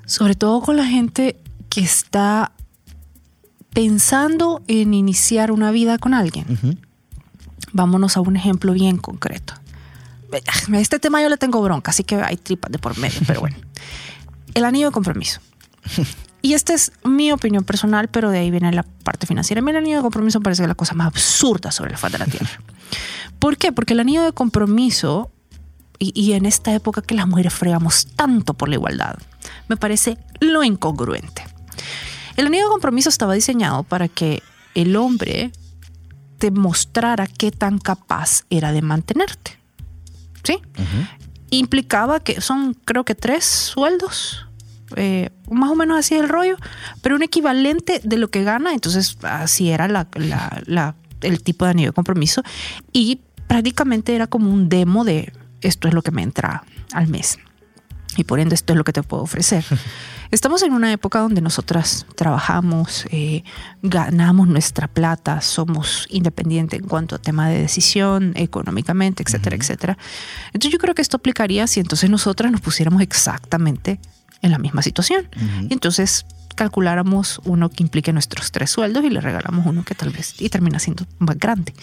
sobre 0.06 0.36
todo 0.36 0.62
con 0.62 0.76
la 0.76 0.86
gente 0.86 1.38
que 1.70 1.82
está 1.82 2.52
pensando 3.74 4.62
en 4.68 4.94
iniciar 4.94 5.52
una 5.52 5.72
vida 5.72 5.98
con 5.98 6.14
alguien. 6.14 6.46
Vámonos 7.76 8.16
a 8.16 8.22
un 8.22 8.38
ejemplo 8.38 8.72
bien 8.72 8.96
concreto. 8.96 9.54
A 10.72 10.80
Este 10.80 10.98
tema 10.98 11.22
yo 11.22 11.28
le 11.28 11.36
tengo 11.36 11.62
bronca, 11.62 11.92
así 11.92 12.06
que 12.06 12.16
hay 12.16 12.38
tripas 12.38 12.72
de 12.72 12.80
por 12.80 12.98
medio, 12.98 13.20
pero 13.28 13.42
bueno. 13.42 13.58
El 14.54 14.64
anillo 14.64 14.88
de 14.88 14.92
compromiso. 14.94 15.42
Y 16.42 16.54
esta 16.54 16.74
es 16.74 16.94
mi 17.04 17.34
opinión 17.34 17.66
personal, 17.66 18.08
pero 18.08 18.30
de 18.30 18.40
ahí 18.40 18.50
viene 18.50 18.72
la 18.72 18.84
parte 18.84 19.28
financiera. 19.28 19.60
A 19.60 19.62
mí 19.62 19.72
el 19.72 19.78
anillo 19.78 19.98
de 19.98 20.04
compromiso 20.04 20.40
parece 20.40 20.66
la 20.66 20.76
cosa 20.76 20.94
más 20.94 21.08
absurda 21.08 21.70
sobre 21.70 21.92
la 21.92 21.98
faz 21.98 22.14
de 22.14 22.20
la 22.20 22.26
tierra. 22.28 22.62
¿Por 23.40 23.58
qué? 23.58 23.74
Porque 23.74 23.92
el 23.92 24.00
anillo 24.00 24.24
de 24.24 24.32
compromiso, 24.32 25.30
y, 26.00 26.14
y 26.16 26.32
en 26.32 26.46
esta 26.46 26.74
época 26.74 27.02
que 27.02 27.14
las 27.14 27.28
mujeres 27.28 27.54
fregamos 27.54 28.08
tanto 28.16 28.54
por 28.54 28.70
la 28.70 28.76
igualdad, 28.76 29.18
me 29.68 29.76
parece 29.76 30.18
lo 30.40 30.64
incongruente. 30.64 31.44
El 32.38 32.48
anillo 32.48 32.64
de 32.64 32.70
compromiso 32.70 33.10
estaba 33.10 33.34
diseñado 33.34 33.84
para 33.84 34.08
que 34.08 34.42
el 34.76 34.96
hombre 34.96 35.52
te 36.46 36.52
mostrara 36.52 37.26
qué 37.26 37.50
tan 37.52 37.80
capaz 37.80 38.44
era 38.52 38.72
de 38.72 38.84
mantenerte. 38.84 39.58
¿Sí? 40.44 40.60
Implicaba 41.50 42.20
que 42.20 42.40
son, 42.40 42.76
creo 42.86 43.04
que 43.04 43.16
tres 43.16 43.46
sueldos. 43.46 44.42
eh, 44.98 45.32
más 45.50 45.72
o 45.72 45.76
menos 45.76 45.98
así 45.98 46.14
es 46.14 46.22
el 46.22 46.30
rollo, 46.30 46.58
pero 47.02 47.16
un 47.16 47.24
equivalente 47.24 48.00
de 48.04 48.18
lo 48.18 48.30
que 48.30 48.44
gana. 48.44 48.72
Entonces, 48.74 49.18
así 49.24 49.72
era 49.72 49.88
la- 49.88 50.08
la- 50.14 50.62
la- 50.68 50.96
el 51.22 51.42
tipo 51.42 51.66
de 51.66 51.72
anillo 51.72 51.90
de 51.90 51.94
compromiso. 51.94 52.44
Y 52.94 53.22
prácticamente 53.48 54.14
era 54.16 54.28
como 54.28 54.52
un 54.52 54.70
demo 54.70 55.04
de 55.04 55.34
esto 55.62 55.88
es 55.88 55.96
lo 55.96 56.04
que 56.04 56.12
me 56.12 56.22
entra 56.22 56.64
al 56.94 57.08
mes. 57.08 57.40
Y 58.18 58.24
por 58.24 58.40
ende, 58.40 58.56
esto 58.56 58.74
es 58.74 58.78
lo 58.78 58.84
que 58.84 58.94
te 58.94 59.04
puedo 59.04 59.24
ofrecer. 59.24 59.66
Estamos 60.32 60.64
en 60.64 60.74
una 60.74 60.92
época 60.92 61.20
donde 61.20 61.42
nosotras 61.42 62.06
trabajamos, 62.16 63.06
eh, 63.12 63.44
ganamos 63.84 64.48
nuestra 64.48 64.88
plata, 64.88 65.42
somos 65.42 66.08
independientes 66.10 66.80
en 66.80 66.88
cuanto 66.88 67.16
a 67.16 67.20
tema 67.20 67.50
de 67.50 67.60
decisión, 67.60 68.34
económicamente, 68.36 69.24
etcétera, 69.24 69.56
etcétera. 69.56 69.98
Entonces 70.48 70.72
yo 70.72 70.80
creo 70.80 70.96
que 70.96 71.02
esto 71.02 71.18
aplicaría 71.18 71.68
si 71.68 71.80
entonces 71.80 72.10
nosotras 72.10 72.52
nos 72.52 72.62
pusiéramos 72.62 73.02
exactamente 73.02 74.00
en 74.42 74.52
la 74.52 74.58
misma 74.58 74.82
situación. 74.82 75.30
Y 75.70 75.74
entonces 75.74 76.26
calculáramos 76.56 77.42
uno 77.44 77.70
que 77.70 77.84
implique 77.84 78.14
nuestros 78.14 78.52
tres 78.52 78.72
sueldos 78.72 79.04
y 79.04 79.10
le 79.10 79.22
regalamos 79.22 79.66
uno 79.66 79.84
que 79.84 79.94
tal 79.94 80.10
vez 80.10 80.36
y 80.40 80.50
termina 80.50 80.80
siendo 80.80 81.06
más 81.20 81.38
grande 81.38 81.74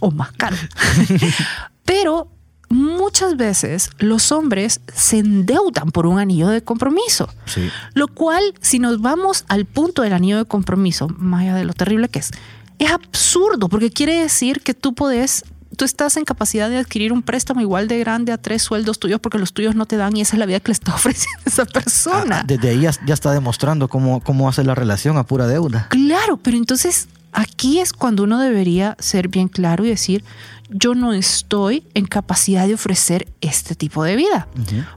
o 0.00 0.10
más 0.10 0.32
caro. 0.32 0.56
Pero 1.84 2.28
muchas 2.70 3.36
veces 3.36 3.90
los 3.98 4.32
hombres 4.32 4.80
se 4.94 5.18
endeudan 5.18 5.90
por 5.90 6.06
un 6.06 6.18
anillo 6.18 6.48
de 6.48 6.62
compromiso. 6.62 7.28
Sí. 7.44 7.68
Lo 7.94 8.08
cual, 8.08 8.42
si 8.60 8.78
nos 8.78 9.02
vamos 9.02 9.44
al 9.48 9.66
punto 9.66 10.02
del 10.02 10.12
anillo 10.12 10.38
de 10.38 10.44
compromiso, 10.46 11.08
más 11.18 11.42
allá 11.42 11.56
de 11.56 11.64
lo 11.64 11.74
terrible 11.74 12.08
que 12.08 12.20
es, 12.20 12.30
es 12.78 12.90
absurdo, 12.90 13.68
porque 13.68 13.90
quiere 13.90 14.14
decir 14.20 14.62
que 14.62 14.72
tú 14.72 14.94
puedes 14.94 15.44
tú 15.76 15.84
estás 15.84 16.16
en 16.18 16.24
capacidad 16.24 16.68
de 16.68 16.76
adquirir 16.76 17.10
un 17.10 17.22
préstamo 17.22 17.62
igual 17.62 17.88
de 17.88 17.98
grande 18.00 18.32
a 18.32 18.38
tres 18.38 18.60
sueldos 18.60 18.98
tuyos 18.98 19.18
porque 19.18 19.38
los 19.38 19.54
tuyos 19.54 19.74
no 19.74 19.86
te 19.86 19.96
dan 19.96 20.14
y 20.14 20.20
esa 20.20 20.36
es 20.36 20.38
la 20.38 20.44
vida 20.44 20.60
que 20.60 20.68
le 20.68 20.74
está 20.74 20.94
ofreciendo 20.94 21.40
esa 21.46 21.64
persona. 21.64 22.40
Ah, 22.40 22.44
desde 22.46 22.68
ahí 22.68 22.80
ya, 22.80 22.92
ya 23.06 23.14
está 23.14 23.32
demostrando 23.32 23.88
cómo, 23.88 24.20
cómo 24.20 24.48
hace 24.48 24.62
la 24.62 24.74
relación 24.74 25.16
a 25.16 25.24
pura 25.24 25.46
deuda. 25.46 25.86
Claro, 25.88 26.36
pero 26.36 26.56
entonces 26.56 27.08
aquí 27.32 27.80
es 27.80 27.92
cuando 27.92 28.24
uno 28.24 28.38
debería 28.38 28.96
ser 28.98 29.28
bien 29.28 29.48
claro 29.48 29.84
y 29.84 29.88
decir, 29.88 30.24
yo 30.68 30.94
no 30.94 31.12
estoy 31.12 31.84
en 31.94 32.06
capacidad 32.06 32.66
de 32.66 32.74
ofrecer 32.74 33.28
este 33.40 33.74
tipo 33.74 34.04
de 34.04 34.16
vida. 34.16 34.48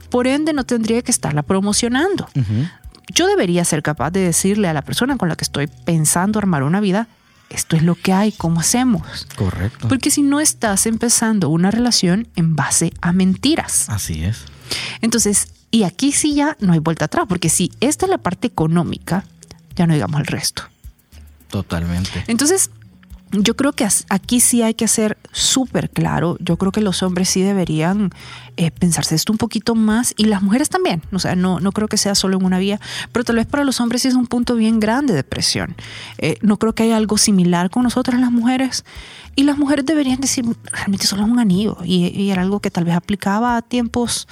Por 0.08 0.26
ende, 0.26 0.52
no 0.52 0.64
tendría 0.64 1.02
que 1.02 1.10
estarla 1.10 1.42
promocionando. 1.42 2.28
Yo 3.12 3.26
debería 3.26 3.64
ser 3.64 3.82
capaz 3.82 4.10
de 4.10 4.20
decirle 4.20 4.68
a 4.68 4.72
la 4.72 4.82
persona 4.82 5.16
con 5.16 5.28
la 5.28 5.36
que 5.36 5.44
estoy 5.44 5.66
pensando 5.66 6.38
armar 6.38 6.62
una 6.62 6.80
vida, 6.80 7.08
esto 7.50 7.76
es 7.76 7.82
lo 7.82 7.94
que 7.94 8.12
hay, 8.12 8.32
¿cómo 8.32 8.60
hacemos? 8.60 9.26
Correcto. 9.36 9.88
Porque 9.88 10.10
si 10.10 10.22
no 10.22 10.40
estás 10.40 10.86
empezando 10.86 11.50
una 11.50 11.70
relación 11.70 12.26
en 12.34 12.56
base 12.56 12.92
a 13.00 13.12
mentiras. 13.12 13.88
Así 13.90 14.24
es. 14.24 14.44
Entonces, 15.02 15.48
y 15.70 15.82
aquí 15.82 16.12
sí 16.12 16.34
ya 16.34 16.56
no 16.60 16.72
hay 16.72 16.78
vuelta 16.78 17.04
atrás, 17.04 17.26
porque 17.28 17.48
si 17.48 17.70
esta 17.80 18.06
es 18.06 18.10
la 18.10 18.18
parte 18.18 18.46
económica, 18.46 19.24
ya 19.76 19.86
no 19.86 19.94
digamos 19.94 20.20
el 20.20 20.26
resto. 20.26 20.64
Totalmente. 21.54 22.24
Entonces, 22.26 22.72
yo 23.30 23.54
creo 23.54 23.70
que 23.70 23.86
aquí 24.08 24.40
sí 24.40 24.62
hay 24.62 24.74
que 24.74 24.88
ser 24.88 25.16
súper 25.30 25.88
claro. 25.88 26.36
Yo 26.40 26.56
creo 26.56 26.72
que 26.72 26.80
los 26.80 27.04
hombres 27.04 27.28
sí 27.28 27.42
deberían 27.42 28.10
eh, 28.56 28.72
pensarse 28.72 29.14
esto 29.14 29.30
un 29.30 29.38
poquito 29.38 29.76
más 29.76 30.14
y 30.16 30.24
las 30.24 30.42
mujeres 30.42 30.68
también. 30.68 31.02
O 31.12 31.20
sea, 31.20 31.36
no, 31.36 31.60
no 31.60 31.70
creo 31.70 31.86
que 31.86 31.96
sea 31.96 32.16
solo 32.16 32.38
en 32.38 32.44
una 32.44 32.58
vía, 32.58 32.80
pero 33.12 33.24
tal 33.24 33.36
vez 33.36 33.46
para 33.46 33.62
los 33.62 33.80
hombres 33.80 34.02
sí 34.02 34.08
es 34.08 34.14
un 34.14 34.26
punto 34.26 34.56
bien 34.56 34.80
grande 34.80 35.14
de 35.14 35.22
presión. 35.22 35.76
Eh, 36.18 36.38
no 36.42 36.56
creo 36.56 36.74
que 36.74 36.82
haya 36.82 36.96
algo 36.96 37.18
similar 37.18 37.70
con 37.70 37.84
nosotras 37.84 38.20
las 38.20 38.32
mujeres. 38.32 38.84
Y 39.36 39.44
las 39.44 39.56
mujeres 39.56 39.86
deberían 39.86 40.20
decir, 40.20 40.44
realmente 40.72 41.06
solo 41.06 41.22
es 41.22 41.28
un 41.28 41.38
anillo. 41.38 41.76
Y 41.84 42.30
era 42.30 42.42
algo 42.42 42.58
que 42.58 42.72
tal 42.72 42.82
vez 42.82 42.96
aplicaba 42.96 43.56
a 43.56 43.62
tiempos, 43.62 44.26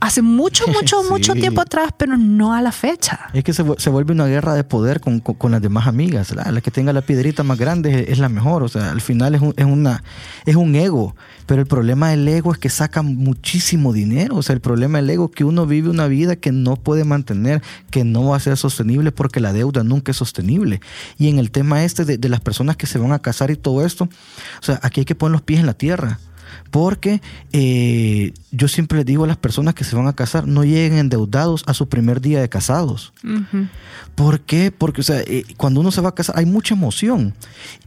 hace 0.00 0.22
mucho, 0.22 0.66
mucho, 0.68 1.02
Sí. 1.02 1.08
mucho 1.10 1.32
tiempo 1.34 1.60
atrás, 1.60 1.90
pero 1.96 2.16
no 2.16 2.52
a 2.54 2.62
la 2.62 2.72
fecha. 2.72 3.20
Es 3.32 3.44
que 3.44 3.52
se, 3.52 3.64
se 3.78 3.90
vuelve 3.90 4.12
una 4.12 4.26
guerra 4.26 4.54
de 4.54 4.64
poder 4.64 5.00
con, 5.00 5.20
con- 5.20 5.34
con 5.36 5.52
las 5.52 5.62
demás 5.62 5.86
amigas. 5.86 6.34
La, 6.34 6.50
la 6.52 6.60
que 6.60 6.70
tenga 6.70 6.92
la 6.92 7.02
piedrita 7.02 7.42
más 7.42 7.58
grande 7.58 8.02
es, 8.02 8.08
es 8.10 8.18
la 8.18 8.28
mejor. 8.28 8.62
O 8.62 8.68
sea, 8.68 8.90
al 8.90 9.00
final 9.00 9.34
es 9.34 9.40
un, 9.40 9.54
es, 9.56 9.64
una, 9.66 10.02
es 10.46 10.56
un 10.56 10.74
ego. 10.74 11.14
Pero 11.46 11.60
el 11.62 11.66
problema 11.66 12.10
del 12.10 12.26
ego 12.28 12.52
es 12.52 12.58
que 12.58 12.68
saca 12.68 13.02
muchísimo 13.02 13.92
dinero. 13.92 14.36
O 14.36 14.42
sea, 14.42 14.54
el 14.54 14.60
problema 14.60 14.98
del 14.98 15.08
ego 15.10 15.26
es 15.26 15.30
que 15.36 15.44
uno 15.44 15.66
vive 15.66 15.88
una 15.88 16.06
vida 16.06 16.36
que 16.36 16.52
no 16.52 16.76
puede 16.76 17.04
mantener, 17.04 17.62
que 17.90 18.04
no 18.04 18.24
va 18.26 18.36
a 18.36 18.40
ser 18.40 18.56
sostenible 18.56 19.12
porque 19.12 19.40
la 19.40 19.52
deuda 19.52 19.82
nunca 19.84 20.10
es 20.12 20.18
sostenible. 20.18 20.80
Y 21.18 21.28
en 21.28 21.38
el 21.38 21.50
tema 21.50 21.84
este 21.84 22.04
de, 22.04 22.18
de 22.18 22.28
las 22.28 22.40
personas 22.40 22.76
que 22.76 22.86
se 22.86 22.98
van 22.98 23.12
a 23.12 23.18
casar 23.20 23.50
y 23.50 23.56
todo 23.56 23.84
esto, 23.86 24.04
o 24.04 24.62
sea, 24.62 24.78
aquí 24.82 25.00
hay 25.00 25.04
que 25.06 25.14
poner 25.14 25.32
los 25.32 25.42
pies 25.42 25.60
en 25.60 25.66
la 25.66 25.74
tierra. 25.74 26.18
Porque 26.70 27.20
eh, 27.52 28.32
yo 28.50 28.68
siempre 28.68 28.98
les 28.98 29.06
digo 29.06 29.24
a 29.24 29.26
las 29.26 29.36
personas 29.36 29.74
que 29.74 29.84
se 29.84 29.96
van 29.96 30.06
a 30.06 30.12
casar, 30.14 30.46
no 30.46 30.64
lleguen 30.64 30.98
endeudados 30.98 31.62
a 31.66 31.74
su 31.74 31.88
primer 31.88 32.20
día 32.20 32.40
de 32.40 32.48
casados. 32.48 33.12
Ujú. 33.24 33.66
¿Por 34.14 34.40
qué? 34.40 34.70
Porque 34.70 35.00
o 35.00 35.04
sea, 35.04 35.20
eh, 35.20 35.44
cuando 35.56 35.80
uno 35.80 35.90
se 35.90 36.00
va 36.00 36.10
a 36.10 36.14
casar 36.14 36.38
hay 36.38 36.46
mucha 36.46 36.74
emoción. 36.74 37.34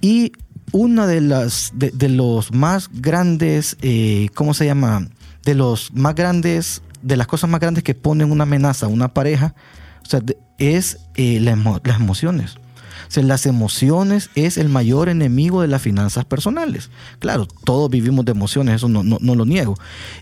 Y 0.01 0.31
una 0.71 1.05
de 1.07 1.21
las 1.21 1.71
de, 1.75 1.91
de 1.91 2.09
los 2.09 2.53
más 2.53 2.89
grandes, 2.93 3.77
eh, 3.81 4.29
¿cómo 4.35 4.53
se 4.53 4.65
llama? 4.65 5.07
De 5.43 5.53
los 5.55 5.91
más 5.93 6.15
grandes, 6.15 6.81
de 7.01 7.17
las 7.17 7.27
cosas 7.27 7.49
más 7.49 7.59
grandes 7.59 7.83
que 7.83 7.95
ponen 7.95 8.31
una 8.31 8.43
amenaza 8.43 8.85
a 8.85 8.89
una 8.89 9.13
pareja, 9.13 9.53
o 10.03 10.05
sea, 10.05 10.19
de- 10.21 10.37
es 10.59 10.99
eh, 11.15 11.39
la 11.41 11.53
emo- 11.55 11.81
las 11.83 11.99
emociones. 11.99 12.55
O 13.07 13.11
sea, 13.11 13.23
las 13.23 13.45
emociones 13.45 14.29
es 14.35 14.57
el 14.57 14.69
mayor 14.69 15.09
enemigo 15.09 15.61
de 15.61 15.67
las 15.67 15.81
finanzas 15.81 16.25
personales. 16.25 16.89
Claro, 17.19 17.47
todos 17.63 17.89
vivimos 17.89 18.25
de 18.25 18.31
emociones, 18.31 18.75
eso 18.75 18.89
no, 18.89 19.03
no, 19.03 19.17
no 19.21 19.35
lo 19.35 19.45
niego. 19.45 19.75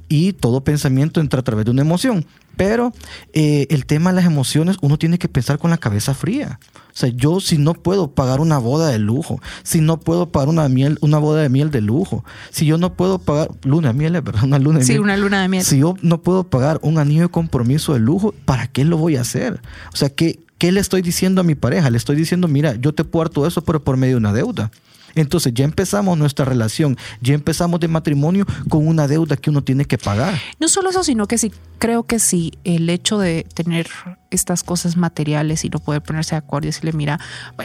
Y 0.07 0.33
todo 0.33 0.63
pensamiento 0.63 1.19
entra 1.19 1.39
a 1.41 1.43
través 1.43 1.65
de 1.65 1.71
una 1.71 1.81
emoción. 1.81 2.25
Pero 2.57 2.91
eh, 3.31 3.67
el 3.69 3.85
tema 3.85 4.09
de 4.09 4.17
las 4.17 4.25
emociones, 4.25 4.77
uno 4.81 4.97
tiene 4.97 5.17
que 5.17 5.29
pensar 5.29 5.59
con 5.59 5.69
la 5.69 5.77
cabeza 5.77 6.13
fría. 6.13 6.59
O 6.89 6.97
sea, 6.99 7.07
yo 7.07 7.39
si 7.39 7.57
no 7.57 7.73
puedo 7.73 8.11
pagar 8.11 8.41
una 8.41 8.57
boda 8.57 8.89
de 8.89 8.99
lujo, 8.99 9.39
si 9.63 9.79
no 9.79 9.97
puedo 10.01 10.29
pagar 10.29 10.49
una 10.49 10.67
miel, 10.67 10.97
una 10.99 11.19
boda 11.19 11.41
de 11.41 11.47
miel 11.47 11.71
de 11.71 11.79
lujo, 11.79 12.25
si 12.49 12.65
yo 12.65 12.77
no 12.77 12.93
puedo 12.95 13.19
pagar 13.19 13.49
luna 13.63 13.89
de 13.89 13.93
miel, 13.93 14.15
es 14.17 14.23
verdad, 14.25 14.43
una 14.43 14.59
luna 14.59 14.79
de 14.79 14.85
Sí, 14.85 14.91
miel. 14.93 15.03
una 15.03 15.15
luna 15.15 15.41
de 15.41 15.47
miel. 15.47 15.63
Si 15.63 15.77
yo 15.79 15.95
no 16.01 16.21
puedo 16.21 16.43
pagar 16.49 16.79
un 16.81 16.97
anillo 16.97 17.21
de 17.21 17.29
compromiso 17.29 17.93
de 17.93 17.99
lujo, 17.99 18.33
¿para 18.43 18.67
qué 18.67 18.83
lo 18.83 18.97
voy 18.97 19.15
a 19.15 19.21
hacer? 19.21 19.61
O 19.93 19.95
sea, 19.95 20.09
¿qué, 20.09 20.39
qué 20.59 20.71
le 20.71 20.79
estoy 20.79 21.01
diciendo 21.01 21.41
a 21.41 21.43
mi 21.43 21.55
pareja? 21.55 21.89
Le 21.89 21.97
estoy 21.97 22.15
diciendo, 22.15 22.47
mira, 22.47 22.75
yo 22.75 22.93
te 22.93 23.03
puedo 23.03 23.23
dar 23.23 23.33
todo 23.33 23.47
eso, 23.47 23.63
pero 23.63 23.83
por 23.83 23.97
medio 23.97 24.15
de 24.15 24.17
una 24.17 24.33
deuda. 24.33 24.69
Entonces 25.15 25.53
ya 25.55 25.65
empezamos 25.65 26.17
nuestra 26.19 26.45
relación, 26.45 26.95
ya 27.19 27.33
empezamos 27.33 27.79
de 27.79 27.87
matrimonio 27.87 28.45
con 28.69 28.87
una 28.87 29.07
deuda 29.07 29.37
que 29.37 29.49
uno 29.49 29.63
tiene 29.63 29.85
que 29.85 29.97
pagar. 29.97 30.39
No 30.59 30.67
solo 30.67 30.91
eso, 30.91 31.03
sino 31.03 31.27
que 31.27 31.39
sí, 31.39 31.51
creo 31.79 32.03
que 32.03 32.19
sí, 32.19 32.51
el 32.63 32.89
hecho 32.89 33.17
de 33.17 33.47
tener 33.55 33.87
estas 34.29 34.63
cosas 34.63 34.97
materiales 34.97 35.65
y 35.65 35.69
no 35.69 35.79
poder 35.79 36.03
ponerse 36.03 36.35
de 36.35 36.39
acuerdo 36.39 36.67
y 36.67 36.69
decirle, 36.69 36.93
mira, 36.93 37.19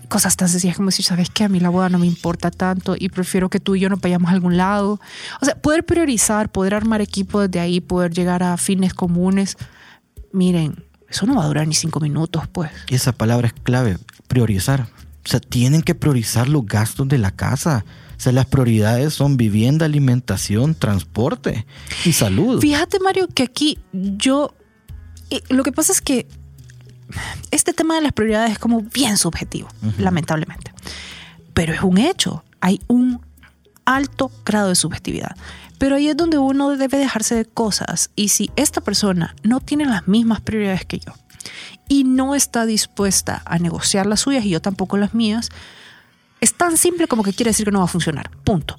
cosas 0.08 0.36
tan 0.36 0.48
sencillas 0.48 0.76
como 0.76 0.88
decir, 0.88 1.04
sabes 1.04 1.28
que 1.28 1.44
a 1.44 1.48
mí 1.48 1.60
la 1.60 1.68
boda 1.68 1.90
no 1.90 1.98
me 1.98 2.06
importa 2.06 2.50
tanto 2.50 2.96
y 2.98 3.10
prefiero 3.10 3.50
que 3.50 3.60
tú 3.60 3.74
y 3.74 3.80
yo 3.80 3.90
nos 3.90 4.00
vayamos 4.00 4.30
a 4.30 4.34
algún 4.34 4.56
lado. 4.56 5.00
O 5.42 5.44
sea, 5.44 5.54
poder 5.56 5.84
priorizar, 5.84 6.50
poder 6.50 6.74
armar 6.74 7.02
equipo 7.02 7.40
desde 7.40 7.60
ahí, 7.60 7.80
poder 7.80 8.12
llegar 8.12 8.42
a 8.42 8.56
fines 8.56 8.94
comunes. 8.94 9.58
Miren, 10.32 10.82
eso 11.14 11.26
no 11.26 11.36
va 11.36 11.44
a 11.44 11.46
durar 11.46 11.66
ni 11.68 11.74
cinco 11.74 12.00
minutos, 12.00 12.42
pues. 12.50 12.70
Y 12.88 12.96
esa 12.96 13.12
palabra 13.12 13.46
es 13.46 13.52
clave, 13.54 13.98
priorizar. 14.26 14.88
O 15.24 15.28
sea, 15.28 15.38
tienen 15.40 15.82
que 15.82 15.94
priorizar 15.94 16.48
los 16.48 16.66
gastos 16.66 17.08
de 17.08 17.18
la 17.18 17.30
casa. 17.30 17.84
O 18.16 18.20
sea, 18.20 18.32
las 18.32 18.46
prioridades 18.46 19.14
son 19.14 19.36
vivienda, 19.36 19.86
alimentación, 19.86 20.74
transporte 20.74 21.66
y 22.04 22.12
salud. 22.12 22.60
Fíjate, 22.60 22.98
Mario, 22.98 23.28
que 23.32 23.44
aquí 23.44 23.78
yo. 23.92 24.54
eh, 25.30 25.40
Lo 25.50 25.62
que 25.62 25.72
pasa 25.72 25.92
es 25.92 26.00
que 26.00 26.26
este 27.52 27.72
tema 27.72 27.94
de 27.94 28.00
las 28.02 28.12
prioridades 28.12 28.52
es 28.52 28.58
como 28.58 28.80
bien 28.82 29.16
subjetivo, 29.16 29.68
lamentablemente. 29.98 30.72
Pero 31.54 31.72
es 31.72 31.82
un 31.82 31.98
hecho. 31.98 32.42
Hay 32.60 32.80
un 32.88 33.20
alto 33.84 34.32
grado 34.44 34.70
de 34.70 34.74
subjetividad. 34.74 35.36
Pero 35.78 35.96
ahí 35.96 36.08
es 36.08 36.16
donde 36.16 36.38
uno 36.38 36.76
debe 36.76 36.98
dejarse 36.98 37.34
de 37.34 37.44
cosas. 37.44 38.10
Y 38.16 38.28
si 38.28 38.50
esta 38.56 38.80
persona 38.80 39.34
no 39.42 39.60
tiene 39.60 39.84
las 39.84 40.06
mismas 40.08 40.40
prioridades 40.40 40.84
que 40.84 40.98
yo 40.98 41.12
y 41.88 42.04
no 42.04 42.34
está 42.34 42.66
dispuesta 42.66 43.42
a 43.44 43.58
negociar 43.58 44.06
las 44.06 44.20
suyas 44.20 44.44
y 44.44 44.50
yo 44.50 44.62
tampoco 44.62 44.96
las 44.96 45.14
mías, 45.14 45.50
es 46.40 46.54
tan 46.54 46.76
simple 46.76 47.08
como 47.08 47.22
que 47.22 47.32
quiere 47.32 47.50
decir 47.50 47.64
que 47.64 47.72
no 47.72 47.80
va 47.80 47.86
a 47.86 47.88
funcionar. 47.88 48.30
Punto. 48.44 48.78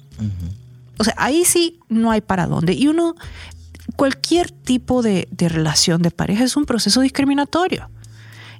O 0.98 1.04
sea, 1.04 1.14
ahí 1.16 1.44
sí 1.44 1.78
no 1.88 2.10
hay 2.10 2.20
para 2.20 2.46
dónde. 2.46 2.72
Y 2.72 2.88
uno, 2.88 3.16
cualquier 3.96 4.50
tipo 4.50 5.02
de, 5.02 5.28
de 5.30 5.48
relación 5.48 6.02
de 6.02 6.10
pareja 6.10 6.44
es 6.44 6.56
un 6.56 6.64
proceso 6.64 7.00
discriminatorio. 7.00 7.90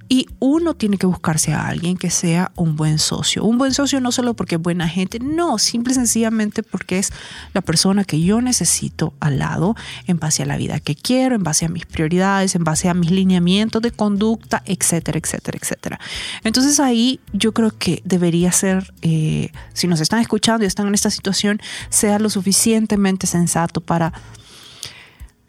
Y 0.09 0.28
uno 0.38 0.74
tiene 0.74 0.98
que 0.98 1.07
buscarse 1.07 1.52
a 1.52 1.66
alguien 1.66 1.96
que 1.96 2.11
sea 2.11 2.52
un 2.54 2.76
buen 2.76 2.98
socio. 2.98 3.44
Un 3.44 3.59
buen 3.59 3.74
socio 3.74 4.00
no 4.00 4.12
solo 4.12 4.34
porque 4.34 4.54
es 4.54 4.61
buena 4.61 4.88
gente, 4.88 5.18
no, 5.18 5.59
simple 5.59 5.92
y 5.92 5.94
sencillamente 5.94 6.62
porque 6.62 6.98
es 6.98 7.12
la 7.54 7.61
persona 7.61 8.04
que 8.04 8.20
yo 8.20 8.40
necesito 8.40 9.14
al 9.18 9.38
lado 9.38 9.74
en 10.07 10.18
base 10.18 10.42
a 10.42 10.46
la 10.46 10.57
vida 10.57 10.78
que 10.78 10.94
quiero, 10.94 11.34
en 11.34 11.42
base 11.42 11.64
a 11.64 11.68
mis 11.68 11.86
prioridades, 11.86 12.54
en 12.54 12.64
base 12.64 12.88
a 12.88 12.94
mis 12.94 13.11
lineamientos 13.11 13.82
de 13.82 13.90
conducta, 13.90 14.62
etcétera, 14.64 15.18
etcétera, 15.18 15.59
etcétera. 15.61 16.00
Entonces 16.44 16.78
ahí 16.78 17.20
yo 17.32 17.52
creo 17.52 17.72
que 17.76 18.02
debería 18.04 18.52
ser, 18.52 18.92
eh, 19.02 19.50
si 19.72 19.88
nos 19.88 20.00
están 20.00 20.20
escuchando 20.20 20.64
y 20.64 20.66
están 20.66 20.86
en 20.86 20.94
esta 20.94 21.11
situación, 21.11 21.61
sea 21.88 22.18
lo 22.18 22.30
suficientemente 22.30 23.26
sensato 23.26 23.80
para 23.80 24.12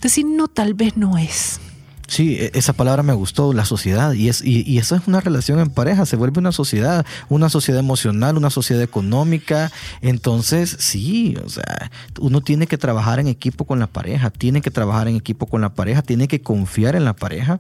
decir, 0.02 0.26
no, 0.26 0.48
tal 0.48 0.74
vez 0.74 0.98
no 0.98 1.18
es. 1.18 1.60
Sí, 2.08 2.38
e- 2.40 2.52
esa 2.54 2.74
palabra 2.74 3.04
me 3.04 3.14
gustó, 3.14 3.54
la 3.54 3.66
sociedad. 3.66 4.14
Y, 4.14 4.30
es, 4.30 4.42
y, 4.44 4.64
y 4.70 4.78
eso 4.78 4.96
es 4.96 5.08
una 5.08 5.20
relación 5.20 5.60
en 5.60 5.70
pareja, 5.70 6.06
se 6.06 6.16
vuelve 6.16 6.40
una 6.40 6.52
sociedad, 6.52 7.06
una 7.30 7.50
sociedad 7.50 7.80
emocional, 7.80 8.38
una 8.38 8.50
sociedad 8.50 8.82
económica. 8.82 9.72
Entonces, 10.02 10.76
sí, 10.80 11.36
o 11.44 11.50
sea, 11.50 11.92
uno 12.20 12.42
tiene 12.42 12.68
que 12.68 12.78
trabajar 12.78 13.20
en 13.20 13.28
equipo 13.28 13.66
con 13.66 13.80
la 13.80 13.88
pareja, 13.88 14.30
tiene 14.30 14.62
que 14.62 14.72
trabajar 14.72 15.08
en 15.08 15.18
equipo 15.18 15.48
con 15.48 15.62
la 15.62 15.74
pareja, 15.74 16.02
tiene 16.02 16.28
que 16.28 16.42
confiar 16.42 16.96
en 16.96 17.04
la 17.06 17.14
pareja 17.14 17.60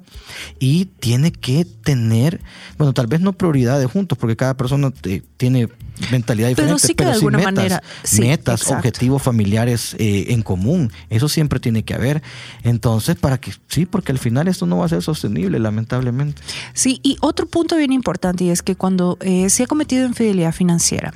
y 0.59 0.85
tiene 0.85 1.31
que 1.31 1.65
tener, 1.65 2.41
bueno, 2.77 2.93
tal 2.93 3.07
vez 3.07 3.19
no 3.21 3.33
prioridades 3.33 3.91
juntos, 3.91 4.17
porque 4.17 4.35
cada 4.35 4.55
persona 4.55 4.91
tiene 5.37 5.69
mentalidad 6.11 6.47
Pero 6.55 6.75
diferente, 6.75 6.87
sí 6.87 6.95
que 6.95 7.05
de 7.05 7.11
alguna 7.11 7.37
metas, 7.39 7.53
manera- 7.53 7.83
sí, 8.03 8.21
metas, 8.21 8.61
exacto. 8.61 8.77
objetivos 8.77 9.21
familiares 9.23 9.95
eh, 9.99 10.25
en 10.29 10.41
común. 10.41 10.91
Eso 11.09 11.27
siempre 11.29 11.59
tiene 11.59 11.83
que 11.83 11.93
haber. 11.93 12.21
Entonces, 12.63 13.15
para 13.15 13.39
que, 13.39 13.53
sí, 13.67 13.85
porque 13.85 14.11
al 14.11 14.19
final 14.19 14.47
esto 14.47 14.65
no 14.65 14.77
va 14.77 14.85
a 14.85 14.89
ser 14.89 15.01
sostenible, 15.01 15.59
lamentablemente. 15.59 16.41
Sí, 16.73 16.99
y 17.03 17.17
otro 17.21 17.47
punto 17.47 17.75
bien 17.77 17.91
importante 17.91 18.43
y 18.45 18.49
es 18.49 18.61
que 18.61 18.75
cuando 18.75 19.17
eh, 19.21 19.49
se 19.49 19.63
ha 19.63 19.67
cometido 19.67 20.05
infidelidad 20.05 20.53
financiera, 20.53 21.13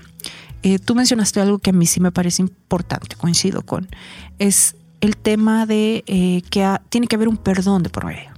eh, 0.64 0.78
tú 0.80 0.96
mencionaste 0.96 1.40
algo 1.42 1.60
que 1.60 1.72
a 1.72 1.74
mí 1.74 1.86
sí 1.88 2.00
me 2.00 2.12
parece 2.12 2.42
importante, 2.42 3.16
coincido 3.16 3.64
con, 3.64 3.88
es 4.40 4.76
el 5.02 5.18
tema 5.18 5.66
de 5.66 6.44
que 6.52 6.64
ha- 6.64 6.82
tiene 6.90 7.08
que 7.08 7.16
haber 7.16 7.28
un 7.28 7.38
perdón 7.38 7.82
de 7.84 7.90
por 7.90 8.06
medio. 8.06 8.30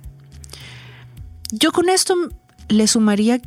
Yo 1.51 1.71
con 1.71 1.89
esto 1.89 2.15
le 2.69 2.87
sumaría 2.87 3.39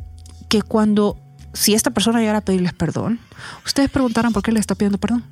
que 0.49 0.61
cuando, 0.61 1.17
si 1.57 1.73
esta 1.73 1.89
persona 1.89 2.19
llegara 2.19 2.37
a 2.39 2.41
pedirles 2.41 2.73
perdón, 2.73 3.19
ustedes 3.65 3.89
preguntaran 3.89 4.31
por 4.31 4.43
qué 4.43 4.51
le 4.51 4.59
está 4.59 4.75
pidiendo 4.75 4.99
perdón. 4.99 5.23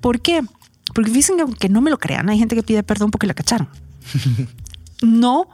¿Por 0.00 0.20
qué? 0.20 0.42
Porque 0.94 1.10
dicen 1.10 1.36
que 1.36 1.42
aunque 1.42 1.68
no 1.68 1.80
me 1.80 1.90
lo 1.90 1.98
crean, 1.98 2.28
hay 2.28 2.38
gente 2.38 2.54
que 2.54 2.62
pide 2.62 2.84
perdón 2.84 3.10
porque 3.10 3.26
la 3.26 3.34
cacharon. 3.34 3.68
no 5.02 5.48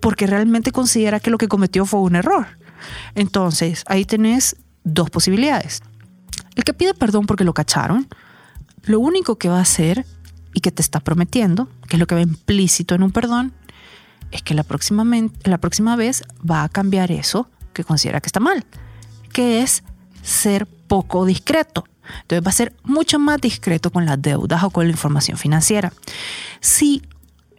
porque 0.00 0.26
realmente 0.26 0.72
considera 0.72 1.20
que 1.20 1.30
lo 1.30 1.36
que 1.36 1.46
cometió 1.46 1.84
fue 1.84 2.00
un 2.00 2.16
error. 2.16 2.46
Entonces, 3.14 3.84
ahí 3.86 4.06
tenés 4.06 4.56
dos 4.82 5.10
posibilidades. 5.10 5.82
El 6.54 6.64
que 6.64 6.72
pide 6.72 6.94
perdón 6.94 7.26
porque 7.26 7.44
lo 7.44 7.52
cacharon, 7.52 8.08
lo 8.84 8.98
único 8.98 9.36
que 9.36 9.50
va 9.50 9.58
a 9.58 9.62
hacer 9.62 10.06
y 10.54 10.60
que 10.60 10.72
te 10.72 10.80
está 10.80 11.00
prometiendo, 11.00 11.68
que 11.86 11.96
es 11.96 12.00
lo 12.00 12.06
que 12.06 12.14
va 12.14 12.22
implícito 12.22 12.94
en 12.94 13.02
un 13.02 13.12
perdón, 13.12 13.52
es 14.30 14.40
que 14.40 14.54
la 14.54 14.62
próxima, 14.62 15.04
la 15.44 15.58
próxima 15.58 15.96
vez 15.96 16.22
va 16.48 16.64
a 16.64 16.70
cambiar 16.70 17.12
eso 17.12 17.46
que 17.72 17.84
considera 17.84 18.20
que 18.20 18.28
está 18.28 18.40
mal, 18.40 18.64
que 19.32 19.62
es 19.62 19.82
ser 20.22 20.66
poco 20.66 21.24
discreto. 21.24 21.84
Entonces 22.22 22.44
va 22.44 22.50
a 22.50 22.54
ser 22.54 22.74
mucho 22.82 23.18
más 23.18 23.40
discreto 23.40 23.90
con 23.90 24.04
las 24.04 24.20
deudas 24.20 24.62
o 24.64 24.70
con 24.70 24.86
la 24.86 24.90
información 24.90 25.38
financiera. 25.38 25.92
Si 26.60 27.02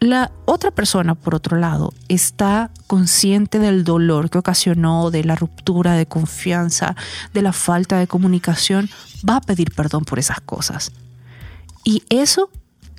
la 0.02 0.32
otra 0.46 0.72
persona, 0.72 1.14
por 1.16 1.36
otro 1.36 1.58
lado, 1.58 1.94
está 2.08 2.72
consciente 2.88 3.60
del 3.60 3.84
dolor 3.84 4.30
que 4.30 4.40
ocasionó, 4.40 5.12
de 5.12 5.24
la 5.24 5.36
ruptura 5.36 5.94
de 5.94 6.08
confianza, 6.08 6.96
de 7.34 7.42
la 7.44 7.54
falta 7.54 8.00
de 8.00 8.08
comunicación, 8.08 8.90
va 9.28 9.38
a 9.38 9.42
pedir 9.42 9.72
perdón 9.72 10.04
por 10.04 10.18
esas 10.18 10.42
cosas. 10.42 10.92
Y 11.84 12.04
eso 12.10 12.50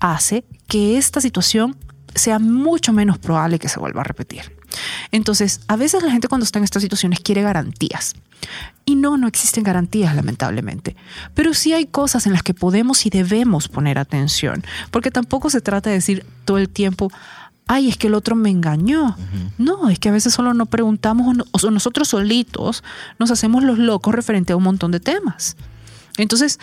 hace 0.00 0.44
que 0.68 0.96
esta 0.96 1.20
situación 1.20 1.76
sea 2.14 2.38
mucho 2.38 2.92
menos 2.92 3.18
probable 3.18 3.58
que 3.58 3.68
se 3.68 3.80
vuelva 3.80 4.02
a 4.02 4.04
repetir. 4.04 4.61
Entonces, 5.10 5.60
a 5.68 5.76
veces 5.76 6.02
la 6.02 6.10
gente 6.10 6.28
cuando 6.28 6.44
está 6.44 6.58
en 6.58 6.64
estas 6.64 6.82
situaciones 6.82 7.20
quiere 7.20 7.42
garantías. 7.42 8.14
Y 8.84 8.96
no, 8.96 9.16
no 9.16 9.28
existen 9.28 9.62
garantías, 9.62 10.14
lamentablemente. 10.16 10.96
Pero 11.34 11.54
sí 11.54 11.72
hay 11.72 11.86
cosas 11.86 12.26
en 12.26 12.32
las 12.32 12.42
que 12.42 12.54
podemos 12.54 13.06
y 13.06 13.10
debemos 13.10 13.68
poner 13.68 13.98
atención. 13.98 14.64
Porque 14.90 15.10
tampoco 15.10 15.50
se 15.50 15.60
trata 15.60 15.90
de 15.90 15.96
decir 15.96 16.26
todo 16.44 16.58
el 16.58 16.68
tiempo, 16.68 17.10
ay, 17.66 17.88
es 17.88 17.96
que 17.96 18.08
el 18.08 18.14
otro 18.14 18.34
me 18.34 18.50
engañó. 18.50 19.16
No, 19.58 19.88
es 19.88 19.98
que 19.98 20.08
a 20.08 20.12
veces 20.12 20.34
solo 20.34 20.54
no 20.54 20.66
preguntamos 20.66 21.36
o 21.50 21.70
nosotros 21.70 22.08
solitos 22.08 22.82
nos 23.18 23.30
hacemos 23.30 23.62
los 23.62 23.78
locos 23.78 24.14
referente 24.14 24.52
a 24.52 24.56
un 24.56 24.64
montón 24.64 24.90
de 24.90 25.00
temas. 25.00 25.56
Entonces, 26.16 26.58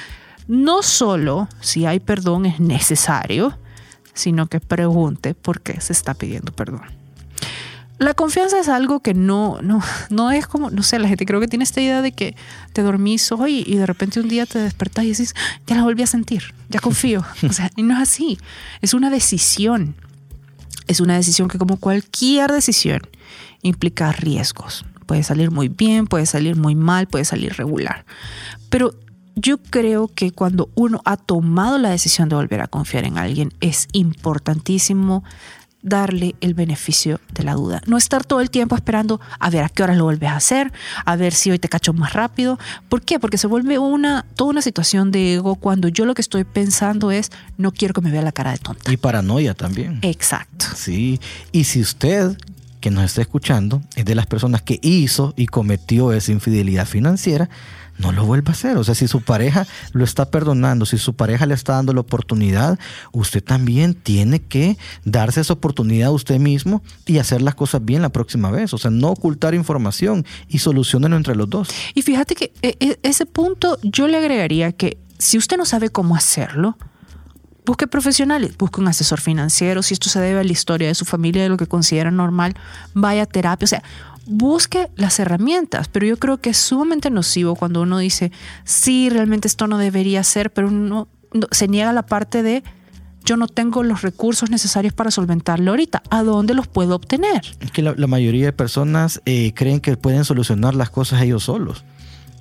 no 0.48 0.82
solo 0.84 1.48
si 1.62 1.86
hay 1.86 2.00
perdón 2.00 2.46
es 2.46 2.60
necesario, 2.60 3.58
sino 4.14 4.48
que 4.48 4.60
pregunte 4.60 5.34
por 5.34 5.62
qué 5.62 5.80
se 5.80 5.94
está 5.94 6.14
pidiendo 6.14 6.52
perdón. 6.52 6.82
La 8.00 8.14
confianza 8.14 8.58
es 8.58 8.70
algo 8.70 9.02
que 9.02 9.14
no, 9.14 9.62
no, 9.62 9.82
no 10.10 10.32
es 10.32 10.48
como, 10.48 10.72
no 10.72 10.84
sé, 10.84 11.00
la 11.00 11.10
gente 11.10 11.26
creo 11.26 11.42
que 11.42 11.50
tiene 11.50 11.64
esta 11.64 11.82
idea 11.82 12.02
de 12.02 12.14
que 12.14 12.34
te 12.72 12.82
dormís 12.82 13.30
hoy 13.34 13.64
y 13.68 13.76
de 13.76 13.86
repente 13.86 14.22
un 14.22 14.30
día 14.30 14.46
te 14.46 14.58
despertás 14.58 15.04
y 15.04 15.10
dices, 15.10 15.36
ya 15.68 15.76
la 15.76 15.84
volví 15.84 16.02
a 16.02 16.08
sentir, 16.08 16.56
ya 16.70 16.80
confío. 16.80 17.26
O 17.50 17.52
sea, 17.52 17.70
y 17.76 17.84
no 17.84 17.94
es 17.96 18.00
así. 18.00 18.40
Es 18.82 18.94
una 18.94 19.10
decisión. 19.10 19.96
Es 20.88 21.02
una 21.02 21.16
decisión 21.16 21.50
que 21.50 21.58
como 21.58 21.78
cualquier 21.78 22.52
decisión 22.52 23.02
implica 23.62 24.14
riesgos. 24.14 24.86
Puede 25.06 25.24
salir 25.24 25.52
muy 25.52 25.68
bien, 25.68 26.08
puede 26.08 26.26
salir 26.26 26.56
muy 26.56 26.76
mal, 26.76 27.08
puede 27.08 27.26
salir 27.26 27.54
regular. 27.54 28.06
Pero 28.70 28.94
yo 29.36 29.58
creo 29.58 30.08
que 30.08 30.32
cuando 30.32 30.70
uno 30.76 31.02
ha 31.06 31.18
tomado 31.18 31.78
la 31.78 31.90
decisión 31.90 32.30
de 32.30 32.36
volver 32.36 32.62
a 32.62 32.68
confiar 32.68 33.06
en 33.06 33.18
alguien, 33.18 33.54
es 33.60 33.88
importantísimo 33.92 35.24
darle 35.82 36.36
el 36.42 36.54
beneficio 36.54 37.20
de 37.34 37.44
la 37.44 37.54
duda. 37.54 37.82
No 37.86 37.98
estar 37.98 38.26
todo 38.26 38.42
el 38.42 38.50
tiempo 38.50 38.76
esperando 38.76 39.22
a 39.40 39.50
ver 39.50 39.64
a 39.64 39.70
qué 39.70 39.84
hora 39.84 39.96
lo 39.96 40.04
vuelves 40.04 40.30
a 40.30 40.36
hacer, 40.36 40.74
a 41.06 41.16
ver 41.16 41.34
si 41.34 41.52
hoy 41.52 41.60
te 41.60 41.70
cacho 41.70 41.94
más 41.94 42.14
rápido. 42.14 42.60
¿Por 42.90 43.02
qué? 43.02 43.20
Porque 43.20 43.38
se 43.38 43.48
vuelve 43.48 43.80
una, 43.80 44.26
toda 44.36 44.50
una 44.50 44.62
situación 44.62 45.12
de 45.12 45.36
ego 45.36 45.56
cuando 45.56 45.88
yo 45.88 46.06
lo 46.06 46.14
que 46.14 46.22
estoy 46.22 46.44
pensando 46.44 47.12
es 47.12 47.32
no 47.58 47.72
quiero 47.72 47.94
que 47.94 48.02
me 48.02 48.12
vea 48.12 48.22
la 48.22 48.32
cara 48.32 48.52
de 48.52 48.58
tonta. 48.58 48.92
Y 48.92 48.98
paranoia 48.98 49.54
también. 49.54 50.00
Exacto. 50.02 50.66
Sí. 50.76 51.20
Y 51.52 51.64
si 51.64 51.82
usted 51.82 52.38
que 52.80 52.92
nos 52.92 53.04
está 53.04 53.22
escuchando 53.22 53.82
es 53.96 54.06
de 54.06 54.16
las 54.16 54.26
personas 54.26 54.62
que 54.62 54.80
hizo 54.82 55.34
y 55.36 55.48
cometió 55.48 56.14
esa 56.14 56.32
infidelidad 56.32 56.86
financiera, 56.86 57.50
no 58.00 58.12
lo 58.12 58.26
vuelva 58.26 58.50
a 58.50 58.54
hacer. 58.54 58.78
O 58.78 58.84
sea, 58.84 58.96
si 58.96 59.08
su 59.08 59.22
pareja 59.22 59.68
lo 59.94 60.04
está 60.04 60.32
perdonando, 60.32 60.86
si 60.86 60.98
su 60.98 61.14
pareja 61.14 61.46
le 61.46 61.54
está 61.54 61.74
dando 61.74 61.94
la 61.94 62.02
oportunidad, 62.02 62.80
usted 63.12 63.44
también 63.44 63.94
tiene 63.94 64.42
que 64.42 64.78
darse 65.06 65.42
esa 65.42 65.54
oportunidad 65.54 66.08
a 66.08 66.12
usted 66.12 66.40
mismo 66.40 66.82
y 67.06 67.20
hacer 67.20 67.42
las 67.42 67.56
cosas 67.56 67.86
bien 67.86 68.02
la 68.02 68.10
próxima 68.10 68.50
vez. 68.50 68.74
O 68.74 68.78
sea, 68.78 68.90
no 68.90 69.10
ocultar 69.10 69.54
información 69.54 70.26
y 70.48 70.60
solucionarlo 70.60 71.18
entre 71.18 71.36
los 71.36 71.50
dos. 71.50 71.70
Y 71.94 72.02
fíjate 72.02 72.36
que 72.36 72.52
eh, 72.62 72.76
eh, 72.80 73.00
ese 73.04 73.26
punto 73.26 73.78
yo 73.84 74.08
le 74.08 74.18
agregaría 74.18 74.72
que 74.72 74.98
si 75.18 75.38
usted 75.38 75.58
no 75.58 75.66
sabe 75.66 75.90
cómo 75.90 76.16
hacerlo, 76.16 76.78
busque 77.66 77.86
profesionales, 77.86 78.58
busque 78.58 78.80
un 78.82 78.88
asesor 78.88 79.20
financiero, 79.20 79.84
si 79.84 79.94
esto 79.94 80.10
se 80.10 80.20
debe 80.20 80.40
a 80.40 80.44
la 80.44 80.52
historia 80.52 80.88
de 80.88 80.96
su 80.96 81.06
familia, 81.06 81.44
de 81.44 81.50
lo 81.50 81.58
que 81.58 81.68
considera 81.68 82.10
normal, 82.10 82.56
vaya 82.94 83.24
a 83.24 83.26
terapia, 83.26 83.66
o 83.66 83.68
sea, 83.68 83.84
busque 84.30 84.90
las 84.96 85.20
herramientas, 85.20 85.88
pero 85.88 86.06
yo 86.06 86.18
creo 86.18 86.38
que 86.38 86.52
es 86.52 86.58
sumamente 86.58 87.10
nocivo 87.10 87.56
cuando 87.56 87.82
uno 87.82 87.98
dice, 87.98 88.32
sí, 88.64 89.10
realmente 89.10 89.48
esto 89.48 89.68
no 89.68 89.78
debería 89.78 90.24
ser, 90.24 90.52
pero 90.52 90.68
uno 90.68 91.08
se 91.52 91.68
niega 91.68 91.92
la 91.94 92.06
parte 92.06 92.44
de 92.44 92.64
yo 93.26 93.38
no 93.38 93.48
tengo 93.48 93.84
los 93.84 94.02
recursos 94.02 94.50
necesarios 94.50 94.94
para 94.94 95.12
solventarlo 95.12 95.72
ahorita. 95.72 96.02
¿A 96.10 96.24
dónde 96.24 96.54
los 96.54 96.68
puedo 96.68 96.96
obtener? 96.96 97.42
Es 97.60 97.72
que 97.72 97.82
la, 97.82 98.08
mayoría 98.08 98.46
de 98.46 98.54
personas 98.54 99.22
eh, 99.26 99.54
creen 99.54 99.82
que 99.82 99.98
pueden 99.98 100.26
solucionar 100.26 100.74
las 100.74 100.90
cosas 100.90 101.22
ellos 101.22 101.44
solos. 101.44 101.84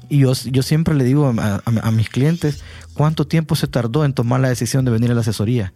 Y 0.09 0.19
yo, 0.21 0.33
yo 0.33 0.63
siempre 0.63 0.95
le 0.95 1.05
digo 1.05 1.35
a, 1.37 1.91
mis 1.91 2.09
clientes 2.09 2.63
cuánto 2.95 3.27
tiempo 3.27 3.57
se 3.57 3.67
tardó 3.67 4.05
en 4.05 4.15
tomar 4.15 4.41
la 4.41 4.49
decisión 4.49 4.85
de 4.85 4.91
venir 4.91 5.11
a 5.11 5.15
la 5.15 5.21
asesoría. 5.21 5.75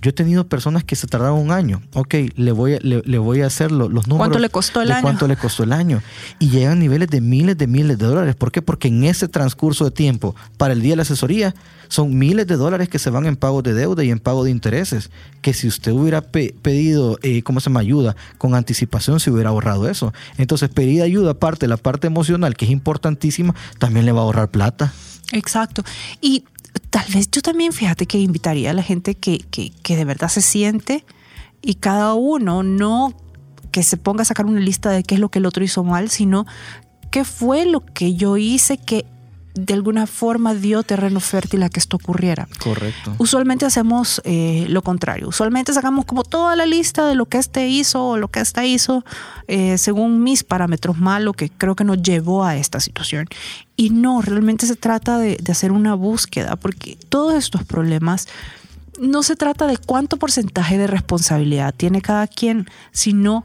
Yo 0.00 0.10
he 0.10 0.12
tenido 0.12 0.46
personas 0.48 0.84
que 0.84 0.96
se 0.96 1.06
tardaron 1.06 1.38
un 1.38 1.52
año. 1.52 1.82
Ok, 1.94 2.14
le 2.34 2.52
voy 2.52 2.74
a, 2.74 2.78
le, 2.80 3.18
voy 3.18 3.42
a 3.42 3.46
hacer 3.46 3.70
los 3.70 3.90
números. 3.90 4.16
¿Cuánto 4.16 4.38
le 4.38 4.48
costó 4.48 4.80
el 4.80 4.90
año? 4.90 5.02
¿Cuánto 5.02 5.28
le 5.28 5.36
costó 5.36 5.62
el 5.62 5.72
año? 5.72 6.02
Y 6.38 6.48
llegan 6.48 6.78
niveles 6.78 7.08
de 7.08 7.20
miles 7.20 7.56
de 7.58 7.66
miles 7.66 7.98
de 7.98 8.06
dólares. 8.06 8.34
¿Por 8.34 8.50
qué? 8.50 8.62
Porque 8.62 8.88
en 8.88 9.04
ese 9.04 9.28
transcurso 9.28 9.84
de 9.84 9.90
tiempo, 9.90 10.34
para 10.56 10.72
el 10.72 10.82
día 10.82 10.92
de 10.92 10.96
la 10.96 11.02
asesoría, 11.02 11.54
son 11.88 12.18
miles 12.18 12.46
de 12.46 12.56
dólares 12.56 12.88
que 12.88 12.98
se 12.98 13.10
van 13.10 13.26
en 13.26 13.36
pago 13.36 13.62
de 13.62 13.74
deuda 13.74 14.02
y 14.02 14.10
en 14.10 14.18
pago 14.18 14.44
de 14.44 14.50
intereses. 14.50 15.10
Que 15.40 15.52
si 15.52 15.68
usted 15.68 15.92
hubiera 15.92 16.22
pedido, 16.22 17.18
eh, 17.22 17.42
¿cómo 17.42 17.60
se 17.60 17.70
llama? 17.70 17.80
Ayuda 17.80 18.16
con 18.38 18.54
anticipación, 18.54 19.20
se 19.20 19.30
hubiera 19.30 19.50
ahorrado 19.50 19.88
eso. 19.88 20.12
Entonces, 20.38 20.68
pedir 20.68 21.02
ayuda, 21.02 21.32
aparte 21.32 21.66
de 21.66 21.68
la 21.68 21.76
parte 21.76 22.06
emocional, 22.06 22.56
que 22.56 22.64
es 22.64 22.70
importantísima, 22.70 23.54
también 23.78 24.06
le 24.06 24.12
va 24.12 24.20
a 24.20 24.24
ahorrar 24.24 24.50
plata. 24.50 24.92
Exacto. 25.32 25.84
Y 26.20 26.44
tal 26.90 27.04
vez 27.12 27.30
yo 27.30 27.42
también, 27.42 27.72
fíjate 27.72 28.06
que 28.06 28.18
invitaría 28.18 28.70
a 28.70 28.74
la 28.74 28.82
gente 28.82 29.14
que, 29.14 29.38
que, 29.38 29.96
de 29.96 30.04
verdad 30.04 30.28
se 30.28 30.42
siente 30.42 31.04
y 31.60 31.74
cada 31.74 32.14
uno 32.14 32.62
no 32.62 33.14
que 33.70 33.82
se 33.82 33.96
ponga 33.96 34.22
a 34.22 34.24
sacar 34.26 34.46
una 34.46 34.60
lista 34.60 34.90
de 34.90 35.02
qué 35.02 35.14
es 35.14 35.20
lo 35.20 35.30
que 35.30 35.38
el 35.38 35.46
otro 35.46 35.64
hizo 35.64 35.84
mal, 35.84 36.10
sino 36.10 36.46
qué 37.10 37.24
fue 37.24 37.64
lo 37.64 37.80
que 37.80 38.14
yo 38.14 38.36
hice 38.36 38.76
que 38.78 39.06
de 39.54 39.74
alguna 39.74 40.06
forma 40.06 40.54
dio 40.54 40.82
terreno 40.82 41.20
fértil 41.20 41.62
a 41.62 41.68
que 41.68 41.78
esto 41.78 41.96
ocurriera. 41.96 42.48
Correcto. 42.62 43.14
Usualmente 43.18 43.66
hacemos 43.66 44.22
eh, 44.24 44.66
lo 44.68 44.82
contrario. 44.82 45.28
Usualmente 45.28 45.72
sacamos 45.72 46.04
como 46.06 46.24
toda 46.24 46.56
la 46.56 46.66
lista 46.66 47.06
de 47.06 47.14
lo 47.14 47.26
que 47.26 47.38
este 47.38 47.68
hizo 47.68 48.08
o 48.08 48.16
lo 48.16 48.28
que 48.28 48.40
esta 48.40 48.64
hizo 48.64 49.04
eh, 49.48 49.76
según 49.78 50.22
mis 50.22 50.42
parámetros 50.44 50.98
malos 50.98 51.36
que 51.36 51.50
creo 51.50 51.76
que 51.76 51.84
nos 51.84 52.02
llevó 52.02 52.44
a 52.44 52.56
esta 52.56 52.80
situación. 52.80 53.26
Y 53.76 53.90
no, 53.90 54.22
realmente 54.22 54.66
se 54.66 54.76
trata 54.76 55.18
de, 55.18 55.36
de 55.36 55.52
hacer 55.52 55.72
una 55.72 55.94
búsqueda 55.94 56.56
porque 56.56 56.96
todos 57.08 57.34
estos 57.34 57.64
problemas 57.64 58.28
no 58.98 59.22
se 59.22 59.36
trata 59.36 59.66
de 59.66 59.76
cuánto 59.76 60.16
porcentaje 60.16 60.78
de 60.78 60.86
responsabilidad 60.86 61.74
tiene 61.74 62.00
cada 62.00 62.26
quien, 62.26 62.66
sino 62.92 63.44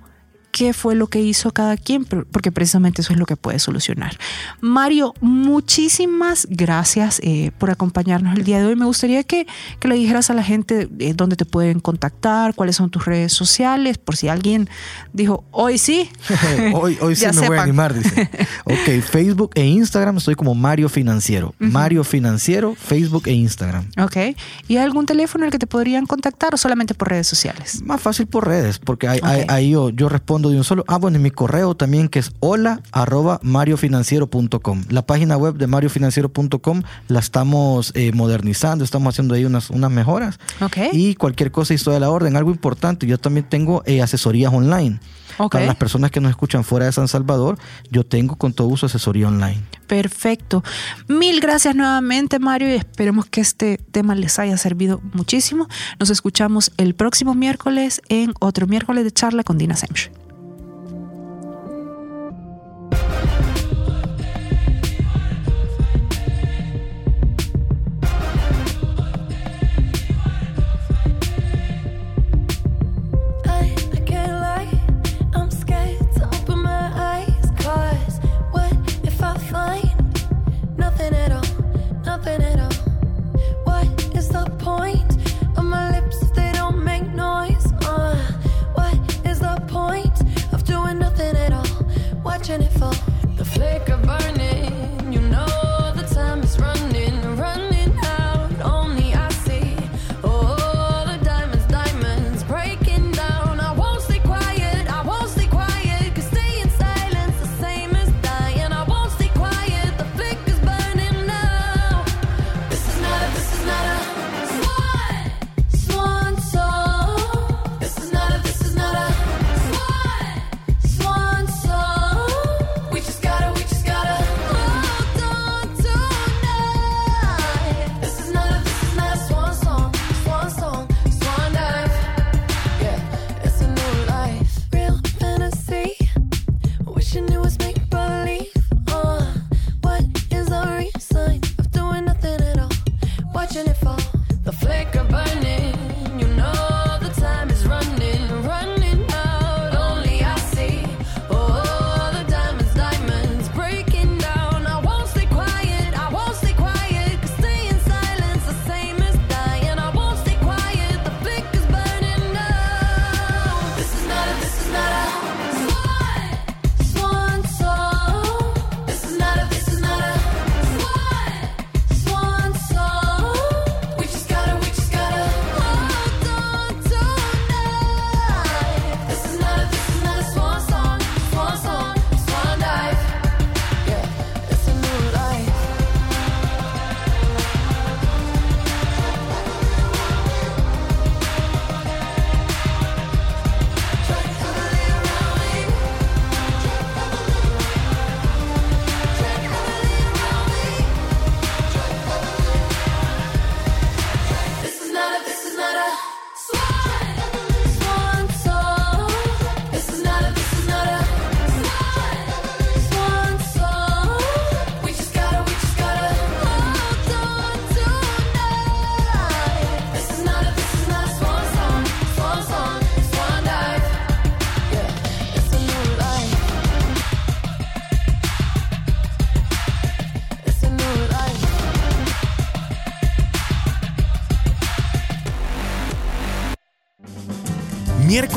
qué 0.52 0.74
fue 0.74 0.96
lo 0.96 1.08
que 1.08 1.22
hizo 1.22 1.52
cada 1.52 1.78
quien, 1.78 2.06
porque 2.06 2.52
precisamente 2.52 3.02
eso 3.02 3.14
es 3.14 3.20
lo 3.20 3.26
que 3.26 3.36
puede 3.36 3.60
solucionar. 3.60 4.18
Mario, 4.62 5.14
muchísimas 5.22 6.48
gracias 6.50 7.20
eh, 7.24 7.52
por 7.58 7.70
acompañarnos 7.70 8.36
el 8.38 8.44
día 8.44 8.60
de 8.60 8.66
hoy. 8.66 8.76
Me 8.76 8.86
gustaría 8.86 9.24
que, 9.24 9.48
le 9.84 9.96
dijeras 9.96 10.30
a 10.30 10.34
la 10.34 10.44
gente 10.44 10.90
eh, 11.00 11.14
dónde 11.16 11.36
te 11.36 11.46
pueden 11.46 11.80
contactar, 11.80 12.54
cuáles 12.56 12.76
son 12.76 12.90
tus 12.90 13.06
redes 13.06 13.34
sociales, 13.34 13.98
por 13.98 14.16
si 14.16 14.28
alguien 14.28 14.70
dijo, 15.14 15.44
hoy 15.52 15.78
sí. 15.78 16.10
hoy 16.74 16.98
hoy 17.02 17.16
sí 17.16 17.26
me 17.34 17.48
voy 17.48 17.58
a 17.58 17.64
animar, 17.64 17.94
dice. 17.94 18.30
ok, 18.66 19.04
Facebook 19.04 19.52
e 19.56 19.66
Instagram 19.66 20.18
estoy 20.18 20.36
como 20.36 20.56
Mario 20.56 20.90
Financiero. 20.90 21.54
Mario 21.60 22.04
Financiero, 22.04 22.76
Facebook 22.76 23.24
e 23.28 23.34
Instagram. 23.34 23.90
Ok. 24.02 24.36
¿Y 24.68 24.78
algún 24.78 25.06
teléfono 25.06 25.44
en 25.44 25.48
el 25.48 25.52
que 25.52 25.60
te 25.60 25.68
podrían 25.68 26.06
contactar 26.06 26.54
o 26.54 26.58
solamente 26.58 26.94
por 26.94 27.10
redes 27.10 27.28
sociales? 27.28 27.82
Más 27.84 28.02
fácil 28.02 28.28
por 28.28 28.48
redes, 28.48 28.80
porque 28.80 29.08
ahí, 29.08 29.72
yo 29.72 30.10
respondo 30.10 30.37
fondo 30.38 30.50
de 30.52 30.58
un 30.58 30.64
solo. 30.64 30.86
Ah, 30.88 31.00
bueno, 31.00 31.18
y 31.18 31.20
mi 31.20 31.32
correo 31.32 31.74
también 31.74 32.10
que 32.10 32.20
es 32.20 32.32
hola 32.42 32.82
arroba 32.92 33.40
mariofinanciero.com. 33.42 34.84
La 34.90 35.04
página 35.04 35.36
web 35.36 35.56
de 35.56 35.66
mariofinanciero.com 35.66 36.84
la 37.08 37.20
estamos 37.20 37.92
eh, 37.96 38.12
modernizando, 38.12 38.84
estamos 38.84 39.16
haciendo 39.16 39.34
ahí 39.34 39.46
unas, 39.46 39.72
unas 39.72 39.90
mejoras. 39.90 40.38
Okay. 40.62 40.90
Y 40.94 41.16
cualquier 41.16 41.52
cosa, 41.52 41.74
historia 41.74 41.96
de 41.96 42.02
la 42.02 42.12
orden, 42.12 42.36
algo 42.36 42.52
importante. 42.52 43.08
Yo 43.08 43.18
también 43.18 43.50
tengo 43.50 43.82
eh, 43.88 44.04
asesorías 44.04 44.54
online. 44.54 45.00
Okay. 45.40 45.50
Para 45.50 45.66
las 45.66 45.76
personas 45.76 46.12
que 46.12 46.22
nos 46.22 46.30
escuchan 46.30 46.64
fuera 46.64 46.86
de 46.86 46.92
San 46.92 47.08
Salvador, 47.08 47.58
yo 47.90 48.06
tengo 48.06 48.36
con 48.36 48.54
todo 48.54 48.68
uso 48.68 48.86
asesoría 48.86 49.28
online. 49.28 49.64
Perfecto. 49.88 50.64
Mil 51.08 51.40
gracias 51.40 51.76
nuevamente, 51.76 52.38
Mario, 52.38 52.70
y 52.70 52.74
esperemos 52.74 53.26
que 53.26 53.42
este 53.42 53.78
tema 53.78 54.14
les 54.14 54.38
haya 54.38 54.58
servido 54.58 55.02
muchísimo. 55.14 55.68
Nos 56.00 56.12
escuchamos 56.12 56.72
el 56.78 56.94
próximo 56.94 57.34
miércoles 57.34 58.02
en 58.10 58.34
otro 58.40 58.68
miércoles 58.68 59.04
de 59.04 59.12
charla 59.12 59.44
con 59.44 59.58
Dina 59.58 59.76
Semch. 59.76 60.12